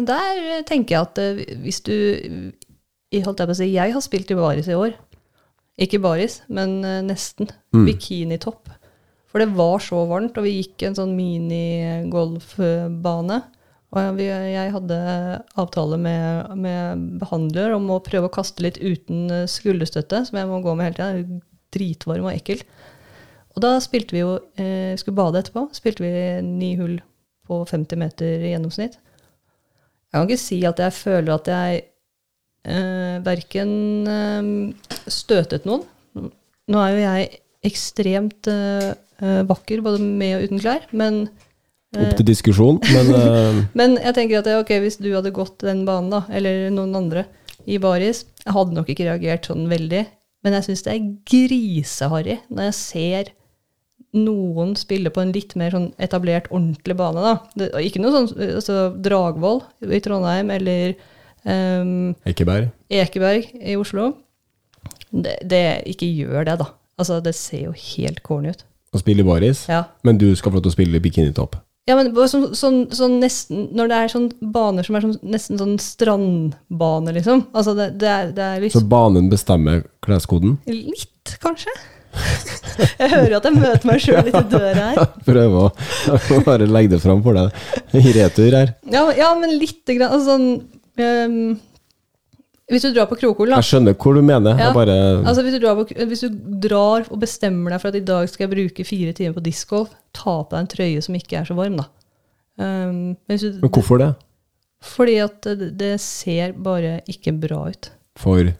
der 0.10 0.42
tenker 0.66 0.98
jeg 0.98 1.06
at 1.06 1.62
hvis 1.62 1.80
du 1.86 1.94
jeg 3.10 3.26
holdt 3.26 3.42
jeg 3.42 3.58
si, 3.58 3.70
jeg 3.74 3.94
har 3.94 4.04
spilt 4.06 4.30
i 4.30 4.38
baris 4.38 4.68
i 4.70 4.76
år. 4.78 4.98
Ikke 5.80 6.02
baris, 6.04 6.42
men 6.52 6.84
eh, 6.84 7.00
nesten. 7.06 7.48
Mm. 7.76 7.86
Bikinitopp. 7.88 8.70
For 9.30 9.40
det 9.44 9.54
var 9.56 9.80
så 9.84 10.06
varmt, 10.10 10.38
og 10.40 10.46
vi 10.48 10.58
gikk 10.58 10.84
en 10.88 10.96
sånn 10.98 11.18
minigolfbane. 11.18 13.38
Og 13.90 14.20
jeg, 14.22 14.74
hadde 14.74 14.98
avtale 15.58 15.98
med, 15.98 16.58
med 16.62 16.82
behandler 17.22 17.74
om 17.74 17.90
å 17.90 18.04
prøve 18.06 18.28
å 18.30 18.34
kaste 18.34 18.64
litt 18.66 18.78
uten 18.82 19.32
eh, 19.34 19.50
skulderstøtte, 19.50 20.26
som 20.28 20.38
jeg 20.38 20.48
må 20.50 20.62
gå 20.66 20.72
med 20.78 20.86
hele 20.90 20.98
tida. 20.98 21.12
Dritvarm 21.70 22.26
og 22.26 22.34
ekkel. 22.34 22.60
Og 23.54 23.60
da 23.62 23.80
spilte 23.84 24.16
vi 24.16 24.24
jo 24.24 24.32
eh, 24.58 24.98
Skulle 24.98 25.20
bade 25.20 25.40
etterpå. 25.44 25.62
Spilte 25.78 26.02
vi 26.02 26.10
ni 26.46 26.72
hull 26.80 26.98
på 27.50 27.56
50 27.70 27.96
meter 28.02 28.42
i 28.42 28.52
gjennomsnitt. 28.56 28.96
Jeg 30.10 30.16
kan 30.16 30.26
ikke 30.26 30.42
si 30.42 30.58
at 30.66 30.80
jeg 30.82 30.94
føler 30.98 31.32
at 31.36 31.46
jeg 31.50 31.84
eh, 32.68 33.20
verken 33.26 33.72
eh, 34.10 34.50
støtet 35.12 35.68
noen. 35.70 35.86
Nå 36.70 36.82
er 36.84 36.94
jo 36.94 37.04
jeg 37.04 37.30
ekstremt 37.70 38.50
eh, 38.52 38.92
eh, 39.22 39.44
vakker, 39.50 39.84
både 39.86 40.04
med 40.04 40.38
og 40.38 40.50
uten 40.50 40.64
klær, 40.64 40.90
men 40.92 41.28
Opp 41.90 42.20
til 42.20 42.28
diskusjon, 42.28 42.78
men 42.94 43.08
men 43.80 43.96
jeg 43.98 44.14
tenker 44.14 44.44
at 44.44 44.50
ok, 44.60 44.76
hvis 44.84 45.00
du 45.02 45.08
hadde 45.10 45.34
gått 45.34 45.64
den 45.66 45.88
banen, 45.88 46.12
da, 46.14 46.20
eller 46.30 46.68
noen 46.70 46.94
andre 46.94 47.24
i 47.66 47.80
baris 47.82 48.28
Jeg 48.44 48.54
hadde 48.54 48.76
nok 48.78 48.92
ikke 48.94 49.08
reagert 49.08 49.50
sånn 49.50 49.66
veldig, 49.72 50.04
men 50.46 50.56
jeg 50.60 50.68
syns 50.68 50.86
det 50.86 50.94
er 50.94 51.08
griseharry 51.32 52.38
når 52.46 52.70
jeg 52.70 52.78
ser 52.78 53.32
noen 54.16 54.74
spille 54.80 55.12
på 55.14 55.22
en 55.22 55.34
litt 55.36 55.56
mer 55.60 55.74
sånn 55.76 55.90
etablert, 56.02 56.50
ordentlig 56.50 56.96
bane. 56.98 57.22
da. 57.22 57.34
Det, 57.58 57.70
ikke 57.86 58.02
noe 58.02 58.14
sånn 58.16 58.30
altså, 58.48 58.78
Dragvoll 58.98 59.62
i 59.86 60.02
Trondheim 60.04 60.50
eller 60.56 60.96
ehm, 61.46 62.16
Ekeberg. 62.28 62.70
Ekeberg 62.90 63.48
i 63.62 63.78
Oslo. 63.80 64.12
Det, 65.10 65.40
det, 65.50 65.64
ikke 65.90 66.10
gjør 66.10 66.46
det, 66.46 66.60
da. 66.62 66.70
Altså, 67.00 67.20
det 67.24 67.34
ser 67.38 67.70
jo 67.70 67.74
helt 67.74 68.22
corny 68.26 68.52
ut. 68.54 68.66
Å 68.94 69.02
spille 69.02 69.22
i 69.22 69.28
baris, 69.28 69.68
Ja. 69.70 69.84
men 70.04 70.18
du 70.18 70.32
skal 70.36 70.52
få 70.52 70.58
lov 70.58 70.66
til 70.66 70.74
å 70.74 70.78
spille 70.78 71.02
bikinitopp. 71.02 71.56
Ja, 71.90 71.96
men 71.98 72.12
sånn, 72.30 72.52
sånn, 72.54 72.80
sånn 72.94 73.16
nesten 73.22 73.70
Når 73.74 73.90
det 73.90 73.98
er 73.98 74.12
sånn 74.12 74.28
baner 74.54 74.86
som 74.86 74.98
er 74.98 75.02
sånn, 75.08 75.16
nesten 75.26 75.58
sånn 75.58 75.78
strandbane, 75.82 77.16
liksom. 77.16 77.48
Altså 77.50 77.74
det, 77.78 77.88
det, 78.02 78.10
er, 78.10 78.34
det 78.36 78.44
er 78.46 78.60
Så 78.60 78.66
liksom 78.68 78.90
banen 78.92 79.30
bestemmer 79.32 79.82
kleskoden? 80.06 80.60
Litt, 80.70 81.38
kanskje? 81.42 81.74
Jeg 83.00 83.12
hører 83.12 83.36
at 83.38 83.46
jeg 83.46 83.58
møter 83.58 83.88
meg 83.90 84.02
sjøl 84.02 84.22
litt 84.24 84.38
i 84.38 84.44
døra 84.50 84.86
her. 84.94 85.10
Prøv 85.28 85.56
å 85.60 85.66
bare 86.48 86.68
legge 86.70 86.94
det 86.96 87.02
fram 87.04 87.20
for 87.26 87.36
deg 87.36 87.98
i 88.00 88.14
retur 88.16 88.56
her. 88.56 88.72
Ja, 88.90 89.04
ja 89.18 89.34
men 89.40 89.58
lite 89.60 89.98
grann 89.98 90.14
altså 90.16 90.38
sånn 90.38 90.48
ehm, 91.02 91.58
Hvis 92.70 92.86
du 92.86 92.92
drar 92.94 93.10
på 93.10 93.18
Krokol, 93.18 93.50
da. 93.50 93.60
Jeg 93.60 93.70
skjønner 93.72 93.96
hvor 93.98 94.18
du 94.18 94.22
mener. 94.22 94.60
Ja, 94.62 94.70
bare 94.76 94.96
Altså 95.24 95.42
hvis 95.46 95.58
du, 95.58 95.62
drar 95.64 95.80
på, 95.80 95.88
hvis 95.90 96.26
du 96.26 96.40
drar 96.68 97.08
og 97.10 97.22
bestemmer 97.22 97.74
deg 97.74 97.82
for 97.82 97.90
at 97.90 97.98
i 97.98 98.06
dag 98.06 98.30
skal 98.30 98.46
jeg 98.46 98.54
bruke 98.54 98.86
fire 98.86 99.14
timer 99.18 99.38
på 99.38 99.46
discgolf, 99.46 99.96
ta 100.14 100.36
på 100.44 100.54
deg 100.54 100.66
en 100.66 100.74
trøye 100.76 101.06
som 101.06 101.18
ikke 101.18 101.42
er 101.42 101.50
så 101.50 101.58
varm, 101.58 101.80
da. 101.82 101.90
Um, 102.60 103.16
men 103.30 103.40
du, 103.40 103.54
Men 103.62 103.72
hvorfor 103.72 104.02
det? 104.02 104.14
Fordi 104.84 105.16
at 105.24 105.48
det, 105.60 105.72
det 105.80 105.94
ser 106.04 106.54
bare 106.54 107.00
ikke 107.08 107.34
bra 107.40 107.66
ut. 107.72 107.92
For 108.20 108.52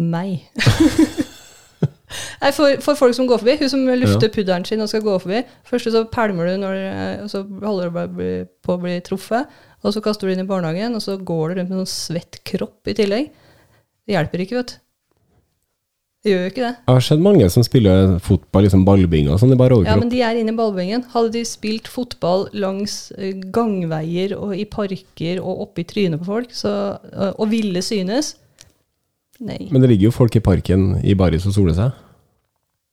Meg. 0.00 0.46
Nei, 2.42 2.50
for, 2.56 2.76
for 2.82 2.98
folk 2.98 3.14
som 3.14 3.28
går 3.30 3.38
forbi. 3.42 3.56
Hun 3.60 3.70
som 3.72 3.86
lufter 4.00 4.28
pudderen 4.34 4.64
sin 4.66 4.80
og 4.82 4.88
skal 4.90 5.02
gå 5.06 5.16
forbi. 5.22 5.42
Først 5.68 5.90
så 5.94 6.04
pælmer 6.10 6.50
du, 6.50 6.56
når, 6.64 6.76
og 7.24 7.30
så 7.30 7.44
holder 7.62 7.90
du 7.90 8.28
på 8.66 8.74
å 8.76 8.80
bli 8.82 8.96
truffet. 9.06 9.46
Og 9.84 9.94
så 9.94 10.02
kaster 10.04 10.26
du 10.28 10.34
inn 10.34 10.42
i 10.42 10.48
barnehagen, 10.48 10.94
og 10.98 11.02
så 11.04 11.14
går 11.16 11.54
du 11.54 11.60
rundt 11.60 11.70
med 11.70 11.78
en 11.78 11.86
sånn 11.86 11.94
svett 12.18 12.40
kropp 12.44 12.90
i 12.90 12.96
tillegg. 12.98 13.30
Det 14.06 14.16
hjelper 14.16 14.42
ikke, 14.44 14.58
vet 14.60 14.74
du. 14.74 14.80
Det 16.20 16.34
gjør 16.34 16.42
jo 16.42 16.48
ikke 16.50 16.64
det. 16.66 16.72
jeg 16.84 16.92
har 16.92 17.04
sett 17.06 17.22
mange 17.24 17.46
som 17.48 17.64
spiller 17.64 18.18
fotball, 18.20 18.66
liksom 18.66 18.82
ballbing 18.84 19.30
og 19.32 19.38
sånn, 19.40 19.54
i 19.54 19.56
bare 19.56 19.78
Ja, 19.86 19.94
men 19.96 20.10
de 20.12 20.18
er 20.20 20.36
inne 20.36 20.52
i 20.52 20.56
ballbingen. 20.58 21.06
Hadde 21.14 21.30
de 21.38 21.44
spilt 21.48 21.88
fotball 21.88 22.44
langs 22.60 23.06
eh, 23.16 23.32
gangveier 23.54 24.34
og 24.36 24.52
i 24.52 24.66
parker 24.68 25.40
og 25.40 25.62
oppi 25.64 25.86
trynet 25.88 26.20
på 26.20 26.28
folk, 26.28 26.52
så, 26.52 26.74
og- 27.14 27.40
og 27.40 27.48
ville 27.54 27.80
synes 27.80 28.34
Nei. 29.40 29.70
Men 29.72 29.80
det 29.80 29.88
ligger 29.94 30.10
jo 30.10 30.14
folk 30.14 30.36
i 30.36 30.42
parken 30.44 30.94
i 31.00 31.16
baris 31.16 31.46
og 31.48 31.54
soler 31.56 31.76
seg. 31.76 32.06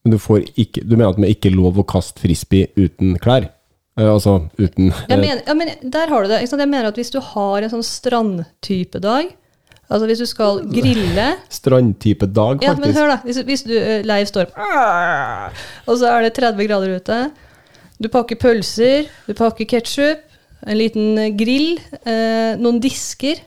Men 0.05 0.13
du 0.15 0.21
får 0.21 0.45
ikke 0.55 0.85
Du 0.87 0.95
mener 0.95 1.11
at 1.11 1.19
det 1.19 1.33
ikke 1.33 1.49
er 1.51 1.57
lov 1.57 1.79
å 1.81 1.87
kaste 1.87 2.21
frisbee 2.23 2.69
uten 2.79 3.17
klær? 3.19 3.49
Eh, 3.97 4.07
altså 4.07 4.37
uten 4.59 4.93
Jeg 5.09 5.19
mener, 5.19 5.41
ja, 5.43 5.55
men 5.57 5.73
der 5.83 6.13
har 6.13 6.23
du 6.23 6.31
det. 6.31 6.43
Jeg 6.45 6.69
mener 6.69 6.91
at 6.91 6.99
hvis 6.99 7.11
du 7.11 7.19
har 7.33 7.65
en 7.65 7.73
sånn 7.73 7.83
strandtype 7.85 9.01
dag, 9.03 9.33
altså 9.89 10.07
hvis 10.07 10.21
du 10.23 10.27
skal 10.29 10.61
grille 10.71 11.27
strandtype 11.51 12.29
dag, 12.29 12.61
faktisk. 12.61 12.69
Ja, 12.69 12.77
men 12.79 12.95
hør, 12.95 13.11
da. 13.15 13.19
Hvis, 13.25 13.41
hvis 13.49 13.65
du 13.67 13.73
eh, 13.79 14.05
Leiv 14.07 14.29
Storm, 14.29 14.53
Og 15.87 15.99
så 15.99 16.13
er 16.13 16.27
det 16.27 16.37
30 16.37 16.69
grader 16.69 16.95
ute. 17.01 17.19
Du 17.97 18.07
pakker 18.13 18.37
pølser, 18.39 19.09
du 19.25 19.33
pakker 19.33 19.65
ketsjup, 19.65 20.23
en 20.67 20.77
liten 20.77 21.17
eh, 21.17 21.33
grill, 21.35 21.79
eh, 22.05 22.53
noen 22.61 22.79
disker. 22.83 23.41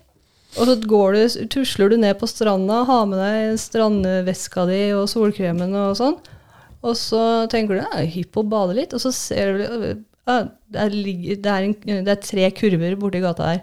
Og 0.58 0.66
så 0.66 0.74
du, 0.80 1.46
tusler 1.52 1.92
du 1.92 1.96
ned 2.00 2.16
på 2.18 2.26
stranda, 2.26 2.82
har 2.88 3.06
med 3.06 3.20
deg 3.22 3.58
strandveska 3.62 4.66
di 4.70 4.80
og 4.98 5.06
solkremen 5.10 5.74
og 5.78 5.96
sånn. 5.98 6.16
Og 6.80 6.96
så 6.98 7.22
tenker 7.52 7.78
du 7.78 7.84
er 7.84 8.08
hypp 8.10 8.32
på 8.34 8.42
å 8.42 8.50
bade 8.50 8.76
litt, 8.78 8.94
og 8.96 9.02
så 9.02 9.12
ser 9.14 9.58
du 9.60 9.64
ja, 10.28 10.36
det, 10.70 10.78
er, 10.78 10.94
det, 10.94 11.50
er 11.50 11.66
en, 11.66 11.74
det 12.06 12.12
er 12.12 12.22
tre 12.22 12.48
kurver 12.56 12.96
borti 12.98 13.22
gata 13.22 13.52
her. 13.52 13.62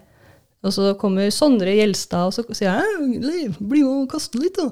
Og 0.65 0.73
så 0.73 0.93
kommer 0.99 1.29
Sondre 1.31 1.75
Gjelstad 1.77 2.29
og 2.29 2.35
så 2.35 2.43
sier 2.57 2.79
han, 2.79 3.13
«Hei, 3.23 3.45
bli 3.59 3.83
med 3.83 4.07
og 4.07 4.09
kaste 4.11 4.39
litt, 4.41 4.57
da. 4.57 4.71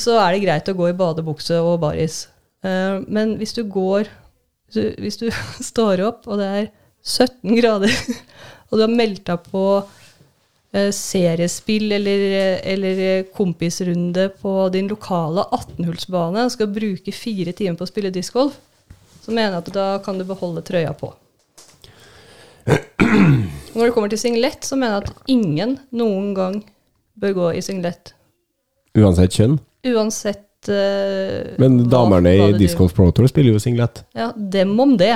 Så 0.00 0.16
er 0.18 0.32
det 0.32 0.44
greit 0.44 0.70
å 0.70 0.76
gå 0.78 0.88
i 0.90 0.96
badebukse 0.96 1.58
og 1.62 1.80
baris. 1.82 2.24
Eh, 2.64 3.02
men 3.10 3.36
hvis 3.40 3.54
du 3.56 3.64
går 3.68 4.08
hvis 4.70 5.18
du, 5.20 5.28
står 5.70 6.02
opp, 6.06 6.28
og 6.30 6.40
det 6.40 6.48
er 6.48 6.68
17 7.02 7.56
grader, 7.58 7.94
og 8.70 8.78
du 8.78 8.84
har 8.84 8.92
meldt 8.92 9.26
deg 9.28 9.50
på 9.50 9.64
seriespill 10.94 11.92
eller, 11.92 12.24
eller 12.62 13.22
kompisrunde 13.34 14.28
på 14.38 14.52
din 14.70 14.90
lokale 14.90 15.42
18-hullsbane 15.50 16.44
og 16.46 16.52
skal 16.54 16.70
bruke 16.70 17.14
fire 17.14 17.54
timer 17.56 17.78
på 17.80 17.88
å 17.88 17.90
spille 17.90 18.12
discgolf, 18.14 18.54
så 19.20 19.34
mener 19.34 19.56
jeg 19.56 19.64
at 19.64 19.72
da 19.74 19.88
kan 20.04 20.20
du 20.20 20.24
beholde 20.28 20.62
trøya 20.66 20.92
på. 20.96 21.10
Når 23.74 23.88
det 23.88 23.94
kommer 23.94 24.12
til 24.12 24.20
singlet, 24.20 24.62
så 24.66 24.78
mener 24.78 25.00
jeg 25.00 25.10
at 25.10 25.32
ingen 25.34 25.76
noen 25.96 26.30
gang 26.36 26.60
bør 27.20 27.36
gå 27.36 27.50
i 27.58 27.64
singlet. 27.64 28.14
Uansett 28.98 29.36
kjønn. 29.36 29.58
Uansett 29.90 30.70
uh, 30.70 31.56
Men 31.62 31.78
damene 31.90 32.34
i 32.36 32.48
Discgolf 32.58 32.94
Pro 32.96 33.08
Tour 33.14 33.30
spiller 33.30 33.54
jo 33.54 33.62
singlet. 33.62 34.02
Ja, 34.16 34.30
dem 34.34 34.74
om 34.82 34.96
det. 35.00 35.14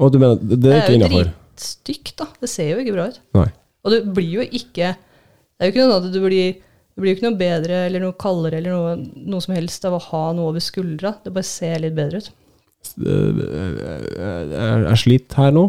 Og 0.00 0.12
du 0.14 0.20
mener 0.22 0.38
det 0.40 0.60
Det 0.62 0.76
er 0.76 0.84
er 0.86 0.94
jo 0.94 1.08
dritstygt, 1.08 2.14
da. 2.22 2.30
Det 2.40 2.48
ser 2.50 2.70
jo 2.74 2.84
ikke 2.84 2.94
bra 2.96 3.10
ut. 3.10 3.20
Nei. 3.36 3.48
Og 3.84 3.94
du 3.94 4.10
blir 4.16 4.34
jo 4.40 4.44
ikke 4.44 4.92
Det 4.96 5.64
er 5.64 5.70
jo 5.70 5.74
ikke 5.74 5.86
noe 5.86 6.00
at 6.00 6.10
du 6.12 6.20
blir 6.24 6.58
du 6.90 7.04
blir 7.04 7.14
jo 7.14 7.16
ikke 7.16 7.28
noe 7.28 7.38
bedre 7.38 7.76
eller 7.86 8.02
noe 8.02 8.16
kaldere 8.18 8.58
eller 8.58 8.74
noe, 8.74 8.94
noe 9.30 9.40
som 9.40 9.54
helst 9.54 9.84
av 9.88 9.94
å 9.96 10.00
ha 10.10 10.24
noe 10.36 10.50
over 10.50 10.60
skuldra. 10.60 11.14
Det 11.22 11.32
bare 11.32 11.46
ser 11.48 11.78
litt 11.80 11.94
bedre 11.96 12.20
ut. 12.20 12.32
Jeg 13.00 14.90
er 14.90 14.98
slitt 15.00 15.36
her 15.38 15.54
nå 15.54 15.68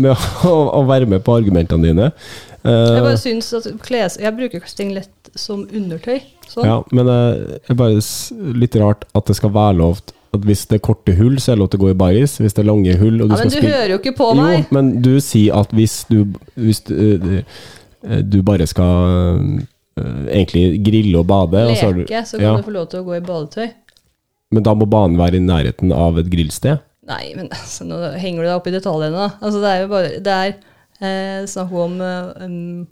med 0.00 0.16
å, 0.48 0.80
være 0.88 1.06
med 1.12 1.22
på 1.22 1.36
argumentene 1.36 1.92
dine. 1.92 2.08
Jeg 2.10 2.52
Eh, 2.62 3.02
bare 3.02 3.18
syns 3.18 3.48
at 3.58 3.64
kles... 3.82 4.16
Jeg 4.22 4.34
bruker 4.38 4.62
singlet 4.70 5.30
som 5.34 5.64
undertøy. 5.66 6.20
Sånn. 6.46 6.66
ja, 6.68 6.76
men 6.94 7.08
eh, 7.10 7.56
det 7.56 7.72
er 7.72 7.78
bare 7.78 8.02
litt 8.60 8.76
rart 8.78 9.06
at 9.16 9.30
det 9.30 9.34
skal 9.38 9.54
være 9.54 9.78
lov 9.80 10.02
at 10.32 10.46
hvis 10.48 10.64
det 10.70 10.78
er 10.78 10.84
korte 10.86 11.12
hull, 11.18 11.36
så 11.40 11.52
er 11.52 11.56
det 11.56 11.60
lov 11.60 11.68
til 11.72 11.80
å 11.80 11.84
gå 11.84 11.90
i 11.92 11.98
baris. 11.98 12.38
Hvis 12.40 12.54
det 12.56 12.62
er 12.62 12.68
lange 12.70 12.94
hull 12.96 13.20
og 13.20 13.28
du 13.28 13.34
Ja, 13.34 13.42
men 13.42 13.50
du 13.52 13.56
spille 13.56 13.74
hører 13.74 13.92
jo 13.92 13.98
ikke 14.00 14.14
på 14.16 14.28
meg! 14.38 14.54
Jo, 14.54 14.64
men 14.78 14.88
du 15.04 15.12
sier 15.20 15.58
at 15.60 15.74
hvis 15.76 15.98
du 16.08 16.22
Hvis 16.56 16.80
du, 16.88 16.96
eh, 17.42 18.22
du 18.24 18.38
bare 18.46 18.66
skal 18.66 19.42
eh, 20.00 20.24
egentlig 20.38 20.80
grille 20.86 21.20
og 21.20 21.28
bade 21.28 21.66
og 21.68 21.76
så 21.76 21.92
du- 21.92 22.04
Leke, 22.06 22.24
så 22.24 22.38
kan 22.40 22.46
ja, 22.48 22.56
du 22.56 22.66
få 22.70 22.74
lov 22.78 22.88
til 22.88 23.02
å 23.02 23.06
gå 23.10 23.18
i 23.18 23.24
badetøy. 23.26 23.68
Men 24.52 24.62
da 24.62 24.74
må 24.76 24.88
banen 24.88 25.20
være 25.20 25.36
i 25.36 25.44
nærheten 25.44 25.92
av 25.92 26.18
et 26.20 26.28
grillsted? 26.32 26.80
Nei, 27.08 27.34
men 27.36 27.48
altså, 27.50 27.84
nå 27.88 27.98
henger 28.20 28.42
du 28.42 28.48
deg 28.48 28.56
opp 28.56 28.66
i 28.68 28.74
detaljene, 28.74 29.16
da. 29.16 29.30
Altså, 29.42 29.60
det 29.62 29.70
er 29.70 29.80
jo 29.82 29.88
bare 29.92 30.10
Det 30.22 30.34
er 30.38 30.52
eh, 31.02 31.46
snakk 31.50 31.72
om 31.72 32.00
um, 32.00 32.86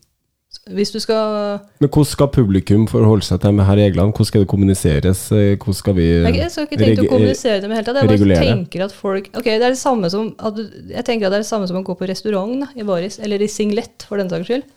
Hvis 0.69 0.91
du 0.93 0.99
skal 1.01 1.61
Men 1.81 1.89
hvordan 1.89 2.09
skal 2.11 2.29
publikum 2.35 2.83
forholde 2.91 3.25
seg 3.25 3.41
til 3.41 3.57
de 3.57 3.65
her 3.65 3.79
reglene? 3.81 4.13
Hvordan 4.13 4.29
skal 4.29 4.43
det 4.45 4.49
kommuniseres? 4.51 5.23
Eh, 5.33 5.55
Hvordan 5.57 5.79
skal 5.79 5.97
vi 5.97 6.05
Jeg, 6.07 6.35
jeg 6.37 6.51
skal 6.53 6.67
ikke 6.69 6.81
tenke 6.83 7.07
å 7.07 7.11
kommunisere 7.15 7.63
det 7.63 7.71
med 7.71 7.81
hele 7.81 7.87
tatt. 7.89 8.01
Jeg 8.05 8.21
bare 8.21 8.43
tenker 8.45 8.85
at 8.85 8.95
folk 8.95 9.31
Ok, 9.33 9.49
det 9.49 9.57
er 9.57 9.73
det 9.73 9.81
samme 9.81 10.11
som 10.13 10.29
at 10.37 10.59
du, 10.59 10.63
Jeg 10.93 11.07
tenker 11.09 11.27
at 11.27 11.33
det 11.33 11.41
er 11.41 11.47
det 11.47 11.51
samme 11.51 11.71
som 11.71 11.81
å 11.81 11.85
gå 11.87 11.97
på 11.97 12.11
restaurant 12.11 12.61
da, 12.61 12.69
i 12.77 12.87
baris, 12.87 13.17
eller 13.25 13.41
i 13.41 13.49
singlet, 13.51 14.05
for 14.07 14.21
den 14.21 14.31
saks 14.31 14.51
skyld. 14.51 14.69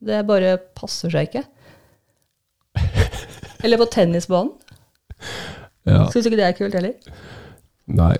Det 0.00 0.20
bare 0.28 0.54
passer 0.76 1.12
seg 1.12 1.30
ikke. 1.30 1.44
Eller 3.64 3.80
på 3.80 3.88
tennisbanen. 3.92 4.52
ja. 5.88 6.06
Syns 6.12 6.28
ikke 6.28 6.38
det 6.38 6.46
er 6.46 6.56
kult 6.56 6.76
heller. 6.76 7.16
Nei. 7.90 8.14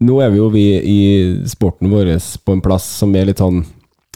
Nå 0.00 0.20
er 0.24 0.30
vi 0.32 0.38
jo 0.40 0.46
vi 0.52 0.64
i 0.78 1.00
sporten 1.50 1.90
vår 1.92 2.14
på 2.44 2.54
en 2.56 2.62
plass 2.64 2.86
som 3.02 3.12
er 3.16 3.28
litt 3.28 3.42
sånn 3.42 3.58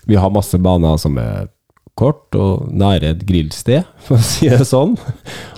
Vi 0.08 0.16
har 0.16 0.32
masse 0.32 0.56
baner 0.60 0.96
som 1.00 1.18
er 1.20 1.50
kort 1.98 2.34
og 2.38 2.68
nære 2.74 3.12
et 3.14 3.24
grillsted, 3.28 3.84
for 4.06 4.18
å 4.18 4.24
si 4.26 4.48
det 4.50 4.64
sånn. 4.68 4.96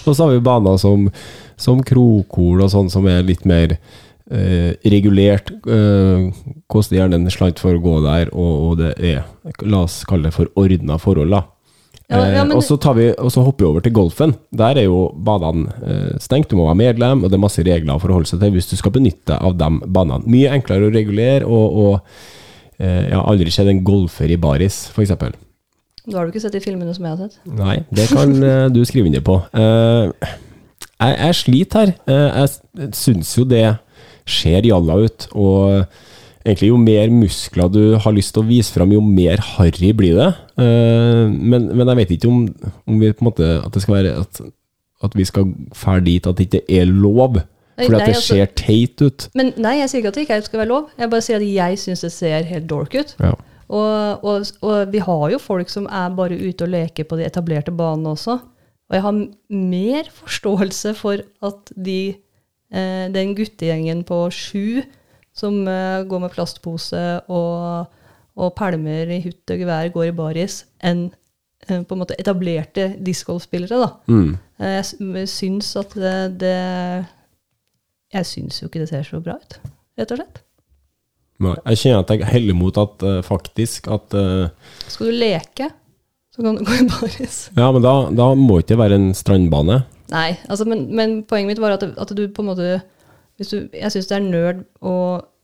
Og 0.04 0.10
så 0.12 0.18
har 0.26 0.34
vi 0.34 0.42
baner 0.44 0.76
som, 0.82 1.08
som 1.56 1.80
Krokol 1.86 2.62
og 2.64 2.72
sånn 2.72 2.90
som 2.92 3.06
er 3.10 3.24
litt 3.26 3.46
mer 3.48 3.76
eh, 3.76 4.76
regulert. 4.84 5.50
Eh, 5.66 6.28
koster 6.72 7.00
gjerne 7.00 7.20
en 7.22 7.32
slant 7.32 7.60
for 7.62 7.76
å 7.78 7.82
gå 7.82 7.98
der, 8.04 8.32
og, 8.34 8.54
og 8.70 8.80
det 8.82 8.94
er 9.00 9.24
La 9.64 9.84
oss 9.86 10.02
kalle 10.08 10.28
det 10.28 10.34
for 10.36 10.50
ordna 10.58 10.98
forhold, 11.00 11.32
da. 11.32 11.44
Ja, 12.06 12.20
ja, 12.30 12.44
men- 12.44 12.52
eh, 12.52 12.58
og, 12.60 12.62
så 12.62 12.76
vi, 12.94 13.08
og 13.18 13.32
så 13.34 13.42
hopper 13.42 13.64
vi 13.64 13.70
over 13.72 13.82
til 13.82 13.94
golfen. 13.96 14.36
Der 14.54 14.78
er 14.78 14.84
jo 14.86 15.08
banene 15.26 15.72
eh, 15.82 16.12
stengt, 16.22 16.50
du 16.52 16.58
må 16.60 16.68
være 16.68 16.78
medlem, 16.84 17.24
og 17.24 17.32
det 17.32 17.38
er 17.40 17.42
masse 17.42 17.64
regler 17.66 17.96
å 17.96 18.02
forholde 18.02 18.28
seg 18.30 18.44
til 18.44 18.52
hvis 18.54 18.70
du 18.70 18.76
skal 18.78 18.94
benytte 18.94 19.32
deg 19.32 19.42
av 19.42 19.56
de 19.58 19.70
banene. 19.96 20.22
Mye 20.30 20.52
enklere 20.54 20.86
å 20.86 20.92
regulere, 20.94 21.48
og, 21.48 21.80
og 21.80 22.78
eh, 22.78 23.08
jeg 23.08 23.16
har 23.16 23.26
aldri 23.32 23.50
sett 23.56 23.72
en 23.72 23.82
golfer 23.88 24.30
i 24.30 24.38
baris, 24.38 24.84
f.eks. 24.94 25.16
Da 26.06 26.18
har 26.18 26.26
du 26.26 26.34
ikke 26.34 26.42
sett 26.44 26.54
de 26.54 26.62
filmene 26.62 26.94
som 26.94 27.06
jeg 27.06 27.16
har 27.16 27.28
sett. 27.28 27.38
Nei, 27.58 27.76
det 27.94 28.06
kan 28.12 28.34
eh, 28.38 28.66
du 28.70 28.82
skrive 28.86 29.10
under 29.10 29.24
på. 29.26 29.40
Eh, 29.58 30.28
jeg, 30.86 31.16
jeg 31.18 31.38
sliter 31.40 31.80
her. 31.82 31.94
Eh, 32.06 32.42
jeg 32.42 32.92
syns 32.94 33.32
jo 33.38 33.46
det 33.50 33.64
ser 34.26 34.66
jalla 34.66 35.00
ut, 35.06 35.26
og 35.38 35.86
egentlig 36.46 36.70
jo 36.70 36.78
mer 36.82 37.10
muskler 37.14 37.70
du 37.74 37.82
har 38.02 38.14
lyst 38.14 38.34
til 38.34 38.44
å 38.44 38.48
vise 38.48 38.74
fram, 38.74 38.94
jo 38.94 39.02
mer 39.02 39.42
harry 39.54 39.90
blir 39.98 40.18
det. 40.18 40.30
Men, 40.56 41.68
men 41.74 41.90
jeg 41.90 42.00
vet 42.00 42.14
ikke 42.16 42.30
om, 42.30 42.46
om 42.86 43.02
vi 43.02 43.10
på 43.12 43.20
en 43.20 43.26
måte 43.28 43.48
At 43.60 43.74
det 43.74 43.82
skal 43.84 43.94
være 43.98 44.12
at, 44.22 44.38
at 45.04 45.16
vi 45.18 45.26
skal 45.28 45.50
fære 45.76 46.06
dit 46.06 46.26
at 46.26 46.38
det 46.38 46.46
ikke 46.48 46.62
er 46.80 46.88
lov. 46.88 47.42
Fordi 47.76 47.98
at 47.98 48.06
det 48.06 48.14
altså- 48.14 48.34
ser 48.34 48.46
teit 48.56 49.02
ut. 49.02 49.28
Men 49.34 49.52
nei, 49.60 49.76
jeg 49.82 49.90
sier 49.90 50.00
ikke 50.00 50.08
at 50.08 50.14
det 50.14 50.24
ikke 50.24 50.40
skal 50.46 50.62
være 50.62 50.70
lov. 50.70 50.88
Jeg 50.98 51.10
bare 51.12 51.26
sier 51.26 51.36
at 51.36 51.46
jeg 51.50 51.78
syns 51.82 52.06
det 52.06 52.12
ser 52.14 52.48
helt 52.48 52.70
dork 52.70 52.94
ut. 52.94 53.14
Ja. 53.20 53.34
Og, 53.68 54.24
og, 54.24 54.46
og 54.62 54.92
vi 54.92 55.00
har 55.02 55.24
jo 55.32 55.40
folk 55.42 55.70
som 55.72 55.88
er 55.90 56.14
bare 56.14 56.38
ute 56.38 56.66
og 56.66 56.70
leker 56.70 57.08
på 57.08 57.18
de 57.18 57.26
etablerte 57.26 57.74
banene 57.74 58.12
også. 58.14 58.38
Og 58.86 58.94
jeg 58.94 59.02
har 59.02 59.16
mer 59.50 60.10
forståelse 60.14 60.94
for 60.94 61.24
at 61.48 61.72
de, 61.74 62.14
eh, 62.70 63.06
den 63.10 63.34
guttegjengen 63.34 64.04
på 64.06 64.20
sju 64.30 64.84
som 65.36 65.66
eh, 65.68 66.04
går 66.06 66.22
med 66.22 66.32
plastpose 66.32 67.02
og, 67.26 67.90
og 68.38 68.54
pælmer 68.56 69.10
i 69.16 69.20
hutt 69.26 69.52
og 69.52 69.60
gevær, 69.60 69.90
går 69.92 70.10
i 70.12 70.16
baris, 70.16 70.62
enn 70.80 71.08
eh, 71.66 71.82
på 71.82 71.96
en 71.96 72.04
måte 72.04 72.16
etablerte 72.20 72.92
discgolfspillere. 73.02 73.82
da. 73.82 73.90
Mm. 74.06 74.32
Eh, 74.62 74.78
Jeg 74.78 75.28
syns 75.34 75.74
at 75.76 75.98
det, 75.98 76.16
det 76.40 76.56
Jeg 78.14 78.26
syns 78.26 78.62
jo 78.62 78.70
ikke 78.70 78.84
det 78.84 78.88
ser 78.94 79.02
så 79.02 79.20
bra 79.20 79.34
ut, 79.42 79.58
rett 79.98 80.14
og 80.14 80.22
slett. 80.22 80.45
Nei, 81.44 81.56
jeg 81.72 81.80
kjenner 81.82 82.04
at 82.04 82.12
jeg 82.14 82.28
heller 82.30 82.56
mot 82.56 82.78
at 82.80 83.04
uh, 83.04 83.18
faktisk 83.24 83.90
at 83.92 84.14
uh, 84.16 84.48
Skal 84.88 85.10
du 85.10 85.18
leke, 85.20 85.68
så 86.32 86.44
kan 86.44 86.56
du 86.56 86.64
gå 86.64 86.78
i 86.80 86.86
baris. 86.88 87.38
Ja, 87.56 87.68
men 87.74 87.84
da, 87.84 87.94
da 88.16 88.30
må 88.38 88.60
ikke 88.62 88.74
det 88.74 88.80
være 88.80 88.98
en 89.00 89.10
strandbane. 89.16 89.82
Nei, 90.12 90.30
altså, 90.48 90.66
men, 90.68 90.86
men 90.96 91.18
poenget 91.28 91.54
mitt 91.54 91.62
var 91.62 91.76
at, 91.76 91.84
at 91.84 92.12
du 92.16 92.24
på 92.30 92.44
en 92.44 92.52
måte 92.52 92.76
hvis 93.36 93.50
du, 93.52 93.56
Jeg 93.74 93.92
syns 93.92 94.06
det 94.08 94.16
er 94.16 94.24
nerd 94.24 94.62
å 94.80 94.94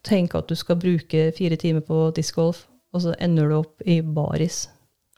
tenke 0.07 0.39
at 0.41 0.49
du 0.49 0.57
skal 0.57 0.79
bruke 0.81 1.27
fire 1.37 1.59
timer 1.61 1.85
på 1.85 2.07
discgolf, 2.17 2.65
og 2.95 3.05
så 3.05 3.13
ender 3.21 3.51
du 3.51 3.59
opp 3.61 3.85
i 3.85 4.01
baris. 4.01 4.65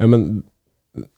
Ja, 0.02 0.08
men 0.10 0.42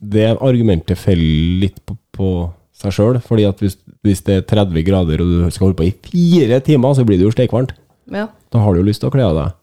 det 0.01 0.29
argumentet 0.37 1.01
faller 1.01 1.63
litt 1.63 1.81
på, 1.89 1.97
på 2.13 2.29
seg 2.77 2.95
sjøl. 2.95 3.19
fordi 3.25 3.47
at 3.49 3.61
hvis, 3.63 3.79
hvis 4.05 4.23
det 4.27 4.41
er 4.41 4.47
30 4.49 4.85
grader 4.87 5.23
og 5.25 5.33
du 5.33 5.51
skal 5.51 5.69
holde 5.69 5.81
på 5.81 5.89
i 5.89 5.95
fire 6.11 6.61
timer, 6.65 6.95
så 6.97 7.05
blir 7.09 7.21
det 7.21 7.29
jo 7.29 7.35
steikvarmt. 7.35 7.75
Ja, 8.13 8.29
Da 8.57 8.65
har 8.65 8.75
du 8.75 8.81
jo 8.81 8.89
lyst 8.89 9.05
til 9.05 9.11
å 9.11 9.15
kle 9.15 9.29
av 9.29 9.37
deg. 9.37 9.57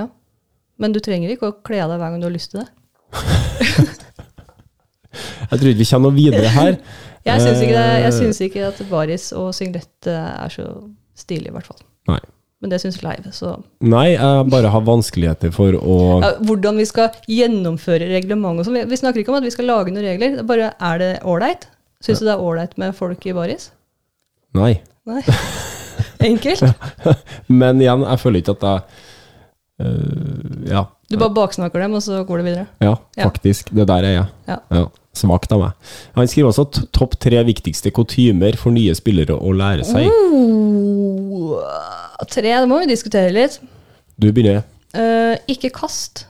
ja. 0.00 0.08
Men 0.80 0.94
du 0.94 0.98
trenger 1.04 1.30
ikke 1.30 1.50
å 1.50 1.58
kle 1.62 1.78
av 1.84 1.92
deg 1.92 2.00
hver 2.00 2.10
gang 2.14 2.22
du 2.22 2.26
har 2.26 2.34
lyst 2.34 2.50
til 2.54 2.64
det. 2.64 2.70
Jeg 5.52 5.60
tror 5.60 5.68
ikke 5.68 5.82
vi 5.82 5.88
kommer 5.90 6.08
noe 6.08 6.16
videre 6.16 6.52
her. 6.54 6.78
Jeg 7.28 7.42
syns 7.44 7.60
ikke, 7.62 7.82
Eh, 8.02 8.46
ikke 8.48 8.62
at 8.70 8.78
baris 8.90 9.28
og 9.36 9.52
singlet 9.54 10.08
eh, 10.10 10.30
er 10.42 10.50
så 10.50 10.64
stilig, 11.14 11.52
i 11.52 11.54
hvert 11.54 11.68
fall. 11.68 11.78
Nei. 12.10 12.18
Men 12.62 12.72
det 12.72 12.78
syns 12.82 13.00
Leiv, 13.02 13.26
så 13.34 13.56
Nei, 13.82 14.14
jeg 14.14 14.46
bare 14.50 14.70
har 14.70 14.84
vanskeligheter 14.86 15.50
for 15.54 15.74
å 15.74 15.96
ja, 16.22 16.28
Hvordan 16.46 16.78
vi 16.78 16.86
skal 16.86 17.10
gjennomføre 17.26 18.06
reglement 18.12 18.62
og 18.62 18.68
sånn. 18.68 18.78
Vi, 18.86 18.98
snakker 19.00 19.22
ikke 19.22 19.34
om 19.34 19.40
at 19.40 19.46
vi 19.46 19.50
skal 19.54 19.66
lage 19.66 19.90
noen 19.90 20.06
regler. 20.06 20.36
Det 20.38 20.46
bare 20.46 20.70
er 20.78 21.02
det 21.02 21.12
ålreit? 21.26 21.66
Syns 22.02 22.22
du 22.22 22.28
det 22.28 22.36
er 22.36 22.42
ålreit 22.42 22.78
med 22.78 22.94
folk 22.98 23.26
i 23.26 23.34
baris? 23.34 23.72
Nei. 24.54 24.76
Nei. 25.10 25.22
Enkelt. 26.24 26.62
Men 27.62 27.80
igjen, 27.82 28.04
jeg 28.08 28.20
føler 28.22 28.42
ikke 28.42 28.56
at 28.58 28.66
jeg 28.68 28.80
øh, 29.86 30.68
Ja. 30.72 30.84
Du 31.12 31.18
bare 31.20 31.34
baksnakker 31.36 31.82
dem, 31.82 31.92
og 31.98 32.02
så 32.02 32.22
går 32.24 32.36
det 32.40 32.44
videre. 32.46 32.66
Ja, 32.80 32.94
Ja. 33.18 33.24
faktisk. 33.28 33.68
Det 33.74 33.86
der 33.88 34.04
er 34.08 34.14
jeg. 34.16 34.26
Ja. 34.48 34.84
Svakt 35.12 35.52
av 35.52 35.60
meg. 35.60 35.72
Han 36.16 36.28
skriver 36.30 36.48
også 36.54 36.64
topp 36.96 37.18
tre 37.20 37.42
viktigste 37.44 37.90
kutymer 37.92 38.56
for 38.56 38.72
nye 38.72 38.94
spillere 38.96 39.36
å 39.36 39.52
lære 39.52 39.84
seg. 39.84 40.06
Oh, 40.08 41.60
tre, 42.30 42.48
det 42.48 42.68
må 42.70 42.78
vi 42.80 42.88
diskutere 42.94 43.32
litt. 43.34 43.58
Du 44.16 44.30
begynner. 44.32 44.62
Uh, 44.96 45.36
ikke 45.48 45.68
kast 45.72 46.26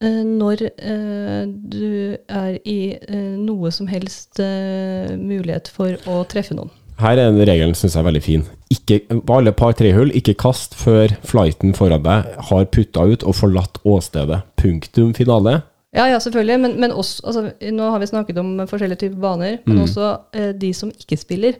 eh, 0.00 0.22
når 0.24 0.62
eh, 0.80 1.42
du 1.48 2.16
er 2.28 2.54
i 2.64 2.78
eh, 2.96 3.34
noe 3.36 3.68
som 3.72 3.88
helst 3.90 4.40
eh, 4.40 5.12
mulighet 5.20 5.68
for 5.72 5.96
å 6.08 6.22
treffe 6.28 6.56
noen. 6.56 6.70
Her 7.00 7.16
er 7.16 7.30
den 7.30 7.40
regelen 7.48 7.74
syns 7.78 7.94
jeg 7.96 8.02
er 8.02 8.08
veldig 8.08 8.22
fin. 8.24 8.44
Ikke, 8.70 9.00
på 9.26 9.38
alle 9.38 9.52
par 9.56 9.72
trehull, 9.78 10.12
ikke 10.16 10.36
kast 10.38 10.76
før 10.78 11.12
flighten 11.26 11.72
foran 11.76 12.04
deg 12.04 12.28
har 12.50 12.68
putta 12.74 13.06
ut 13.08 13.24
og 13.24 13.36
forlatt 13.38 13.80
åstedet. 13.88 14.42
Punktum 14.60 15.14
finale. 15.16 15.62
Ja, 15.96 16.04
ja, 16.06 16.20
selvfølgelig, 16.22 16.60
men, 16.60 16.76
men 16.80 16.92
også, 16.92 17.22
altså, 17.26 17.70
nå 17.72 17.88
har 17.90 17.98
vi 17.98 18.06
snakket 18.06 18.38
om 18.38 18.52
forskjellige 18.70 19.06
typer 19.06 19.22
baner, 19.24 19.56
men 19.66 19.80
også 19.82 20.12
eh, 20.36 20.52
de 20.54 20.70
som 20.76 20.92
ikke 20.94 21.18
spiller, 21.18 21.58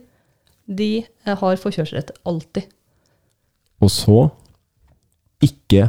de 0.68 0.90
eh, 1.02 1.34
har 1.34 1.58
forkjørsrett 1.58 2.12
alltid. 2.28 2.68
Og 3.80 3.90
så 3.90 4.28
ikke 5.42 5.88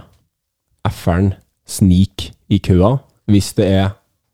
F-eren 0.89 1.34
snik 1.68 2.32
i 2.49 2.58
køa 2.58 2.95
hvis 3.30 3.52
det 3.60 3.68
er 3.68 3.91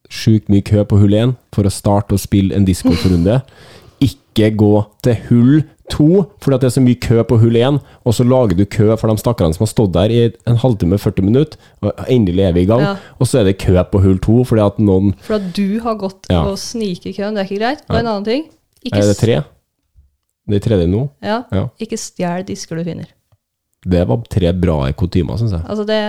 sjukt 0.10 0.48
mye 0.50 0.64
kø 0.64 0.86
på 0.88 1.02
hull 1.02 1.14
1 1.18 1.34
for 1.54 1.68
å 1.68 1.74
starte 1.74 2.16
å 2.16 2.22
spille 2.22 2.56
en 2.56 2.68
discgolfrunde. 2.68 3.42
Ikke 4.04 4.52
gå 4.58 4.72
til 5.04 5.16
hull 5.30 5.64
2 5.90 6.06
fordi 6.44 6.58
det 6.60 6.68
er 6.68 6.74
så 6.76 6.82
mye 6.84 6.98
kø 7.00 7.22
på 7.24 7.38
hull 7.40 7.56
1, 7.56 7.78
og 8.06 8.14
så 8.14 8.26
lager 8.28 8.58
du 8.60 8.66
kø 8.66 8.90
for 9.00 9.08
de 9.08 9.16
stakkarene 9.22 9.56
som 9.56 9.64
har 9.64 9.70
stått 9.72 9.94
der 9.96 10.12
i 10.12 10.18
en 10.52 10.58
halvtime, 10.60 10.98
40 11.00 11.24
minutter, 11.24 11.58
og 11.82 11.94
endelig 12.12 12.44
er 12.44 12.52
vi 12.58 12.66
i 12.66 12.70
gang. 12.70 12.82
Ja. 12.84 12.96
Og 13.20 13.28
så 13.32 13.40
er 13.40 13.48
det 13.48 13.58
kø 13.64 13.74
på 13.92 14.02
hull 14.04 14.20
2 14.20 14.44
fordi 14.52 14.66
at 14.66 14.80
noen 14.84 15.14
For 15.24 15.40
at 15.40 15.48
du 15.56 15.80
har 15.86 15.96
gått 15.96 16.28
Ja. 16.30 16.44
og 16.44 16.58
sniker 16.60 17.10
i 17.10 17.14
køen, 17.16 17.34
det 17.36 17.46
er 17.46 17.48
ikke 17.50 17.62
greit. 17.64 17.86
Og 17.90 18.00
en 18.00 18.06
annen 18.12 18.26
ting, 18.28 18.46
ikke, 18.84 18.98
Er 18.98 19.08
det 19.08 19.18
tre? 19.18 19.40
Det 20.48 20.56
er 20.60 20.70
tredje 20.70 20.88
nå? 20.88 21.10
Ja, 21.24 21.44
Ja. 21.52 21.68
ikke 21.80 21.98
stjel 21.98 22.44
disker 22.48 22.76
du 22.78 22.84
finner. 22.84 23.08
Det 23.88 24.06
var 24.08 24.22
tre 24.30 24.52
bra 24.54 24.92
kutymer, 24.92 25.38
syns 25.40 25.52
jeg. 25.56 25.62
Altså 25.70 25.86
det, 25.88 26.00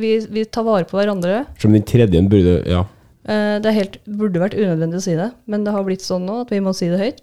vi, 0.00 0.18
vi 0.30 0.44
tar 0.44 0.64
vare 0.66 0.84
på 0.84 0.98
hverandre. 0.98 1.46
Som 1.58 1.72
den 1.72 1.82
tredje 1.86 2.22
burde 2.28 2.62
Ja. 2.66 2.84
Eh, 3.28 3.58
Det 3.62 3.66
er 3.70 3.76
helt, 3.78 3.98
burde 4.06 4.40
vært 4.42 4.54
unødvendig 4.58 4.98
å 4.98 5.04
si 5.04 5.14
det, 5.14 5.32
men 5.46 5.64
det 5.64 5.72
har 5.72 5.84
blitt 5.84 6.02
sånn 6.02 6.24
nå 6.26 6.40
at 6.42 6.50
vi 6.50 6.60
må 6.60 6.72
si 6.74 6.88
det 6.88 6.98
høyt. 6.98 7.20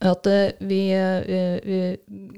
At 0.00 0.24
vi, 0.24 0.50
vi, 0.60 0.80
eh, 0.94 1.58
vi 1.64 1.78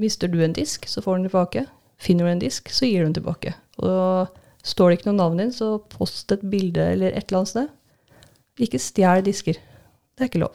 Mister 0.00 0.28
du 0.28 0.38
en 0.44 0.52
disk, 0.56 0.86
så 0.88 1.02
får 1.02 1.16
du 1.16 1.22
den 1.22 1.30
tilbake. 1.30 1.66
Finner 2.00 2.24
du 2.24 2.30
en 2.30 2.38
disk, 2.40 2.70
så 2.72 2.86
gir 2.88 3.00
du 3.04 3.10
den 3.10 3.18
tilbake. 3.18 3.54
Og 3.82 4.28
står 4.64 4.90
det 4.90 4.98
ikke 5.00 5.10
noe 5.10 5.18
navn 5.18 5.36
din, 5.42 5.52
så 5.52 5.78
post 5.92 6.32
et 6.32 6.40
bilde 6.48 6.80
eller 6.94 7.12
et 7.12 7.26
eller 7.28 7.42
annet 7.42 7.48
sted. 7.52 7.68
Ikke 8.60 8.80
stjel 8.80 9.22
disker. 9.24 9.56
Det 10.16 10.24
er 10.24 10.30
ikke 10.30 10.42
lov. 10.44 10.54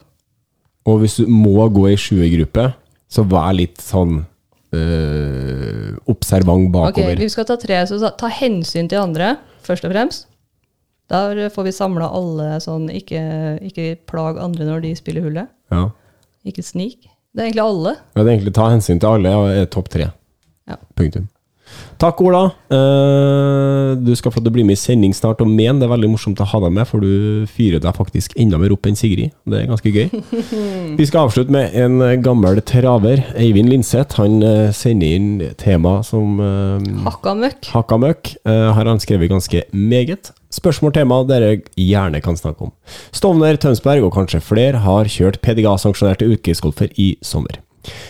Og 0.85 0.99
hvis 1.01 1.15
du 1.17 1.27
må 1.29 1.67
gå 1.73 1.87
i 1.91 1.97
sjuergruppe, 1.97 2.73
Så 3.07 3.21
vær 3.29 3.53
litt 3.53 3.77
sånn 3.77 4.25
øh, 4.73 5.91
observant 6.09 6.65
Ok, 6.67 6.73
bakover. 6.73 7.15
vi 7.21 7.29
skal 7.29 7.45
ta 7.45 7.55
tre, 7.55 7.77
så 7.87 7.99
ta 8.17 8.27
hensyn 8.33 8.89
til 8.89 8.97
andre, 8.99 9.37
først 9.65 9.85
og 9.85 9.93
fremst. 9.93 10.25
Der 11.11 11.49
får 11.53 11.67
vi 11.67 11.73
samla 11.75 12.07
alle 12.17 12.55
sånn, 12.63 12.87
ikke, 12.89 13.21
ikke 13.67 13.91
plag 14.09 14.39
andre 14.41 14.65
når 14.65 14.85
de 14.87 14.95
spiller 14.97 15.25
hullet. 15.25 15.51
Ja. 15.73 15.89
Ikke 16.47 16.65
snik. 16.65 17.05
Det 17.35 17.43
er 17.43 17.49
egentlig 17.49 17.65
alle. 17.65 17.95
Ja, 18.15 18.23
det 18.23 18.25
er 18.25 18.33
egentlig 18.37 18.55
ta 18.57 18.69
hensyn 18.71 19.01
til 19.01 19.17
alle 19.17 19.33
og 19.37 19.49
er 19.51 19.69
topp 19.69 19.91
tre. 19.93 20.09
Ja. 20.69 20.79
Punktum. 20.97 21.27
Takk, 22.01 22.19
Ola. 22.25 22.43
Eh, 22.75 23.93
du 24.03 24.11
skal 24.19 24.33
få 24.33 24.41
til 24.41 24.51
å 24.51 24.55
bli 24.57 24.65
med 24.67 24.75
i 24.75 24.79
sending 24.79 25.13
snart 25.15 25.39
og 25.43 25.47
men. 25.47 25.79
Det 25.79 25.87
er 25.87 25.93
veldig 25.93 26.09
morsomt 26.11 26.41
å 26.43 26.47
ha 26.51 26.59
deg 26.65 26.73
med, 26.75 26.87
for 26.89 27.03
du 27.03 27.45
fyrer 27.55 27.83
deg 27.83 27.95
faktisk 27.95 28.35
enda 28.41 28.59
mer 28.59 28.75
opp 28.75 28.89
enn 28.89 28.99
Sigrid. 28.99 29.31
Det 29.47 29.61
er 29.61 29.69
ganske 29.69 29.93
gøy. 29.95 30.09
Vi 30.99 31.07
skal 31.07 31.29
avslutte 31.29 31.55
med 31.55 31.75
en 31.79 32.01
eh, 32.03 32.17
gammel 32.23 32.59
traver. 32.67 33.23
Eivind 33.39 33.71
Linseth. 33.71 34.19
Han 34.19 34.41
eh, 34.43 34.73
sender 34.75 35.15
inn 35.15 35.29
tema 35.61 36.01
som 36.05 36.39
Hakka 37.05 37.35
møkk. 37.39 37.69
Hakka 37.71 37.99
møkk. 38.01 38.33
har 38.45 38.89
han 38.89 38.99
skrevet 39.01 39.31
ganske 39.31 39.63
meget. 39.71 40.33
Spørsmål 40.55 40.93
tema 40.95 41.19
dere 41.27 41.59
gjerne 41.79 42.21
kan 42.23 42.37
snakke 42.39 42.67
om. 42.67 42.73
Stovner, 43.15 43.57
Tønsberg 43.59 44.05
og 44.05 44.13
kanskje 44.15 44.43
flere 44.43 44.83
har 44.83 45.09
kjørt 45.11 45.41
PDGA-sanksjonerte 45.43 46.27
ukesgolfer 46.31 46.91
i 47.01 47.15
sommer. 47.25 47.59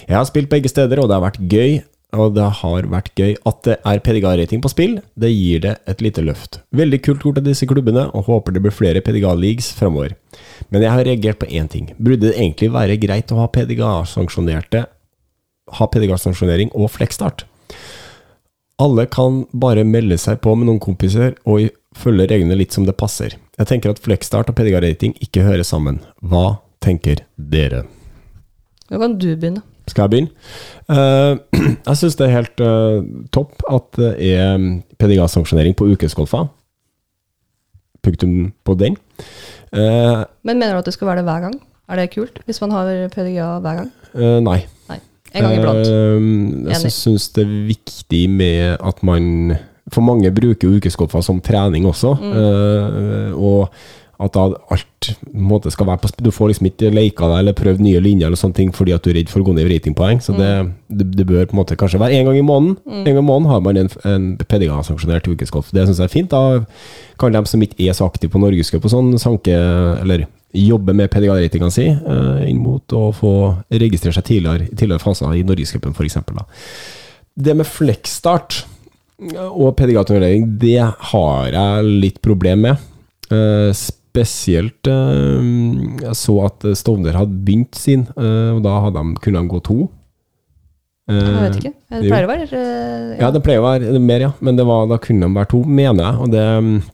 Jeg 0.08 0.18
har 0.18 0.26
spilt 0.30 0.52
begge 0.52 0.72
steder, 0.72 1.02
og 1.02 1.10
det 1.10 1.18
har 1.18 1.26
vært 1.26 1.42
gøy. 1.52 1.80
Og 2.16 2.34
det 2.38 2.48
har 2.62 2.88
vært 2.92 3.12
gøy 3.20 3.36
at 3.48 3.62
det 3.68 3.78
er 3.84 4.02
PDGA-rating 4.04 4.64
på 4.64 4.72
spill. 4.72 4.98
Det 5.20 5.32
gir 5.34 5.64
det 5.66 5.76
et 5.92 6.04
lite 6.04 6.24
løft. 6.24 6.62
Veldig 6.76 7.02
kult 7.04 7.26
gjort 7.28 7.42
av 7.42 7.48
disse 7.48 7.68
klubbene, 7.68 8.08
og 8.16 8.30
håper 8.30 8.56
det 8.56 8.64
blir 8.64 8.76
flere 8.76 9.04
PDGA-leagues 9.04 9.74
framover. 9.78 10.16
Men 10.72 10.86
jeg 10.86 10.94
har 10.96 11.08
reagert 11.08 11.42
på 11.42 11.52
én 11.52 11.68
ting. 11.72 11.92
Burde 12.00 12.30
det 12.30 12.38
egentlig 12.38 12.72
være 12.74 13.00
greit 13.02 13.34
å 13.36 13.42
ha 13.44 13.50
PDGA-sanksjonerte 13.52 14.86
ha 15.74 15.88
PDGA-sanksjonering 15.90 16.72
og 16.78 16.92
flekkstart? 16.94 17.46
Alle 18.82 19.06
kan 19.08 19.46
bare 19.56 19.86
melde 19.88 20.18
seg 20.20 20.42
på 20.44 20.54
med 20.58 20.68
noen 20.70 20.82
kompiser 20.84 21.38
og 21.48 21.70
følge 21.96 22.28
reglene 22.32 22.58
litt 22.60 22.76
som 22.76 22.88
det 22.88 22.98
passer. 23.00 23.38
Jeg 23.56 23.70
tenker 23.70 23.94
at 23.94 24.02
flekkstart 24.04 24.52
og 24.52 24.58
PDGA-rating 24.58 25.16
ikke 25.24 25.46
hører 25.48 25.64
sammen. 25.64 26.02
Hva 26.20 26.60
tenker 26.84 27.24
dere? 27.36 27.86
Nå 28.92 29.00
kan 29.02 29.16
du 29.18 29.32
begynne. 29.32 29.64
Skal 29.88 30.06
jeg 30.06 30.10
begynne? 30.14 30.32
Eh, 30.90 31.60
jeg 31.90 32.00
syns 32.00 32.18
det 32.20 32.28
er 32.28 32.36
helt 32.40 32.64
eh, 32.64 33.04
topp 33.36 33.66
at 33.70 34.00
det 34.00 34.14
er 34.34 34.64
PDGA-sanksjonering 35.00 35.76
på 35.78 35.88
ukesgolfa. 35.94 36.46
Punktum 38.06 38.52
på 38.66 38.76
den. 38.80 38.98
Eh, 39.74 40.24
Men 40.46 40.60
mener 40.60 40.74
du 40.74 40.82
at 40.84 40.90
det 40.90 40.96
skal 40.96 41.10
være 41.12 41.22
det 41.22 41.28
hver 41.30 41.46
gang? 41.48 41.60
Er 41.90 42.02
det 42.02 42.12
kult? 42.16 42.40
Hvis 42.48 42.62
man 42.64 42.74
har 42.74 42.90
PDGA 43.14 43.60
hver 43.62 43.82
gang? 43.84 43.92
nei. 44.46 44.60
Nei. 44.90 45.00
En 45.36 45.44
gang 45.46 45.58
iblant. 45.60 45.86
Eh, 45.86 46.74
jeg 46.74 46.94
syns 46.96 47.30
det 47.36 47.46
er 47.46 47.56
viktig 47.70 48.26
med 48.32 48.78
at 48.80 49.04
man 49.04 49.58
For 49.94 50.02
mange 50.02 50.32
bruker 50.34 50.66
jo 50.66 50.80
ukesgolfa 50.80 51.22
som 51.22 51.38
trening 51.46 51.86
også. 51.86 52.16
Mm. 52.18 53.36
og 53.38 53.70
at 54.20 54.32
da 54.34 54.46
alt 54.72 55.10
måte 55.36 55.70
skal 55.74 55.88
være 55.90 56.00
på 56.02 56.10
Du 56.24 56.30
får 56.32 56.50
liksom 56.54 56.68
ikke 56.70 56.90
leika 56.94 57.28
deg 57.30 57.40
eller 57.42 57.54
prøvd 57.58 57.82
nye 57.84 58.00
linjer 58.02 58.30
eller 58.30 58.40
sånne 58.40 58.56
ting 58.56 58.72
fordi 58.74 58.94
at 58.96 59.04
du 59.04 59.10
er 59.12 59.18
redd 59.20 59.30
for 59.30 59.42
å 59.44 59.48
gå 59.50 59.54
ned 59.58 59.68
i 59.68 59.74
ratingpoeng. 59.76 60.22
Så 60.24 60.36
det, 60.38 60.52
Mm. 60.64 60.70
det, 60.90 61.08
det 61.18 61.26
bør 61.28 61.46
på 61.46 61.54
en 61.54 61.60
måte 61.60 61.76
kanskje 61.78 62.00
være 62.00 62.16
én 62.16 62.26
gang 62.26 62.38
i 62.40 62.46
måneden. 62.46 62.78
En 62.88 63.04
gang 63.12 63.18
i 63.20 63.28
måneden 63.28 63.50
har 63.52 63.62
man 63.62 63.78
en, 63.78 63.90
en 64.06 64.38
PDGA-sanksjonert 64.38 65.28
ukesgolf. 65.28 65.70
Det 65.76 65.86
syns 65.86 66.00
jeg 66.00 66.06
er 66.10 66.14
fint. 66.16 66.30
Da 66.32 66.66
kan 67.20 67.32
de 67.36 67.44
som 67.46 67.62
ikke 67.62 67.90
er 67.90 67.94
så 67.94 68.08
aktive 68.08 68.32
på 68.32 68.40
Norgescup 68.40 68.86
og 68.86 68.92
sånn, 68.92 69.12
sanke 69.20 69.52
eller 70.02 70.26
jobbe 70.56 70.94
med 70.96 71.12
PDGA-ratinga 71.12 71.68
si 71.74 71.90
eh, 71.92 72.46
inn 72.50 72.62
mot 72.64 72.94
å 72.96 73.10
få 73.14 73.34
registrere 73.76 74.16
seg 74.16 74.24
tidligere, 74.24 74.70
tidligere 74.72 75.04
faser 75.04 75.36
i 75.36 75.44
Norgescupen 75.44 75.92
f.eks. 75.92 76.18
Det 77.36 77.56
med 77.60 77.68
fleksstart 77.68 78.62
og 79.52 79.76
PDGA-turnering, 79.76 80.58
det 80.60 80.80
har 81.12 81.52
jeg 81.52 81.92
litt 82.04 82.22
problem 82.24 82.66
med. 82.68 82.78
Eh, 83.32 83.72
spesielt 84.16 84.88
eh, 84.88 85.52
Jeg 86.08 86.16
så 86.16 86.38
at 86.48 86.66
Stovner 86.80 87.18
hadde 87.20 87.36
begynt 87.46 87.76
sin, 87.76 88.08
eh, 88.16 88.52
og 88.56 88.64
da 88.66 88.78
de, 88.96 89.04
kunne 89.22 89.42
de 89.44 89.52
gå 89.52 89.60
to. 89.68 89.78
Eh, 91.12 91.20
Jeg 91.20 91.42
vet 91.44 91.58
ikke. 91.60 91.74
Det 91.92 92.10
pleier 92.10 92.26
å 92.26 92.32
være 92.32 92.48
ja. 92.50 93.18
Ja, 93.22 93.32
det 93.36 93.42
pleier 93.46 93.62
å 93.62 93.66
være 93.68 94.00
mer, 94.02 94.24
ja. 94.26 94.32
Men 94.42 94.58
det 94.58 94.66
var, 94.66 94.88
da 94.90 94.98
kunne 95.04 95.28
de 95.28 95.36
være 95.38 95.52
to, 95.52 95.60
mener 95.68 96.02
jeg. 96.08 96.22
Og 96.26 96.32
det 96.34 96.46
eh, 96.48 96.92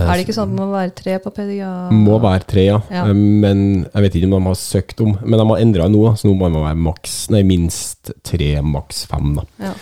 Er 0.00 0.14
det 0.14 0.22
ikke 0.24 0.36
sånn 0.38 0.48
at 0.48 0.54
det 0.54 0.60
må 0.62 0.68
være 0.72 0.94
tre 0.96 1.18
på 1.20 1.32
PDGA? 1.34 1.72
må 1.92 2.16
være 2.22 2.46
tre, 2.54 2.64
ja. 2.70 2.78
Ja. 2.94 3.02
Eh, 3.10 3.18
Men 3.18 3.64
jeg 3.90 4.06
vet 4.06 4.16
ikke 4.20 4.30
om 4.30 4.36
de 4.38 4.42
har 4.48 4.56
søkt 4.62 5.02
om 5.04 5.12
Men 5.24 5.36
de 5.42 5.48
har 5.50 5.60
endra 5.66 5.90
nå, 5.92 6.04
så 6.16 6.30
nå 6.30 6.36
må 6.38 6.48
man 6.54 6.64
være 6.70 6.80
maks, 6.86 7.18
nei, 7.34 7.42
minst 7.44 8.14
tre, 8.24 8.54
maks 8.64 9.04
fem. 9.10 9.34
da. 9.40 9.44
Ja. 9.66 9.74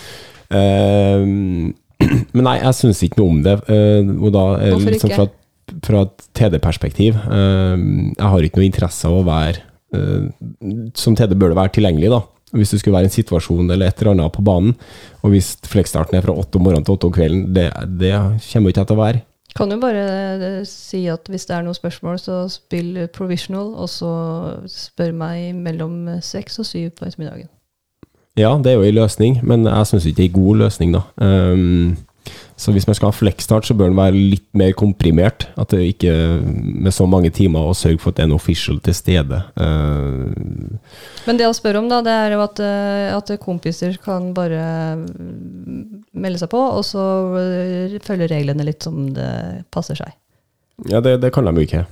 Eh, 0.59 1.23
men 2.35 2.43
nei, 2.49 2.57
jeg 2.65 2.75
syns 2.81 3.05
ikke 3.07 3.21
noe 3.23 3.31
om 3.37 3.45
det. 3.47 3.55
eh, 3.71 4.11
og 4.19 4.33
da 4.35 4.43
er 4.59 4.75
det 4.75 4.97
liksom? 4.97 5.15
For 5.15 5.29
et- 5.29 5.39
fra 5.85 6.05
et 6.07 6.29
TD-perspektiv. 6.39 7.17
eh, 7.17 7.83
jeg 8.17 8.31
har 8.35 8.47
ikke 8.47 8.61
noe 8.61 8.69
interesse 8.69 9.09
av 9.09 9.19
å 9.21 9.27
være 9.27 9.63
eh, 9.95 10.29
Som 10.99 11.17
TD 11.17 11.35
bør 11.37 11.53
det 11.53 11.61
være 11.61 11.75
tilgjengelig, 11.79 12.13
da. 12.13 12.23
Hvis 12.53 12.75
det 12.75 12.83
skulle 12.83 12.99
være 12.99 13.09
en 13.09 13.15
situasjon 13.17 13.71
eller 13.71 13.89
et 13.89 14.01
eller 14.03 14.13
annet 14.13 14.35
på 14.35 14.45
banen, 14.45 14.75
og 15.25 15.33
hvis 15.33 15.55
fleksstarten 15.65 16.19
er 16.19 16.25
fra 16.27 16.35
åtte 16.37 16.59
om 16.59 16.67
morgenen 16.67 16.85
til 16.85 16.99
åtte 16.99 17.09
om 17.09 17.15
kvelden, 17.15 17.47
det, 17.57 17.71
det 18.01 18.13
kommer 18.51 18.75
ikke 18.75 18.83
jeg 18.83 18.91
til 18.91 18.99
å 18.99 19.01
være. 19.01 19.23
Kan 19.57 19.73
jo 19.73 19.79
bare 19.81 20.03
eh, 20.37 20.59
si 20.69 21.07
at 21.13 21.29
hvis 21.33 21.49
det 21.49 21.57
er 21.57 21.65
noen 21.65 21.77
spørsmål, 21.77 22.21
så 22.21 22.43
spill 22.53 23.07
provisional, 23.13 23.73
og 23.73 23.89
så 23.89 24.13
spør 24.69 25.17
meg 25.17 25.57
mellom 25.57 26.21
seks 26.25 26.61
og 26.61 26.69
syv 26.69 26.93
på 26.99 27.09
ettermiddagen. 27.09 27.49
Ja, 28.39 28.55
det 28.57 28.73
er 28.73 28.79
jo 28.81 28.87
en 28.89 28.97
løsning, 28.97 29.41
men 29.45 29.67
jeg 29.69 29.89
syns 29.91 30.07
ikke 30.09 30.17
det 30.23 30.25
er 30.25 30.31
en 30.31 30.39
god 30.39 30.61
løsning, 30.63 30.95
da. 30.97 31.03
Ehm, 31.21 31.97
så 32.63 32.71
hvis 32.71 32.87
man 32.87 32.95
skal 32.95 33.11
ha 33.11 33.17
fleksstart, 33.17 33.67
så 33.67 33.75
bør 33.75 33.91
den 33.91 33.99
være 33.99 34.15
litt 34.15 34.45
mer 34.55 34.71
komprimert. 34.79 35.49
At 35.59 35.73
det 35.75 35.81
ikke 35.97 36.13
med 36.43 36.95
så 36.95 37.09
mange 37.11 37.33
timer, 37.35 37.73
og 37.73 37.79
sørge 37.79 37.99
for 37.99 38.13
at 38.13 38.21
det 38.21 38.23
er 38.23 38.29
en 38.31 38.37
official 38.37 38.79
til 38.87 38.95
stede. 38.95 39.41
Uh, 39.59 40.31
Men 41.27 41.41
det 41.41 41.49
jeg 41.49 41.59
spør 41.59 41.81
om, 41.81 41.89
da, 41.91 41.99
det 42.07 42.15
er 42.15 42.37
jo 42.37 42.45
at, 42.45 42.63
eh, 42.63 43.09
at 43.17 43.33
kompiser 43.43 43.97
kan 44.03 44.31
bare 44.37 44.61
mm, 45.01 46.05
melde 46.23 46.39
seg 46.39 46.53
på, 46.53 46.61
og 46.79 46.85
så 46.87 47.07
eh, 47.41 47.97
følge 48.05 48.31
reglene 48.31 48.67
litt 48.67 48.87
som 48.87 49.09
det 49.17 49.33
passer 49.75 49.99
seg. 49.99 50.15
ja, 50.91 51.03
det, 51.03 51.19
det 51.23 51.33
kan 51.35 51.47
de 51.47 51.55
jo 51.59 51.67
ikke. 51.67 51.85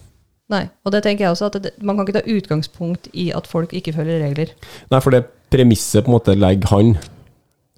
Nei, 0.50 0.64
og 0.86 0.94
det 0.94 1.02
tenker 1.06 1.26
jeg 1.26 1.34
også, 1.34 1.50
at 1.50 1.58
det, 1.62 1.74
man 1.82 1.98
kan 1.98 2.06
ikke 2.06 2.18
ta 2.18 2.36
utgangspunkt 2.36 3.10
i 3.14 3.28
at 3.34 3.46
folk 3.50 3.74
ikke 3.74 3.94
følger 3.94 4.22
regler. 4.22 4.54
Nei, 4.90 5.02
for 5.02 5.14
det 5.14 5.24
premisset 5.50 6.06
på 6.06 6.10
en 6.10 6.16
måte 6.16 6.38
legger 6.38 6.72
han 6.74 6.96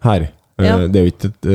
her. 0.05 0.29
Ja. 0.61 0.79
Det 0.87 1.01
er 1.01 1.07
jo 1.07 1.13
ikke 1.13 1.33
et, 1.33 1.51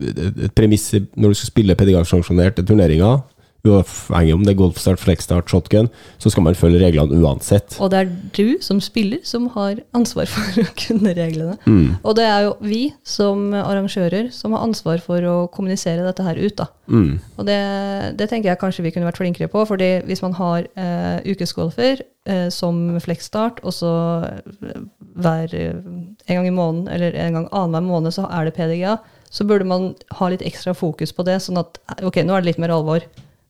et, 0.00 0.50
premiss 0.56 0.90
når 1.14 1.32
du 1.32 1.38
skal 1.38 1.52
spille 1.52 1.78
PDGA-sanksjonerte 1.78 2.66
turneringer. 2.66 3.22
Uavhengig 3.64 4.34
om 4.36 4.42
det 4.44 4.52
er 4.52 4.58
golfstart, 4.58 5.00
flekstart, 5.00 5.48
shotgun, 5.48 5.86
så 6.20 6.28
skal 6.28 6.44
man 6.44 6.56
følge 6.58 6.82
reglene 6.82 7.16
uansett. 7.16 7.78
Og 7.80 7.88
det 7.94 8.02
er 8.02 8.10
du 8.36 8.58
som 8.60 8.80
spiller 8.84 9.22
som 9.24 9.46
har 9.54 9.78
ansvar 9.96 10.28
for 10.34 10.60
å 10.60 10.66
kunne 10.76 11.14
reglene. 11.16 11.56
Mm. 11.64 11.94
Og 12.02 12.18
det 12.18 12.26
er 12.28 12.44
jo 12.44 12.52
vi 12.60 12.82
som 13.08 13.54
arrangører 13.56 14.28
som 14.36 14.52
har 14.52 14.66
ansvar 14.66 15.00
for 15.04 15.24
å 15.24 15.36
kommunisere 15.54 16.04
dette 16.04 16.26
her 16.26 16.42
ut. 16.42 16.58
da. 16.60 16.68
Mm. 16.92 17.16
Og 17.38 17.48
det, 17.48 17.60
det 18.20 18.28
tenker 18.28 18.50
jeg 18.50 18.60
kanskje 18.60 18.84
vi 18.84 18.92
kunne 18.92 19.08
vært 19.08 19.22
flinkere 19.22 19.48
på. 19.48 19.64
fordi 19.64 19.90
hvis 20.10 20.20
man 20.20 20.36
har 20.36 20.68
eh, 20.76 21.24
ukesgolfer 21.24 22.04
eh, 22.04 22.48
som 22.52 22.84
flekstart, 23.00 23.64
og 23.64 23.72
så 23.72 23.94
eh, 24.28 24.84
hver 25.24 25.56
eh, 25.56 25.72
en 26.28 26.36
gang 26.36 26.52
i 26.52 26.52
måneden 26.52 26.92
eller 26.92 27.16
en 27.16 27.40
gang 27.40 27.48
annenhver 27.48 27.88
måned 27.88 28.12
så 28.12 28.28
er 28.28 28.44
det 28.44 28.56
PDGA, 28.60 28.98
så 29.34 29.46
burde 29.48 29.66
man 29.66 29.92
ha 30.18 30.30
litt 30.30 30.44
ekstra 30.46 30.76
fokus 30.78 31.12
på 31.14 31.24
det. 31.26 31.40
Sånn 31.42 31.58
at 31.58 31.80
ok, 32.06 32.22
nå 32.22 32.36
er 32.36 32.44
det 32.44 32.52
litt 32.52 32.60
mer 32.62 32.74
alvor. 32.74 33.02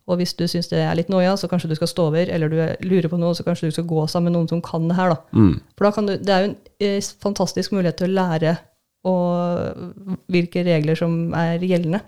Og 0.04 0.20
hvis 0.20 0.34
du 0.36 0.44
syns 0.48 0.68
det 0.68 0.82
er 0.84 0.96
litt 0.96 1.10
noia, 1.12 1.32
så 1.40 1.48
kanskje 1.48 1.70
du 1.70 1.76
skal 1.78 1.88
stå 1.88 2.08
over, 2.10 2.28
eller 2.28 2.52
du 2.52 2.58
lurer 2.84 3.08
på 3.08 3.20
noe, 3.20 3.32
så 3.36 3.44
kanskje 3.44 3.70
du 3.70 3.76
skal 3.76 3.88
gå 3.88 4.04
sammen 4.10 4.32
med 4.32 4.38
noen 4.38 4.50
som 4.52 4.62
kan 4.64 4.88
det 4.88 4.96
her. 4.98 5.14
da. 5.14 5.36
Mm. 5.36 5.54
For 5.76 5.88
da 5.88 5.92
kan 5.96 6.08
du, 6.08 6.14
det 6.20 6.34
er 6.34 6.44
jo 6.44 6.50
en 6.52 6.56
eh, 6.88 7.10
fantastisk 7.24 7.76
mulighet 7.76 8.00
til 8.00 8.10
å 8.10 8.16
lære 8.18 8.56
og 9.04 10.16
hvilke 10.32 10.64
regler 10.64 10.96
som 10.96 11.34
er 11.36 11.60
gjeldende. 11.60 12.00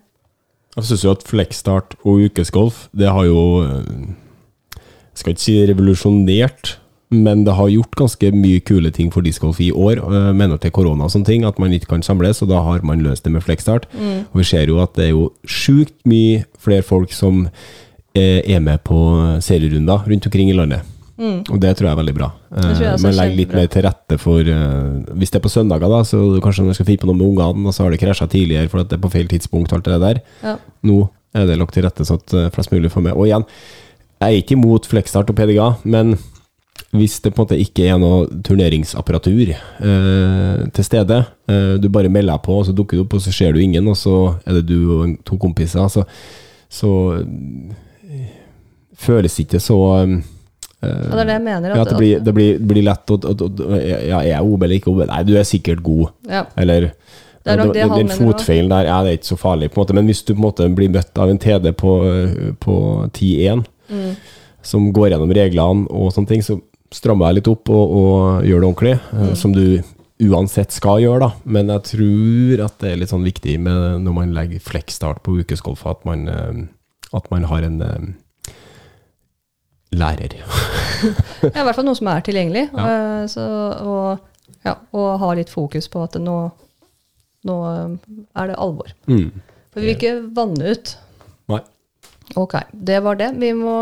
Jeg 0.77 0.89
syns 0.89 1.05
jo 1.05 1.13
at 1.13 1.25
flexstart 1.25 1.97
og 2.05 2.27
ukesgolf, 2.29 2.87
det 2.97 3.09
har 3.09 3.29
jo 3.29 3.43
eh, 3.65 4.09
Jeg 4.77 5.21
skal 5.21 5.33
ikke 5.33 5.45
si 5.47 5.57
revolusjonert, 5.71 6.75
men 7.11 7.45
det 7.47 7.55
har 7.55 7.69
gjort 7.71 7.95
ganske 7.95 8.33
mye 8.35 8.61
kule 8.67 8.91
ting 8.91 9.13
for 9.15 9.23
discgolf 9.23 9.61
i 9.63 9.71
år. 9.71 10.01
eh, 10.03 10.33
Mener 10.35 10.59
til 10.59 10.73
korona 10.75 11.05
og 11.07 11.13
sånne 11.13 11.29
ting, 11.29 11.45
at 11.47 11.59
man 11.63 11.71
ikke 11.71 11.93
kan 11.93 12.03
samles, 12.03 12.43
og 12.43 12.49
da 12.51 12.63
har 12.63 12.83
man 12.83 13.05
løst 13.05 13.23
det 13.25 13.33
med 13.33 13.45
fleksstart. 13.47 13.87
Og 14.33 14.41
vi 14.41 14.45
ser 14.45 14.67
jo 14.67 14.81
at 14.83 14.95
det 14.99 15.05
er 15.07 15.13
jo 15.15 15.33
sjukt 15.47 15.95
mye 16.05 16.45
flere 16.59 16.83
folk 16.83 17.13
som 17.15 17.47
eh, 18.17 18.43
er 18.43 18.61
med 18.61 18.83
på 18.83 18.99
serierunder 19.41 20.03
rundt 20.07 20.27
omkring 20.27 20.51
i 20.51 20.59
landet. 20.59 20.83
Og 21.17 21.61
det 21.63 21.71
tror 21.79 21.87
jeg 21.89 21.95
er 21.95 22.01
veldig 22.03 22.15
bra. 22.19 22.27
Mm. 22.51 22.59
Eh, 22.59 22.83
er 22.91 22.99
man 23.01 23.15
legger 23.17 23.37
litt 23.39 23.55
mer 23.55 23.67
til 23.73 23.87
rette 23.87 24.19
for 24.21 24.43
Hvis 25.17 25.31
det 25.31 25.39
er 25.39 25.47
på 25.47 25.49
søndager, 25.55 25.89
da, 25.89 26.03
så 26.05 26.41
kanskje 26.45 26.67
man 26.67 26.75
skal 26.75 26.87
finne 26.91 27.05
på 27.07 27.07
noe 27.09 27.17
med 27.17 27.31
ungene, 27.31 27.69
og 27.71 27.73
så 27.73 27.87
har 27.87 27.95
det 27.95 28.03
krasja 28.03 28.27
tidligere 28.27 28.69
for 28.69 28.83
at 28.83 28.91
det 28.91 28.99
er 28.99 29.05
på 29.07 29.13
feil 29.15 29.29
tidspunkt, 29.31 29.73
alt 29.73 29.85
det 29.87 30.01
der. 30.03 30.21
Ja. 30.43 30.59
Nå 30.83 31.09
er 31.37 31.47
det 31.47 31.57
lagt 31.61 31.73
til 31.77 31.87
rette 31.87 32.05
sånn 32.05 32.19
at 32.19 32.53
flest 32.53 32.73
mulig 32.75 32.91
får 32.91 33.03
med. 33.07 33.15
Og 33.15 33.29
igjen, 33.31 33.47
jeg 34.21 34.33
er 34.33 34.41
ikke 34.43 34.57
imot 34.57 34.87
Flexstart 34.89 35.29
og 35.31 35.37
PDGA, 35.37 35.77
men 35.85 36.17
hvis 36.97 37.19
det 37.25 37.33
på 37.35 37.43
en 37.43 37.47
måte 37.47 37.59
ikke 37.61 37.85
er 37.91 37.99
noe 38.01 38.27
turneringsapparatur 38.47 39.51
eh, 39.53 40.61
til 40.77 40.85
stede, 40.87 41.19
eh, 41.51 41.75
du 41.83 41.89
bare 41.93 42.09
melder 42.13 42.37
deg 42.37 42.45
på, 42.47 42.59
og 42.61 42.67
så 42.69 42.75
dukker 42.77 42.97
du 42.97 43.05
opp, 43.05 43.17
og 43.19 43.25
så 43.25 43.33
ser 43.35 43.53
du 43.57 43.61
ingen, 43.61 43.89
og 43.91 43.97
så 44.01 44.15
er 44.47 44.61
det 44.61 44.67
du 44.71 44.79
og 45.01 45.17
to 45.29 45.37
kompiser, 45.43 45.89
så, 45.93 46.05
så 46.73 46.91
eh, 47.21 48.31
føles 48.97 49.39
ikke 49.43 49.61
så 49.63 49.79
eh, 50.03 50.17
Ja, 50.87 50.93
det 50.93 51.21
er 51.21 51.25
det 51.27 51.35
jeg 51.39 51.45
mener. 51.49 51.75
ja, 51.75 51.83
at 51.83 51.91
det 51.91 51.99
blir, 51.99 52.21
det 52.23 52.35
blir, 52.37 52.59
blir 52.73 52.85
lett 52.87 53.11
å, 53.11 53.19
Ja, 53.27 54.21
er 54.21 54.31
jeg 54.31 54.43
OB 54.45 54.63
eller 54.67 54.77
ikke 54.79 54.93
OB? 54.93 55.05
Nei, 55.11 55.23
du 55.27 55.35
er 55.41 55.49
sikkert 55.49 55.83
god. 55.83 56.13
ja. 56.31 56.45
Eller 56.57 56.91
Det 57.47 57.55
er 57.55 57.61
en 57.63 57.73
det 57.73 57.85
Den 57.97 58.09
fotfeilen 58.11 58.71
der 58.71 58.89
ja, 58.89 58.97
det 59.03 59.11
er 59.13 59.19
ikke 59.21 59.33
så 59.33 59.37
farlig, 59.39 59.69
på 59.71 59.79
en 59.81 59.85
måte. 59.85 59.95
Men 59.95 60.07
hvis 60.11 60.23
du 60.27 60.33
på 60.35 60.39
en 60.41 60.45
måte 60.49 60.67
blir 60.75 60.91
møtt 60.91 61.19
av 61.23 61.31
en 61.31 61.39
TD 61.39 61.73
på, 61.79 61.93
øh, 62.05 62.55
på 62.61 62.77
10-1, 63.15 63.65
Mm. 63.87 64.17
Som 64.67 64.89
går 64.95 65.13
gjennom 65.15 65.31
reglene 65.37 65.87
og 65.95 66.11
sånne 66.15 66.31
ting, 66.35 66.43
så 66.43 66.59
strammer 66.95 67.31
jeg 67.31 67.41
litt 67.41 67.49
opp 67.53 67.71
og, 67.75 67.95
og 68.01 68.45
gjør 68.47 68.63
det 68.65 68.69
ordentlig. 68.73 68.97
øh, 69.13 69.23
Mm. 69.31 69.37
Som 69.39 69.55
du 69.57 69.65
uansett 70.27 70.73
skal 70.73 71.03
gjøre, 71.03 71.27
da. 71.27 71.31
Men 71.45 71.69
jeg 71.69 71.83
tror 71.91 72.63
at 72.67 72.79
det 72.81 72.93
er 72.93 73.01
litt 73.03 73.11
sånn 73.13 73.27
viktig 73.27 73.59
med, 73.61 74.01
når 74.05 74.15
man 74.17 74.31
legger 74.37 74.63
flekkstart 74.65 75.19
på 75.27 75.35
ukesgolf, 75.43 75.83
at 75.91 76.05
man, 76.09 76.23
øh, 76.29 76.63
at 77.19 77.31
man 77.31 77.45
har 77.51 77.67
en 77.67 77.83
øh, 77.83 78.07
lærer. 79.93 80.37
Ja, 80.97 81.61
I 81.61 81.65
hvert 81.67 81.77
fall 81.77 81.85
noe 81.85 81.97
som 81.99 82.09
er 82.09 82.23
tilgjengelig. 82.25 82.63
Ja. 82.73 82.85
eh, 82.89 83.27
Så, 83.29 83.43
og, 83.85 84.23
ja, 84.65 84.73
og 84.97 85.19
ha 85.21 85.33
litt 85.37 85.51
fokus 85.53 85.89
på 85.93 86.01
at 86.07 86.17
nå, 86.21 86.37
nå 87.47 87.57
eh, 87.69 88.15
er 88.41 88.49
det 88.51 88.57
alvor. 88.65 88.89
Mm. 89.11 89.29
For 89.75 89.83
vi 89.85 89.91
vil 89.91 89.97
ikke 89.99 90.15
vanne 90.39 90.73
ut. 90.73 90.95
Ok, 92.35 92.55
det 92.73 93.03
var 93.05 93.15
det. 93.21 93.31
Vi 93.39 93.53
må 93.55 93.77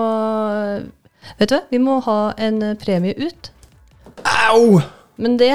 Vet 1.39 1.49
du 1.49 1.55
hva, 1.57 1.63
vi 1.71 1.81
må 1.81 2.01
ha 2.05 2.19
en 2.37 2.61
eh, 2.63 2.77
premie 2.77 3.17
ut. 3.17 3.51
Au! 4.29 4.81
Men 5.17 5.39
det 5.41 5.55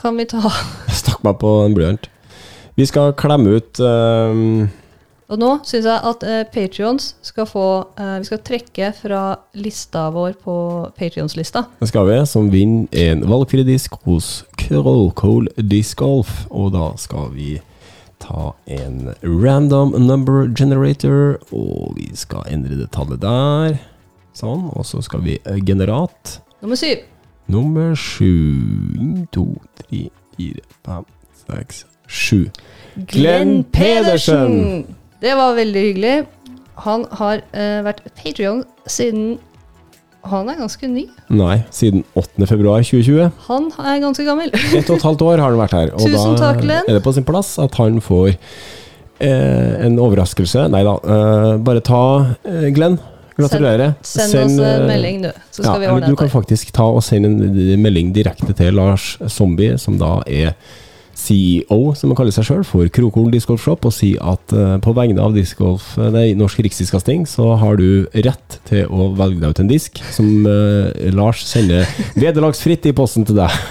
kan 0.00 0.18
vi 0.18 0.26
ta. 0.28 0.42
Jeg 0.88 0.98
stakk 1.04 1.22
meg 1.26 1.38
på 1.42 1.52
en 1.64 1.76
blyant. 1.76 2.08
Vi 2.74 2.86
skal 2.90 3.14
klemme 3.14 3.60
ut 3.60 3.78
um 3.78 4.66
Og 5.30 5.38
nå 5.38 5.50
syns 5.64 5.86
jeg 5.86 6.00
at 6.10 6.24
uh, 6.26 6.40
Patrions 6.52 7.14
skal 7.24 7.46
få 7.48 7.66
eh, 7.96 8.16
Vi 8.20 8.26
skal 8.28 8.40
trekke 8.44 8.90
fra 8.98 9.20
lista 9.56 10.08
vår 10.12 10.34
på 10.42 10.56
Patrions-lista. 10.98 11.64
Det 11.80 11.88
skal 11.88 12.10
vi, 12.10 12.18
som 12.28 12.50
vinner 12.52 12.90
en 13.06 13.24
valgfri 13.30 13.62
disk 13.64 13.94
hos 14.04 14.42
Crowcole 14.60 15.48
Disc 15.56 15.96
Golf. 16.02 16.42
Og 16.50 16.74
da 16.74 16.90
skal 17.00 17.30
vi 17.32 17.54
ta 18.24 18.52
en 18.66 19.12
random 19.22 19.92
number 20.00 20.46
generator, 20.56 21.36
og 21.52 21.94
vi 21.98 22.08
skal 22.16 22.46
endre 22.50 22.78
det 22.80 22.90
tallet 22.96 23.20
der. 23.22 23.76
Sånn. 24.34 24.70
Og 24.74 24.86
så 24.88 25.02
skal 25.04 25.22
vi 25.26 25.36
eh, 25.44 25.60
generat 25.62 26.38
Nummer 26.64 26.78
syv. 26.80 27.04
nummer 27.46 27.92
sju. 27.94 28.32
En, 28.98 29.26
to, 29.36 29.44
tre, 29.78 30.06
fire, 30.34 30.64
fem, 30.86 31.04
seks, 31.44 31.84
sju. 32.08 32.46
Glenn 33.12 33.62
Pedersen! 33.74 34.86
Det 35.20 35.36
var 35.36 35.54
veldig 35.56 35.82
hyggelig. 35.88 36.14
Han 36.84 37.04
har 37.20 37.44
uh, 37.54 37.80
vært 37.86 38.02
Patrion 38.18 38.64
siden 38.90 39.36
Han 40.30 40.48
er 40.48 40.56
ganske 40.56 40.88
ny. 40.88 41.04
Nei, 41.36 41.58
siden 41.74 42.04
8. 42.16 42.46
februar 42.48 42.84
2020. 42.84 43.30
Han 43.48 43.66
er 43.76 43.98
ganske 44.02 44.24
gammel. 44.26 44.52
Ett 44.54 44.88
og 44.88 44.96
et 44.96 45.08
halvt 45.08 45.24
år 45.26 45.42
har 45.42 45.50
han 45.52 45.60
vært 45.60 45.76
her. 45.76 45.92
Og 45.96 46.04
Tusen 46.06 46.38
da 46.38 46.46
takk, 46.46 46.62
Glenn. 46.64 46.86
er 46.88 46.98
det 46.98 47.02
på 47.04 47.12
sin 47.16 47.26
plass 47.28 47.54
at 47.62 47.76
han 47.80 48.00
får 48.04 48.30
eh, 48.32 49.74
en 49.84 49.98
overraskelse. 50.00 50.68
Nei 50.72 50.84
da, 50.86 50.94
eh, 50.96 51.50
bare 51.66 51.84
ta 51.84 52.04
eh, 52.44 52.70
Glenn. 52.76 52.96
Gratulerer. 53.34 53.96
Send, 54.06 54.36
oss 54.38 54.58
eh, 54.62 54.76
en 54.78 54.86
melding, 54.86 55.22
du, 55.26 55.30
så 55.50 55.64
skal 55.64 55.72
ja, 55.72 55.78
vi 55.82 55.90
ordne 55.90 56.06
dette. 56.06 56.14
Du 56.14 56.20
kan 56.22 56.30
faktisk 56.30 56.70
ta 56.76 56.86
og 56.86 57.02
sende 57.02 57.32
en 57.34 57.82
melding 57.82 58.12
direkte 58.14 58.54
til 58.54 58.76
Lars 58.78 59.16
Zombie, 59.34 59.74
som 59.82 59.98
da 59.98 60.20
er 60.30 60.54
CEO, 61.14 61.94
som 61.96 62.10
han 62.10 62.18
kaller 62.18 62.34
seg 62.34 62.48
sjøl, 62.48 62.64
for 62.66 62.90
Krokol 62.92 63.30
Disc 63.32 63.50
Golf 63.50 63.64
Shop, 63.64 63.86
og 63.86 63.94
si 63.94 64.14
at 64.20 64.54
eh, 64.54 64.76
på 64.84 64.94
vegne 64.96 65.22
av 65.22 65.36
disc 65.36 65.58
golf, 65.60 65.94
eh, 65.98 66.10
nei, 66.14 66.26
Norsk 66.38 66.62
Riksdiskasting, 66.66 67.24
så 67.30 67.54
har 67.60 67.78
du 67.80 68.06
rett 68.26 68.58
til 68.68 68.90
å 68.90 69.12
velge 69.18 69.42
deg 69.42 69.54
ut 69.54 69.62
en 69.64 69.70
disk 69.70 70.02
som 70.14 70.48
eh, 70.50 71.10
Lars 71.14 71.44
sender 71.48 71.88
vederlagsfritt 72.18 72.90
i 72.90 72.96
posten 72.96 73.28
til 73.28 73.42
deg. 73.44 73.62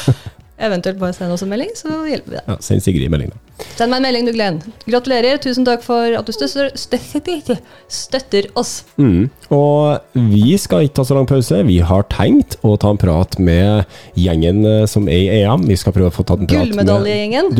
Eventuelt 0.60 0.98
bare 1.00 1.16
send 1.16 1.32
oss 1.32 1.44
en 1.44 1.48
melding, 1.48 1.70
så 1.78 2.02
hjelper 2.04 2.34
vi 2.34 2.36
deg. 2.36 2.48
Ja, 2.50 2.56
Send 2.64 2.84
Sigrid 2.84 3.12
melding, 3.12 3.32
da. 3.32 3.64
Send 3.76 3.92
meg 3.92 4.00
en 4.00 4.06
melding, 4.06 4.26
du, 4.28 4.32
Glenn. 4.36 4.58
Gratulerer. 4.86 5.38
Tusen 5.40 5.64
takk 5.68 5.84
for 5.84 6.16
at 6.16 6.28
du 6.28 6.32
støtter, 6.36 6.70
støtter, 6.76 7.60
støtter 7.92 8.48
oss. 8.60 8.72
Mm. 9.00 9.30
Og 9.52 10.20
vi 10.32 10.56
skal 10.60 10.86
ikke 10.86 10.98
ta 11.00 11.06
så 11.08 11.16
lang 11.16 11.28
pause. 11.30 11.62
Vi 11.68 11.78
har 11.84 12.04
tenkt 12.12 12.58
å 12.66 12.74
ta 12.80 12.92
en 12.92 13.00
prat 13.00 13.38
med 13.40 13.88
gjengen 14.20 14.62
eh, 14.68 14.84
som 14.90 15.08
er 15.08 15.24
i 15.24 15.40
EM. 15.40 15.64
Vi 15.68 15.78
skal 15.80 15.96
prøve 15.96 16.12
å 16.12 16.14
få 16.14 16.26
tatt 16.28 16.44
en 16.44 16.50
prat 16.50 16.68
med 16.68 16.84
Gullmedaljegjengen. 16.84 17.52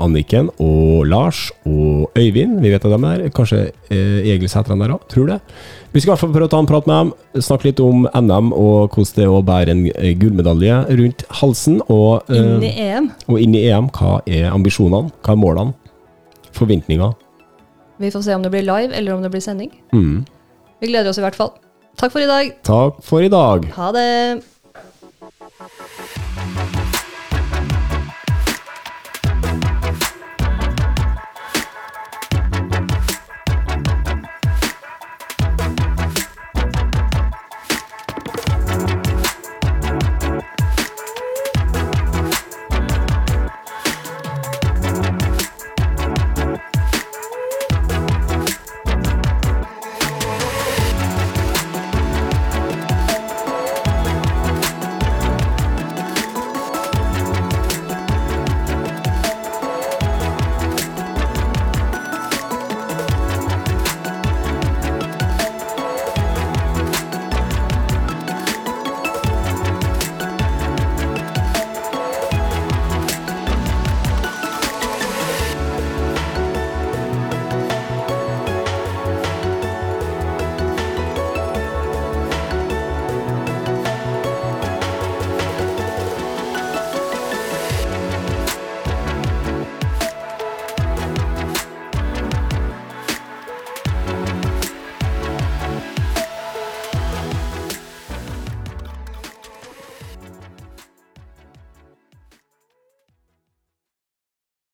Anniken 0.00 0.48
og 0.60 1.04
Lars 1.08 1.46
og 1.68 2.08
Øyvind. 2.18 2.60
Vi 2.64 2.72
vet 2.72 2.84
at 2.84 2.96
de 2.96 3.12
er 3.12 3.28
Kanskje 3.36 3.66
eh, 3.92 4.32
Egil 4.34 4.50
Sætran 4.52 4.80
der 4.80 4.96
òg, 4.96 5.04
tror 5.12 5.34
det. 5.34 5.40
Vi 5.90 5.98
skal 5.98 6.10
i 6.10 6.12
hvert 6.12 6.20
fall 6.22 6.30
prøve 6.34 6.46
å 6.46 6.50
ta 6.52 6.58
en 6.62 6.68
prat 6.70 6.86
med 6.86 6.98
dem, 7.00 7.08
snakke 7.42 7.66
litt 7.66 7.80
om 7.82 8.04
NM 8.14 8.52
og 8.54 8.92
hvordan 8.94 9.16
det 9.16 9.24
er 9.24 9.32
å 9.34 9.40
bære 9.46 9.72
en 9.74 9.80
eh, 9.90 10.12
gullmedalje 10.20 10.76
rundt 11.00 11.24
halsen. 11.40 11.80
Og, 11.90 12.30
eh, 12.30 12.38
Inn 12.38 12.62
i 12.62 12.70
EM. 12.84 13.08
og 13.26 13.40
inn 13.42 13.56
i 13.58 13.64
EM. 13.66 13.88
Hva 13.96 14.20
er 14.26 14.46
ambisjonene? 14.54 15.10
Hva 15.26 15.34
er 15.34 15.40
målene? 15.42 15.74
Forventninger? 16.54 17.16
Vi 18.00 18.10
får 18.14 18.22
se 18.24 18.34
om 18.38 18.42
det 18.46 18.52
blir 18.54 18.62
live, 18.62 18.94
eller 18.94 19.16
om 19.16 19.22
det 19.26 19.32
blir 19.34 19.42
sending. 19.42 19.72
Mm. 19.92 20.22
Vi 20.80 20.92
gleder 20.92 21.10
oss 21.10 21.18
i 21.18 21.26
hvert 21.26 21.36
fall. 21.36 21.52
Takk 21.98 22.14
for 22.14 22.22
i 22.22 22.30
dag. 22.30 22.54
Takk 22.64 23.02
for 23.04 23.26
i 23.26 23.28
dag. 23.28 23.66
Ha 23.74 23.90
det. 23.92 24.08